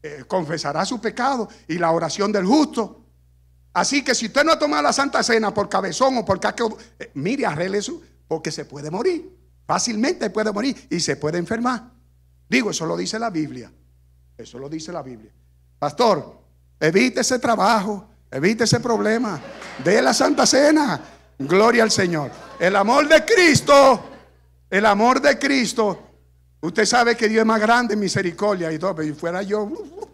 eh, 0.00 0.22
confesará 0.28 0.84
su 0.84 1.00
pecado 1.00 1.48
y 1.66 1.76
la 1.76 1.90
oración 1.90 2.30
del 2.30 2.46
justo. 2.46 3.00
Así 3.72 4.04
que 4.04 4.14
si 4.14 4.26
usted 4.26 4.44
no 4.44 4.52
ha 4.52 4.58
tomado 4.60 4.84
la 4.84 4.92
Santa 4.92 5.24
Cena 5.24 5.52
por 5.52 5.68
cabezón 5.68 6.18
o 6.18 6.24
por 6.24 6.38
caco, 6.38 6.78
eh, 7.00 7.10
mire, 7.14 7.46
arregle 7.46 7.78
eso, 7.78 8.00
porque 8.28 8.52
se 8.52 8.64
puede 8.64 8.92
morir. 8.92 9.36
Fácilmente 9.66 10.30
puede 10.30 10.52
morir 10.52 10.86
y 10.88 11.00
se 11.00 11.16
puede 11.16 11.38
enfermar. 11.38 11.90
Digo, 12.48 12.70
eso 12.70 12.86
lo 12.86 12.96
dice 12.96 13.18
la 13.18 13.30
Biblia. 13.30 13.72
Eso 14.38 14.56
lo 14.60 14.68
dice 14.68 14.92
la 14.92 15.02
Biblia. 15.02 15.32
Pastor, 15.80 16.38
evite 16.78 17.22
ese 17.22 17.40
trabajo, 17.40 18.08
evite 18.30 18.64
ese 18.64 18.78
problema. 18.78 19.40
De 19.82 20.00
la 20.00 20.14
Santa 20.14 20.46
Cena. 20.46 21.00
Gloria 21.40 21.82
al 21.82 21.90
Señor. 21.90 22.30
El 22.60 22.76
amor 22.76 23.08
de 23.08 23.24
Cristo, 23.24 24.04
el 24.70 24.86
amor 24.86 25.20
de 25.20 25.36
Cristo. 25.40 26.11
Usted 26.62 26.86
sabe 26.86 27.16
que 27.16 27.28
Dios 27.28 27.40
es 27.40 27.46
más 27.46 27.60
grande 27.60 27.94
en 27.94 28.00
misericordia 28.00 28.72
y 28.72 28.78
todo, 28.78 28.94
pero 28.94 29.14
fuera 29.16 29.42
yo. 29.42 29.64
Uh, 29.64 29.72
uh. 29.72 30.08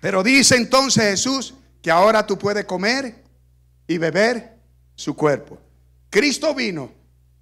Pero 0.00 0.22
dice 0.22 0.56
entonces 0.56 1.04
Jesús 1.04 1.54
que 1.80 1.90
ahora 1.90 2.26
tú 2.26 2.36
puedes 2.36 2.64
comer 2.64 3.22
y 3.86 3.98
beber 3.98 4.58
su 4.96 5.14
cuerpo. 5.14 5.58
Cristo 6.10 6.54
vino 6.54 6.90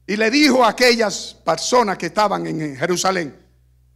y 0.06 0.16
le 0.16 0.30
dijo 0.30 0.62
a 0.62 0.68
aquellas 0.68 1.34
personas 1.42 1.96
que 1.96 2.06
estaban 2.06 2.46
en 2.46 2.76
Jerusalén, 2.76 3.34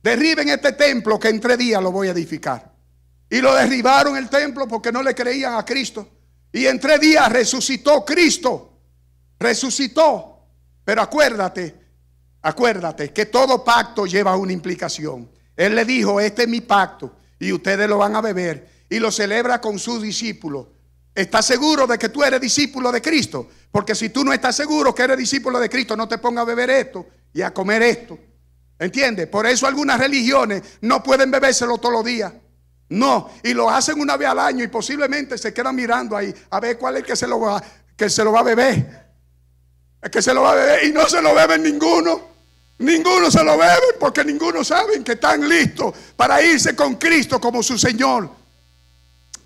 derriben 0.02 0.48
este 0.48 0.72
templo 0.72 1.18
que 1.20 1.28
en 1.28 1.40
tres 1.40 1.58
días 1.58 1.82
lo 1.82 1.92
voy 1.92 2.08
a 2.08 2.12
edificar. 2.12 2.72
Y 3.28 3.42
lo 3.42 3.54
derribaron 3.54 4.16
el 4.16 4.30
templo 4.30 4.66
porque 4.66 4.90
no 4.90 5.02
le 5.02 5.14
creían 5.14 5.54
a 5.54 5.64
Cristo. 5.64 6.08
Y 6.50 6.64
en 6.64 6.80
tres 6.80 6.98
días 7.00 7.30
resucitó 7.30 8.02
Cristo. 8.02 8.72
Resucitó. 9.38 10.46
Pero 10.84 11.02
acuérdate, 11.02 11.87
acuérdate 12.42 13.12
que 13.12 13.26
todo 13.26 13.64
pacto 13.64 14.06
lleva 14.06 14.36
una 14.36 14.52
implicación. 14.52 15.30
Él 15.56 15.74
le 15.74 15.84
dijo, 15.84 16.20
este 16.20 16.42
es 16.42 16.48
mi 16.48 16.60
pacto 16.60 17.16
y 17.38 17.52
ustedes 17.52 17.88
lo 17.88 17.98
van 17.98 18.16
a 18.16 18.20
beber. 18.20 18.78
Y 18.90 18.98
lo 18.98 19.10
celebra 19.10 19.60
con 19.60 19.78
sus 19.78 20.02
discípulos. 20.02 20.66
¿Estás 21.14 21.46
seguro 21.46 21.86
de 21.86 21.98
que 21.98 22.08
tú 22.08 22.22
eres 22.22 22.40
discípulo 22.40 22.92
de 22.92 23.02
Cristo? 23.02 23.48
Porque 23.70 23.94
si 23.94 24.10
tú 24.10 24.24
no 24.24 24.32
estás 24.32 24.56
seguro 24.56 24.94
que 24.94 25.02
eres 25.02 25.18
discípulo 25.18 25.58
de 25.58 25.68
Cristo, 25.68 25.96
no 25.96 26.06
te 26.06 26.18
pongas 26.18 26.42
a 26.42 26.46
beber 26.46 26.70
esto 26.70 27.06
y 27.32 27.42
a 27.42 27.52
comer 27.52 27.82
esto. 27.82 28.18
¿Entiendes? 28.78 29.26
Por 29.26 29.46
eso 29.46 29.66
algunas 29.66 29.98
religiones 29.98 30.62
no 30.80 31.02
pueden 31.02 31.30
bebérselo 31.30 31.78
todos 31.78 31.94
los 31.94 32.04
días. 32.04 32.32
No, 32.90 33.30
y 33.42 33.52
lo 33.52 33.68
hacen 33.68 34.00
una 34.00 34.16
vez 34.16 34.28
al 34.28 34.38
año 34.38 34.64
y 34.64 34.68
posiblemente 34.68 35.36
se 35.36 35.52
quedan 35.52 35.74
mirando 35.74 36.16
ahí 36.16 36.34
a 36.50 36.60
ver 36.60 36.78
cuál 36.78 36.94
es 36.94 37.00
el 37.00 37.06
que 37.06 37.16
se 37.16 37.26
lo 37.26 37.40
va, 37.40 37.62
que 37.96 38.08
se 38.08 38.24
lo 38.24 38.32
va 38.32 38.40
a 38.40 38.44
beber. 38.44 39.07
El 40.00 40.10
que 40.10 40.22
se 40.22 40.32
lo 40.32 40.42
va 40.42 40.52
a 40.52 40.54
beber 40.54 40.84
y 40.84 40.92
no 40.92 41.08
se 41.08 41.20
lo 41.20 41.34
beben 41.34 41.62
ninguno. 41.62 42.28
Ninguno 42.78 43.30
se 43.30 43.42
lo 43.42 43.58
bebe 43.58 43.94
porque 43.98 44.24
ninguno 44.24 44.62
saben 44.62 45.02
que 45.02 45.12
están 45.12 45.48
listos 45.48 45.94
para 46.14 46.40
irse 46.40 46.76
con 46.76 46.94
Cristo 46.94 47.40
como 47.40 47.62
su 47.62 47.76
Señor. 47.76 48.30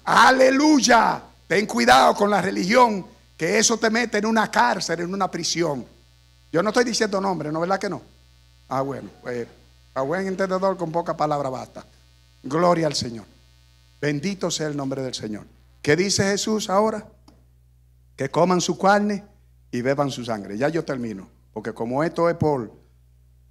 Aleluya. 0.05 1.23
Ten 1.47 1.67
cuidado 1.67 2.15
con 2.15 2.31
la 2.31 2.41
religión, 2.43 3.07
que 3.37 3.59
eso 3.59 3.79
te 3.79 3.91
mete 3.91 4.19
en 4.19 4.27
una 4.27 4.51
cárcel, 4.51 5.01
en 5.01 5.13
una 5.13 5.31
prisión. 5.31 5.85
Yo 6.51 6.63
no 6.63 6.71
estoy 6.71 6.85
diciendo 6.85 7.21
nombre, 7.21 7.51
¿no 7.51 7.61
verdad 7.61 7.79
que 7.79 7.89
no? 7.89 8.03
Ah, 8.69 8.83
bueno, 8.83 9.09
pues 9.23 9.47
a 9.95 10.03
buen 10.03 10.27
entendedor 10.27 10.77
con 10.77 10.93
poca 10.93 11.17
palabra 11.17 11.49
basta. 11.49 11.85
Gloria 12.43 12.87
al 12.87 12.95
Señor. 12.95 13.25
Bendito 14.01 14.51
sea 14.51 14.67
el 14.67 14.77
nombre 14.77 15.03
del 15.03 15.15
Señor. 15.15 15.45
¿Qué 15.81 15.97
dice 15.97 16.25
Jesús 16.25 16.69
ahora? 16.69 17.07
Que 18.17 18.31
coman 18.31 18.61
su 18.61 18.79
carne 18.79 19.25
y 19.73 19.81
beban 19.83 20.11
su 20.11 20.25
sangre. 20.25 20.57
Ya 20.57 20.69
yo 20.69 20.85
termino, 20.85 21.29
porque 21.53 21.73
como 21.73 22.05
esto 22.05 22.29
es 22.29 22.37
por, 22.37 22.73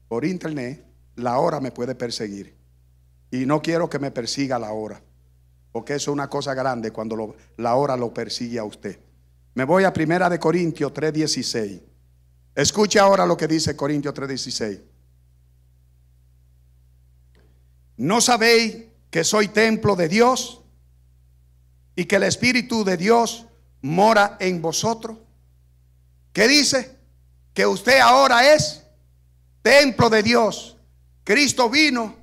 por 0.07 0.23
internet, 0.23 0.85
la 1.15 1.39
hora 1.39 1.59
me 1.59 1.71
puede 1.71 1.95
perseguir. 1.95 2.55
Y 3.31 3.45
no 3.45 3.61
quiero 3.61 3.89
que 3.89 3.99
me 3.99 4.11
persiga 4.11 4.59
la 4.59 4.71
hora. 4.71 5.01
Porque 5.71 5.95
eso 5.95 6.11
es 6.11 6.13
una 6.13 6.29
cosa 6.29 6.53
grande 6.53 6.91
cuando 6.91 7.35
la 7.57 7.75
hora 7.75 7.97
lo 7.97 8.13
persigue 8.13 8.59
a 8.59 8.63
usted. 8.63 8.99
Me 9.53 9.65
voy 9.65 9.83
a 9.83 9.91
Primera 9.91 10.29
de 10.29 10.39
Corintios 10.39 10.93
3:16. 10.93 11.81
Escuche 12.53 12.99
ahora 12.99 13.25
lo 13.25 13.35
que 13.35 13.47
dice 13.47 13.75
Corintios 13.75 14.13
3:16. 14.13 14.81
¿No 17.97 18.21
sabéis 18.21 18.85
que 19.09 19.23
soy 19.23 19.47
templo 19.47 19.95
de 19.95 20.07
Dios 20.07 20.61
y 21.95 22.05
que 22.05 22.17
el 22.17 22.23
Espíritu 22.23 22.83
de 22.83 22.97
Dios 22.97 23.47
mora 23.81 24.37
en 24.39 24.61
vosotros? 24.61 25.17
¿Qué 26.33 26.47
dice? 26.47 26.97
Que 27.53 27.65
usted 27.65 27.99
ahora 27.99 28.53
es 28.53 28.83
templo 29.61 30.09
de 30.09 30.23
Dios. 30.23 30.77
Cristo 31.23 31.69
vino 31.69 32.15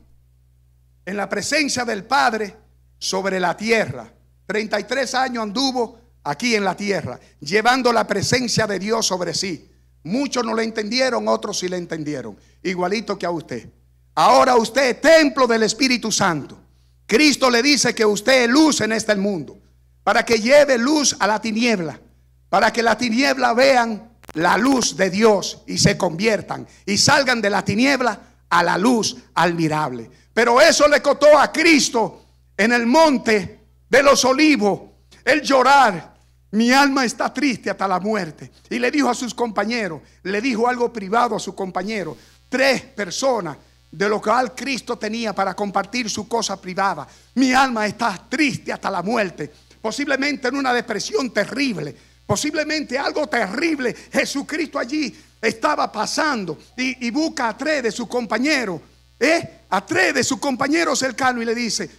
en 1.05 1.17
la 1.17 1.29
presencia 1.29 1.85
del 1.85 2.05
Padre 2.05 2.57
sobre 2.99 3.39
la 3.39 3.57
tierra. 3.57 4.13
33 4.47 5.15
años 5.15 5.43
anduvo 5.43 6.01
aquí 6.25 6.55
en 6.55 6.65
la 6.65 6.77
tierra, 6.77 7.19
llevando 7.41 7.93
la 7.93 8.07
presencia 8.07 8.67
de 8.67 8.79
Dios 8.79 9.07
sobre 9.07 9.35
sí. 9.35 9.71
Muchos 10.05 10.45
no 10.45 10.55
le 10.55 10.65
entendieron, 10.65 11.29
otros 11.29 11.59
sí 11.59 11.69
le 11.69 11.77
entendieron, 11.77 12.37
igualito 12.63 13.19
que 13.19 13.27
a 13.27 13.31
usted. 13.31 13.69
Ahora 14.15 14.57
usted 14.57 14.91
es 14.91 15.01
templo 15.01 15.47
del 15.47 15.63
Espíritu 15.63 16.11
Santo. 16.11 16.59
Cristo 17.07 17.51
le 17.51 17.63
dice 17.63 17.95
que 17.95 18.05
usted 18.05 18.45
es 18.45 18.51
luz 18.51 18.81
en 18.81 18.93
este 18.93 19.15
mundo, 19.17 19.59
para 20.03 20.25
que 20.25 20.39
lleve 20.39 20.77
luz 20.77 21.17
a 21.19 21.27
la 21.27 21.41
tiniebla, 21.41 22.01
para 22.49 22.73
que 22.73 22.83
la 22.83 22.97
tiniebla 22.97 23.53
vean 23.55 24.13
la 24.35 24.57
luz 24.57 24.97
de 24.97 25.11
Dios 25.11 25.63
y 25.67 25.79
se 25.79 25.97
conviertan 25.97 26.67
y 26.87 26.97
salgan 26.99 27.41
de 27.41 27.51
la 27.51 27.65
tiniebla 27.65 28.21
a 28.49 28.63
la 28.63 28.79
luz 28.79 29.17
admirable. 29.35 30.11
Pero 30.33 30.61
eso 30.61 30.87
le 30.89 31.03
costó 31.03 31.39
a 31.39 31.53
Cristo 31.53 32.25
en 32.57 32.73
el 32.73 32.87
monte 32.87 33.61
de 33.89 34.03
los 34.03 34.25
olivos, 34.25 34.81
el 35.25 35.43
llorar. 35.43 36.17
Mi 36.51 36.73
alma 36.73 37.05
está 37.05 37.33
triste 37.33 37.69
hasta 37.69 37.87
la 37.87 38.01
muerte. 38.01 38.51
Y 38.71 38.79
le 38.79 38.91
dijo 38.91 39.11
a 39.11 39.15
sus 39.15 39.35
compañeros, 39.35 40.01
le 40.23 40.41
dijo 40.41 40.67
algo 40.67 40.91
privado 40.93 41.37
a 41.37 41.41
su 41.41 41.55
compañero. 41.55 42.17
Tres 42.49 42.83
personas 42.83 43.57
de 43.91 44.09
lo 44.09 44.21
cual 44.21 44.55
Cristo 44.55 44.97
tenía 44.97 45.35
para 45.35 45.55
compartir 45.55 46.09
su 46.09 46.27
cosa 46.27 46.61
privada. 46.61 47.07
Mi 47.35 47.53
alma 47.53 47.87
está 47.87 48.27
triste 48.29 48.73
hasta 48.73 48.91
la 48.91 49.03
muerte. 49.03 49.53
Posiblemente 49.81 50.49
en 50.49 50.57
una 50.57 50.73
depresión 50.73 51.31
terrible. 51.31 51.95
Posiblemente 52.29 52.99
algo 52.99 53.27
terrible. 53.27 53.97
Jesucristo 54.13 54.79
allí 54.79 55.19
estaba 55.41 55.91
pasando 55.91 56.59
y, 56.77 57.11
busca 57.11 57.49
a 57.49 57.57
tres 57.57 57.85
de 57.85 57.91
sus 57.91 58.07
compañeros. 58.07 58.83
¿eh? 59.19 59.63
A 59.71 59.87
tres 59.87 60.13
de 60.13 60.23
sus 60.23 60.39
compañeros 60.39 60.99
cercanos 60.99 61.43
y 61.43 61.47
le 61.47 61.55
dice, 61.55 61.91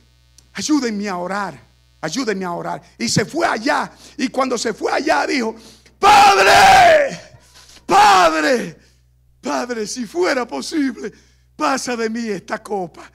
ayúdenme 0.54 1.10
a 1.10 1.18
orar, 1.18 1.60
ayúdenme 2.00 2.46
a 2.46 2.52
orar. 2.52 2.80
Y 3.00 3.10
se 3.10 3.26
fue 3.26 3.48
allá. 3.48 3.92
Y 4.18 4.28
cuando 4.28 4.56
se 4.56 4.72
fue 4.72 4.92
allá 4.92 5.26
dijo, 5.26 5.56
Padre, 5.98 7.20
Padre, 7.88 8.78
Padre, 9.42 9.88
si 9.88 10.06
fuera 10.06 10.48
posible, 10.48 11.12
pasa 11.56 11.96
de 11.96 12.08
mí 12.08 12.28
esta 12.28 12.62
copa. 12.62 13.12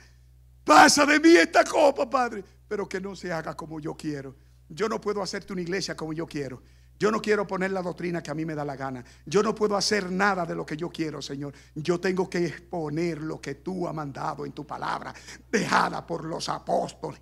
Pasa 0.65 1.07
de 1.07 1.21
mí 1.21 1.37
esta 1.37 1.63
copa, 1.63 2.11
Padre. 2.11 2.43
Pero 2.67 2.89
que 2.89 3.01
no 3.01 3.15
se 3.15 3.33
haga 3.33 3.55
como 3.55 3.79
yo 3.79 3.95
quiero. 3.95 4.35
Yo 4.69 4.89
no 4.89 5.01
puedo 5.01 5.23
hacerte 5.23 5.53
una 5.53 5.63
iglesia 5.63 5.95
como 5.95 6.13
yo 6.13 6.27
quiero. 6.27 6.61
Yo 6.99 7.11
no 7.11 7.21
quiero 7.21 7.47
poner 7.47 7.71
la 7.73 7.83
doctrina 7.83 8.23
que 8.23 8.31
a 8.31 8.35
mí 8.35 8.45
me 8.45 8.55
da 8.55 8.65
la 8.65 8.77
gana. 8.77 9.05
Yo 9.27 9.43
no 9.43 9.55
puedo 9.55 9.77
hacer 9.77 10.11
nada 10.11 10.47
de 10.47 10.55
lo 10.55 10.65
que 10.65 10.77
yo 10.77 10.91
quiero, 10.91 11.21
Señor. 11.21 11.53
Yo 11.75 11.99
tengo 12.01 12.31
que 12.31 12.47
exponer 12.47 13.19
lo 13.19 13.41
que 13.41 13.57
tú 13.57 13.89
has 13.89 13.95
mandado 13.95 14.47
en 14.47 14.53
tu 14.53 14.67
palabra, 14.67 15.13
dejada 15.51 16.07
por 16.07 16.25
los 16.25 16.49
apóstoles. 16.49 17.21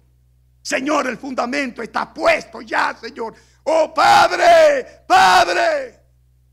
Señor, 0.61 1.09
el 1.09 1.18
fundamento 1.18 1.83
está 1.83 2.12
puesto 2.12 2.61
ya, 2.61 2.97
Señor. 3.01 3.35
Oh 3.64 3.93
Padre, 3.95 5.05
Padre, 5.07 6.01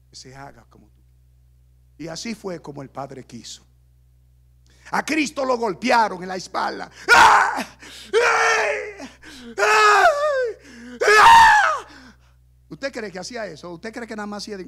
que 0.10 0.16
se 0.16 0.36
haga 0.36 0.66
como 0.70 0.88
tú. 0.90 1.02
Y 1.98 2.08
así 2.08 2.34
fue 2.34 2.62
como 2.62 2.82
el 2.82 2.90
Padre 2.90 3.26
quiso. 3.26 3.66
A 4.92 5.06
Cristo 5.06 5.46
lo 5.46 5.58
golpearon 5.58 6.24
en 6.24 6.30
la 6.30 6.36
espalda. 6.36 6.90
¡Ah! 7.14 7.66
¿Usted 12.70 12.92
cree 12.92 13.12
que 13.12 13.20
hacía 13.20 13.46
eso? 13.48 13.72
¿Usted 13.72 13.92
cree 13.92 14.08
que 14.08 14.16
nada 14.16 14.28
más 14.28 14.44
hacía. 14.44 14.60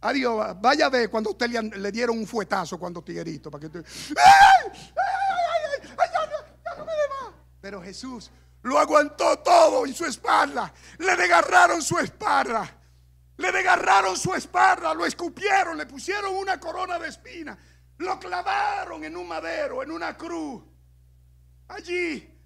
Adiós, 0.00 0.60
vaya 0.60 0.86
a 0.86 0.90
ver 0.90 1.10
cuando 1.10 1.30
usted 1.30 1.48
le, 1.48 1.92
dieron 1.92 2.18
un 2.18 2.26
fuetazo 2.26 2.78
cuando 2.78 3.02
tiguerito 3.02 3.50
para 3.50 3.60
que 3.60 3.66
usted... 3.66 3.84
Pero 7.60 7.82
Jesús 7.82 8.30
lo 8.62 8.78
aguantó 8.78 9.40
todo 9.40 9.84
en 9.86 9.94
su 9.94 10.04
espalda. 10.04 10.72
Le 10.98 11.16
desgarraron 11.16 11.82
su 11.82 11.98
espalda. 11.98 12.78
Le 13.38 13.52
desgarraron 13.52 14.16
su 14.16 14.34
espalda, 14.34 14.92
lo 14.94 15.06
escupieron, 15.06 15.78
le 15.78 15.86
pusieron 15.86 16.36
una 16.36 16.58
corona 16.58 16.98
de 16.98 17.08
espina, 17.08 17.56
lo 17.98 18.18
clavaron 18.18 19.04
en 19.04 19.16
un 19.16 19.28
madero, 19.28 19.80
en 19.80 19.92
una 19.92 20.16
cruz. 20.16 20.64
Allí, 21.68 22.36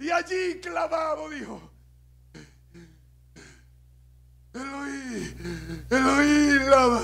y 0.00 0.10
allí 0.10 0.60
clavado, 0.60 1.28
dijo, 1.28 1.70
Eloí, 4.56 5.36
Eloí, 5.90 6.58
lava, 6.68 7.02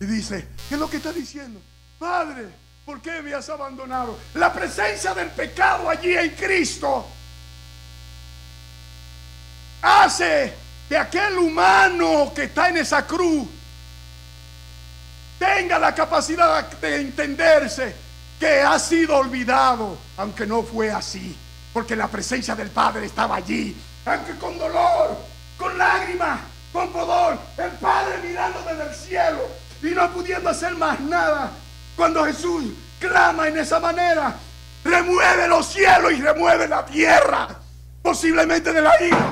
Y 0.00 0.06
dice, 0.06 0.46
¿qué 0.68 0.74
es 0.74 0.80
lo 0.80 0.88
que 0.88 0.98
está 0.98 1.12
diciendo? 1.12 1.60
Padre, 1.98 2.46
¿por 2.86 3.00
qué 3.00 3.20
me 3.20 3.34
has 3.34 3.48
abandonado? 3.48 4.16
La 4.34 4.52
presencia 4.52 5.12
del 5.12 5.28
pecado 5.30 5.90
allí 5.90 6.16
en 6.16 6.30
Cristo 6.30 7.04
hace 9.82 10.54
que 10.88 10.96
aquel 10.96 11.36
humano 11.38 12.32
que 12.34 12.44
está 12.44 12.68
en 12.68 12.78
esa 12.78 13.04
cruz 13.06 13.48
tenga 15.38 15.78
la 15.78 15.94
capacidad 15.94 16.68
de 16.70 17.00
entenderse 17.00 17.94
que 18.38 18.60
ha 18.60 18.78
sido 18.78 19.16
olvidado, 19.16 19.98
aunque 20.16 20.46
no 20.46 20.62
fue 20.62 20.92
así, 20.92 21.36
porque 21.72 21.96
la 21.96 22.06
presencia 22.06 22.54
del 22.54 22.70
Padre 22.70 23.06
estaba 23.06 23.36
allí, 23.36 23.76
aunque 24.04 24.36
con 24.36 24.56
dolor, 24.58 25.18
con 25.58 25.76
lágrimas, 25.76 26.40
con 26.72 26.90
pudor, 26.90 27.38
el 27.58 27.70
Padre 27.72 28.18
mirando 28.22 28.62
desde 28.62 28.88
el 28.88 28.94
cielo 28.94 29.40
y 29.82 29.88
no 29.88 30.10
pudiendo 30.12 30.48
hacer 30.48 30.74
más 30.76 30.98
nada. 31.00 31.50
Cuando 31.96 32.24
Jesús 32.24 32.64
clama 33.00 33.48
en 33.48 33.58
esa 33.58 33.80
manera, 33.80 34.34
remueve 34.84 35.48
los 35.48 35.66
cielos 35.66 36.12
y 36.12 36.22
remueve 36.22 36.68
la 36.68 36.86
tierra, 36.86 37.48
posiblemente 38.02 38.72
de 38.72 38.80
la 38.80 39.02
ira. 39.04 39.30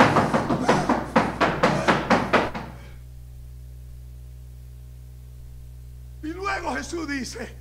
Y 6.22 6.28
luego 6.28 6.74
Jesús 6.74 7.08
dice, 7.08 7.56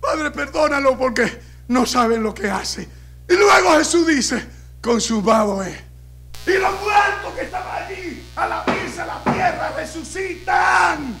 Padre, 0.00 0.30
perdónalo 0.30 0.98
porque 0.98 1.40
no 1.68 1.86
saben 1.86 2.22
lo 2.22 2.34
que 2.34 2.50
hace. 2.50 2.86
Y 3.28 3.34
luego 3.34 3.72
Jesús 3.78 4.06
dice, 4.06 4.46
consumado 4.82 5.62
es. 5.62 5.76
Y 6.46 6.52
los 6.58 6.80
muertos 6.80 7.32
que 7.34 7.42
estaban 7.42 7.75
a 8.36 8.46
la 8.46 8.60
a 8.60 9.06
la 9.06 9.22
tierra 9.24 9.72
resucitan. 9.76 11.18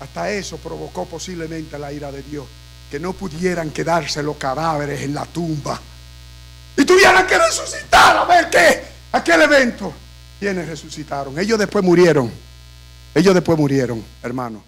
Hasta 0.00 0.30
eso 0.30 0.58
provocó 0.58 1.06
posiblemente 1.06 1.78
la 1.78 1.92
ira 1.92 2.10
de 2.12 2.22
Dios. 2.22 2.46
Que 2.90 2.98
no 3.00 3.12
pudieran 3.12 3.70
quedarse 3.70 4.22
los 4.22 4.36
cadáveres 4.36 5.02
en 5.02 5.14
la 5.14 5.24
tumba. 5.24 5.80
Y 6.76 6.84
tuvieran 6.84 7.26
que 7.26 7.38
resucitar 7.38 8.16
a 8.16 8.24
ver 8.24 8.50
qué. 8.50 8.84
Aquel 9.12 9.42
evento. 9.42 9.92
¿Quiénes 10.38 10.68
resucitaron? 10.68 11.38
Ellos 11.38 11.58
después 11.58 11.84
murieron. 11.84 12.30
Ellos 13.14 13.34
después 13.34 13.58
murieron, 13.58 14.04
hermano. 14.22 14.62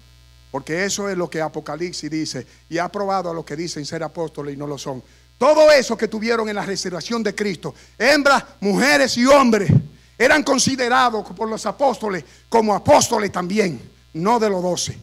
Porque 0.51 0.85
eso 0.85 1.09
es 1.09 1.17
lo 1.17 1.29
que 1.29 1.41
Apocalipsis 1.41 2.09
dice. 2.09 2.47
Y 2.69 2.77
ha 2.77 2.89
probado 2.89 3.29
a 3.29 3.33
los 3.33 3.45
que 3.45 3.55
dicen 3.55 3.85
ser 3.85 4.03
apóstoles 4.03 4.55
y 4.55 4.57
no 4.57 4.65
lo 4.65 4.77
son. 4.77 5.03
Todo 5.37 5.71
eso 5.71 5.95
que 5.95 6.07
tuvieron 6.07 6.49
en 6.49 6.55
la 6.55 6.65
reservación 6.65 7.21
de 7.21 7.35
Cristo, 7.35 7.75
hembras, 7.97 8.43
mujeres 8.59 9.15
y 9.17 9.25
hombres, 9.25 9.71
eran 10.17 10.41
considerados 10.43 11.27
por 11.35 11.47
los 11.47 11.63
apóstoles 11.65 12.23
como 12.49 12.73
apóstoles 12.73 13.31
también, 13.31 13.79
no 14.13 14.39
de 14.39 14.49
los 14.49 14.63
doce. 14.63 14.97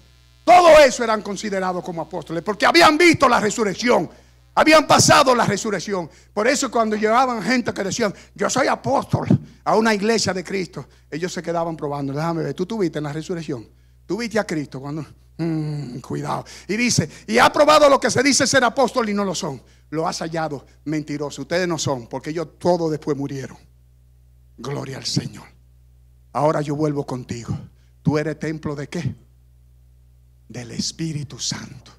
Todo 0.45 0.78
eso 0.80 1.05
eran 1.05 1.22
considerados 1.22 1.85
como 1.85 2.03
apóstoles, 2.03 2.43
porque 2.43 2.66
habían 2.66 2.99
visto 2.99 3.28
la 3.28 3.39
resurrección, 3.39 4.11
habían 4.57 4.87
pasado 4.89 5.37
la 5.37 5.47
resurrección. 5.47 6.11
Por 6.32 6.49
eso 6.49 6.68
cuando 6.68 6.97
llevaban 6.97 7.41
gente 7.41 7.72
que 7.72 7.85
decían, 7.85 8.12
yo 8.35 8.51
soy 8.51 8.66
apóstol 8.66 9.28
a 9.62 9.76
una 9.76 9.95
iglesia 9.95 10.35
de 10.35 10.43
Cristo, 10.43 10.87
ellos 11.11 11.32
se 11.32 11.43
quedaban 11.43 11.76
probando. 11.76 12.12
Déjame 12.12 12.43
ver, 12.43 12.55
tú 12.55 12.66
tuviste 12.66 12.99
en 12.99 13.05
la 13.05 13.12
resurrección, 13.12 13.66
tú 14.05 14.16
viste 14.16 14.39
a 14.39 14.45
Cristo 14.45 14.80
cuando... 14.80 15.07
Mm, 15.37 15.99
cuidado. 15.99 16.45
Y 16.68 16.76
dice, 16.76 17.11
y 17.26 17.39
ha 17.39 17.53
probado 17.53 17.89
lo 17.89 17.99
que 17.99 18.09
se 18.09 18.22
dice 18.22 18.47
ser 18.47 18.62
apóstol 18.62 19.09
y 19.09 19.14
no 19.14 19.24
lo 19.24 19.35
son 19.35 19.61
lo 19.95 20.07
has 20.07 20.18
hallado 20.18 20.66
mentiroso. 20.84 21.42
Ustedes 21.42 21.66
no 21.66 21.78
son, 21.78 22.07
porque 22.07 22.30
ellos 22.30 22.59
todos 22.59 22.90
después 22.90 23.16
murieron. 23.16 23.57
Gloria 24.59 24.99
al 24.99 25.07
Señor. 25.07 25.47
Ahora 26.32 26.61
yo 26.61 26.76
vuelvo 26.76 27.07
contigo. 27.07 27.57
¿Tú 28.03 28.18
eres 28.18 28.38
templo 28.38 28.74
de 28.74 28.88
qué? 28.88 29.14
Del 30.49 30.72
Espíritu 30.72 31.38
Santo. 31.38 31.92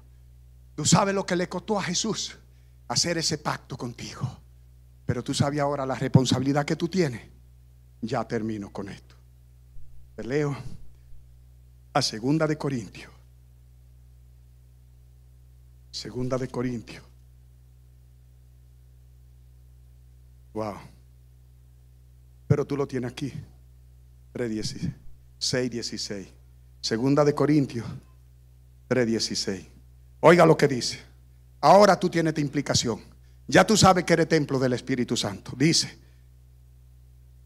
Tú 0.74 0.84
sabes 0.84 1.14
lo 1.14 1.24
que 1.24 1.36
le 1.36 1.48
costó 1.48 1.78
a 1.78 1.82
Jesús 1.82 2.36
hacer 2.88 3.18
ese 3.18 3.38
pacto 3.38 3.76
contigo. 3.76 4.38
Pero 5.06 5.24
tú 5.24 5.32
sabes 5.32 5.60
ahora 5.60 5.86
la 5.86 5.94
responsabilidad 5.94 6.64
que 6.64 6.76
tú 6.76 6.88
tienes. 6.88 7.22
Ya 8.02 8.26
termino 8.26 8.70
con 8.70 8.88
esto. 8.88 9.14
Te 10.14 10.24
leo 10.24 10.56
a 11.92 12.02
Segunda 12.02 12.46
de 12.46 12.58
Corintios. 12.58 13.10
Segunda 15.90 16.36
de 16.36 16.48
Corintios. 16.48 17.05
Wow. 20.56 20.76
Pero 22.48 22.66
tú 22.66 22.78
lo 22.78 22.88
tienes 22.88 23.12
aquí. 23.12 23.30
3, 24.32 24.48
16. 25.70 26.28
Segunda 26.80 27.26
de 27.26 27.34
Corintios 27.34 27.86
3.16. 28.88 29.66
Oiga 30.20 30.46
lo 30.46 30.56
que 30.56 30.66
dice. 30.66 30.98
Ahora 31.60 32.00
tú 32.00 32.08
tienes 32.08 32.30
esta 32.30 32.40
implicación. 32.40 33.02
Ya 33.46 33.66
tú 33.66 33.76
sabes 33.76 34.04
que 34.04 34.14
eres 34.14 34.30
templo 34.30 34.58
del 34.58 34.72
Espíritu 34.72 35.14
Santo. 35.14 35.52
Dice. 35.58 35.98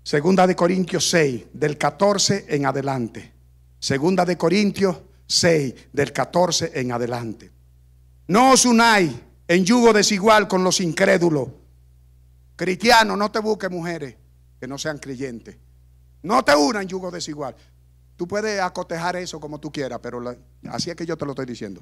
Segunda 0.05 0.47
de 0.47 0.55
Corintios 0.55 1.11
6, 1.11 1.47
del 1.53 1.77
14 1.77 2.47
en 2.49 2.67
adelante. 2.67 3.33
Segunda 3.81 4.25
de 4.25 4.39
Corintios 4.39 4.99
6, 5.27 5.75
del 5.93 6.13
14 6.13 6.71
en 6.75 6.93
adelante. 6.93 7.51
No 8.29 8.53
os 8.53 8.65
unáis 8.67 9.11
en 9.49 9.65
yugo 9.65 9.93
desigual 9.93 10.47
con 10.47 10.63
los 10.63 10.81
incrédulos 10.81 11.49
Cristiano, 12.61 13.17
no 13.17 13.31
te 13.31 13.39
busques 13.39 13.71
mujeres 13.71 14.17
que 14.61 14.69
no 14.69 14.77
sean 14.77 14.99
creyentes. 14.99 15.57
No 16.23 16.45
te 16.45 16.55
unan 16.55 16.87
yugo 16.87 17.11
desigual. 17.11 17.57
Tú 18.17 18.29
puedes 18.29 18.61
acotejar 18.61 19.17
eso 19.17 19.41
como 19.41 19.59
tú 19.59 19.73
quieras, 19.73 19.99
pero 20.03 20.23
así 20.69 20.91
es 20.91 20.95
que 20.95 21.07
yo 21.07 21.17
te 21.17 21.25
lo 21.25 21.31
estoy 21.31 21.47
diciendo. 21.47 21.81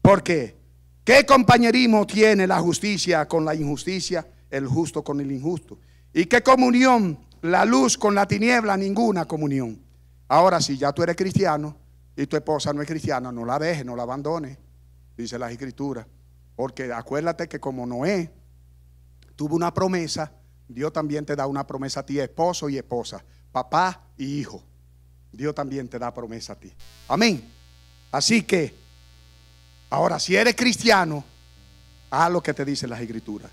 ¿Por 0.00 0.22
qué? 0.22 0.56
¿Qué 1.02 1.26
compañerismo 1.26 2.06
tiene 2.06 2.46
la 2.46 2.60
justicia 2.60 3.26
con 3.26 3.44
la 3.44 3.56
injusticia, 3.56 4.24
el 4.50 4.68
justo 4.68 5.02
con 5.02 5.18
el 5.18 5.32
injusto? 5.32 5.80
¿Y 6.12 6.26
qué 6.26 6.40
comunión 6.40 7.18
la 7.42 7.64
luz 7.64 7.98
con 7.98 8.14
la 8.14 8.24
tiniebla? 8.24 8.76
Ninguna 8.76 9.24
comunión. 9.24 9.80
Ahora, 10.28 10.60
si 10.60 10.78
ya 10.78 10.92
tú 10.92 11.02
eres 11.02 11.16
cristiano 11.16 11.74
y 12.14 12.24
tu 12.28 12.36
esposa 12.36 12.72
no 12.72 12.82
es 12.82 12.86
cristiana, 12.86 13.32
no 13.32 13.44
la 13.44 13.58
dejes, 13.58 13.84
no 13.84 13.96
la 13.96 14.04
abandones, 14.04 14.56
dice 15.16 15.40
la 15.40 15.50
escritura. 15.50 16.06
Porque 16.54 16.92
acuérdate 16.92 17.48
que 17.48 17.58
como 17.58 17.84
Noé 17.84 18.38
tuvo 19.38 19.54
una 19.54 19.72
promesa, 19.72 20.32
Dios 20.66 20.92
también 20.92 21.24
te 21.24 21.36
da 21.36 21.46
una 21.46 21.64
promesa 21.64 22.00
a 22.00 22.02
ti, 22.04 22.18
esposo 22.18 22.68
y 22.68 22.76
esposa, 22.76 23.24
papá 23.52 24.02
y 24.16 24.40
hijo. 24.40 24.64
Dios 25.30 25.54
también 25.54 25.86
te 25.86 25.96
da 25.96 26.12
promesa 26.12 26.54
a 26.54 26.56
ti. 26.56 26.72
Amén. 27.06 27.48
Así 28.10 28.42
que, 28.42 28.74
ahora 29.90 30.18
si 30.18 30.34
eres 30.34 30.56
cristiano, 30.56 31.24
haz 32.10 32.32
lo 32.32 32.42
que 32.42 32.52
te 32.52 32.64
dice 32.64 32.88
las 32.88 33.00
escrituras. 33.00 33.52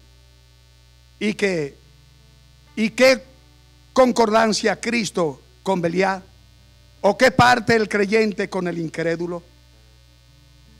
Y 1.20 1.36
que, 1.36 1.78
y 2.76 2.90
qué 2.90 3.24
concordancia 3.94 4.82
Cristo 4.82 5.40
con 5.62 5.82
Belial, 5.82 6.24
o 7.02 7.16
qué 7.16 7.30
parte 7.30 7.76
el 7.76 7.88
creyente 7.88 8.50
con 8.50 8.68
el 8.68 8.80
incrédulo, 8.80 9.44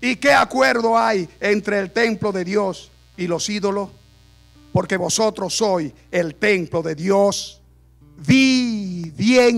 y 0.02 0.16
qué 0.16 0.34
acuerdo 0.34 0.98
hay 0.98 1.30
entre 1.40 1.78
el 1.78 1.92
templo 1.92 2.32
de 2.32 2.44
Dios 2.44 2.90
y 3.16 3.28
los 3.28 3.48
ídolos, 3.48 3.92
porque 4.76 4.98
vosotros 4.98 5.56
sois 5.56 5.94
el 6.12 6.36
templo 6.36 6.84
de 6.84 6.96
Dios 6.96 7.64
viviente. 8.28 9.56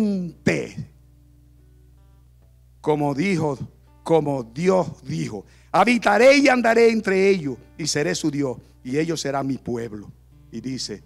Como 2.80 3.16
dijo, 3.16 3.58
como 4.04 4.44
Dios 4.44 5.02
dijo, 5.02 5.44
habitaré 5.72 6.38
y 6.38 6.48
andaré 6.50 6.92
entre 6.92 7.32
ellos 7.32 7.58
y 7.80 7.88
seré 7.88 8.14
su 8.14 8.30
Dios 8.30 8.58
y 8.84 9.00
ellos 9.00 9.20
serán 9.20 9.48
mi 9.48 9.58
pueblo. 9.58 10.12
Y 10.52 10.62
dice, 10.62 11.02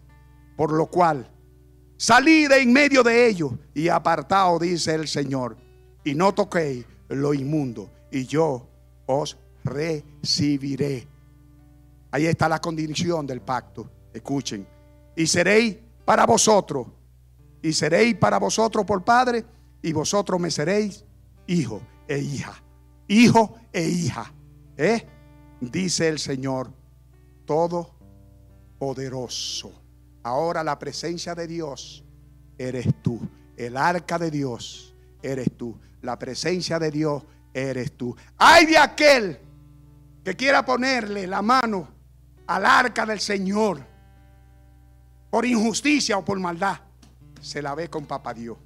por 0.57 0.73
lo 0.73 0.87
cual 0.87 1.25
salid 1.95 2.51
en 2.51 2.73
medio 2.73 3.03
de 3.03 3.29
ellos 3.29 3.53
y 3.73 3.87
apartaos, 3.87 4.59
dice 4.59 4.93
el 4.93 5.07
Señor, 5.07 5.55
y 6.03 6.15
no 6.15 6.33
toquéis 6.33 6.85
lo 7.07 7.33
inmundo 7.33 7.89
y 8.11 8.25
yo 8.25 8.67
os 9.05 9.37
recibiré. 9.63 11.07
Ahí 12.11 12.25
está 12.25 12.49
la 12.49 12.59
condición 12.59 13.25
del 13.25 13.39
pacto. 13.39 13.89
Escuchen. 14.13 14.67
Y 15.15 15.27
seréis 15.27 15.77
para 16.05 16.25
vosotros. 16.25 16.87
Y 17.61 17.73
seréis 17.73 18.15
para 18.15 18.39
vosotros 18.39 18.85
por 18.85 19.03
padre. 19.03 19.43
Y 19.81 19.91
vosotros 19.93 20.39
me 20.39 20.49
seréis 20.51 21.03
hijo 21.47 21.81
e 22.07 22.19
hija. 22.19 22.61
Hijo 23.07 23.55
e 23.71 23.87
hija. 23.87 24.31
¿Eh? 24.77 25.03
Dice 25.59 26.07
el 26.07 26.19
Señor 26.19 26.71
Todopoderoso. 27.45 29.71
Ahora 30.23 30.63
la 30.63 30.79
presencia 30.79 31.35
de 31.35 31.47
Dios 31.47 32.05
eres 32.57 32.87
tú. 33.01 33.19
El 33.57 33.75
arca 33.77 34.17
de 34.17 34.31
Dios 34.31 34.95
eres 35.21 35.51
tú. 35.57 35.77
La 36.01 36.17
presencia 36.17 36.79
de 36.79 36.89
Dios 36.91 37.23
eres 37.53 37.97
tú. 37.97 38.15
Hay 38.37 38.65
de 38.65 38.77
aquel 38.77 39.37
que 40.23 40.35
quiera 40.35 40.65
ponerle 40.65 41.27
la 41.27 41.41
mano 41.41 41.87
al 42.47 42.65
arca 42.65 43.05
del 43.05 43.19
Señor 43.19 43.90
por 45.31 45.45
injusticia 45.45 46.17
o 46.17 46.25
por 46.25 46.39
maldad, 46.39 46.77
se 47.41 47.61
la 47.61 47.73
ve 47.73 47.89
con 47.89 48.05
papá 48.05 48.33
Dios. 48.33 48.57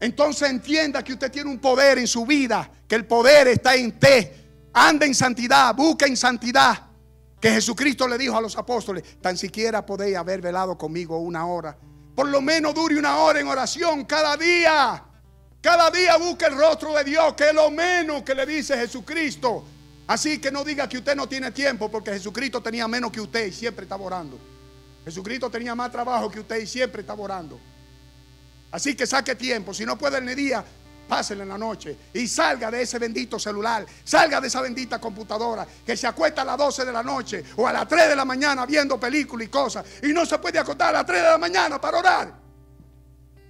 Entonces 0.00 0.48
entienda 0.48 1.04
que 1.04 1.12
usted 1.12 1.30
tiene 1.30 1.50
un 1.50 1.58
poder 1.58 1.98
en 1.98 2.06
su 2.06 2.24
vida, 2.24 2.68
que 2.88 2.94
el 2.94 3.04
poder 3.04 3.48
está 3.48 3.74
en 3.74 3.88
usted. 3.88 4.32
Anda 4.72 5.06
en 5.06 5.14
santidad, 5.14 5.74
busca 5.74 6.06
en 6.06 6.16
santidad. 6.16 6.86
Que 7.40 7.50
Jesucristo 7.50 8.08
le 8.08 8.16
dijo 8.16 8.36
a 8.36 8.40
los 8.40 8.56
apóstoles, 8.56 9.20
tan 9.20 9.36
siquiera 9.36 9.84
podéis 9.84 10.16
haber 10.16 10.40
velado 10.40 10.78
conmigo 10.78 11.18
una 11.18 11.46
hora. 11.46 11.76
Por 12.14 12.28
lo 12.28 12.40
menos 12.40 12.74
dure 12.74 12.98
una 12.98 13.18
hora 13.18 13.40
en 13.40 13.48
oración 13.48 14.04
cada 14.04 14.36
día. 14.36 15.04
Cada 15.60 15.90
día 15.90 16.16
busca 16.16 16.46
el 16.46 16.56
rostro 16.56 16.94
de 16.94 17.04
Dios, 17.04 17.34
que 17.34 17.48
es 17.48 17.54
lo 17.54 17.70
menos 17.70 18.22
que 18.22 18.34
le 18.34 18.46
dice 18.46 18.76
Jesucristo. 18.76 19.64
Así 20.08 20.38
que 20.38 20.50
no 20.50 20.64
diga 20.64 20.88
que 20.88 20.96
usted 20.96 21.14
no 21.14 21.28
tiene 21.28 21.52
tiempo, 21.52 21.90
porque 21.90 22.10
Jesucristo 22.12 22.62
tenía 22.62 22.88
menos 22.88 23.12
que 23.12 23.20
usted 23.20 23.46
y 23.46 23.52
siempre 23.52 23.84
estaba 23.84 24.02
orando. 24.02 24.38
Jesucristo 25.04 25.50
tenía 25.50 25.74
más 25.74 25.92
trabajo 25.92 26.30
que 26.30 26.40
usted 26.40 26.60
y 26.62 26.66
siempre 26.66 27.02
estaba 27.02 27.22
orando. 27.22 27.60
Así 28.70 28.96
que 28.96 29.06
saque 29.06 29.34
tiempo. 29.34 29.74
Si 29.74 29.84
no 29.84 29.98
puede 29.98 30.16
en 30.16 30.28
el 30.30 30.34
día, 30.34 30.64
pásele 31.06 31.42
en 31.42 31.50
la 31.50 31.58
noche 31.58 31.94
y 32.14 32.26
salga 32.26 32.70
de 32.70 32.82
ese 32.82 32.98
bendito 32.98 33.38
celular, 33.38 33.84
salga 34.02 34.40
de 34.40 34.48
esa 34.48 34.62
bendita 34.62 34.98
computadora 34.98 35.66
que 35.84 35.94
se 35.94 36.06
acuesta 36.06 36.40
a 36.40 36.44
las 36.46 36.56
12 36.56 36.86
de 36.86 36.92
la 36.92 37.02
noche 37.02 37.44
o 37.56 37.68
a 37.68 37.72
las 37.72 37.86
3 37.86 38.08
de 38.08 38.16
la 38.16 38.24
mañana 38.24 38.64
viendo 38.64 38.98
películas 38.98 39.46
y 39.46 39.50
cosas 39.50 39.84
y 40.02 40.08
no 40.08 40.24
se 40.24 40.38
puede 40.38 40.58
acostar 40.58 40.88
a 40.90 40.98
las 40.98 41.06
3 41.06 41.22
de 41.22 41.28
la 41.28 41.38
mañana 41.38 41.78
para 41.78 41.98
orar. 41.98 42.34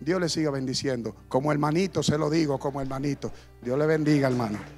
Dios 0.01 0.21
le 0.21 0.29
siga 0.29 0.51
bendiciendo. 0.51 1.15
Como 1.29 1.53
hermanito 1.53 2.03
se 2.03 2.19
lo 2.19 2.29
digo, 2.29 2.59
como 2.59 2.81
hermanito. 2.81 3.33
Dios 3.63 3.79
le 3.79 3.87
bendiga, 3.87 4.29
hermano. 4.29 4.78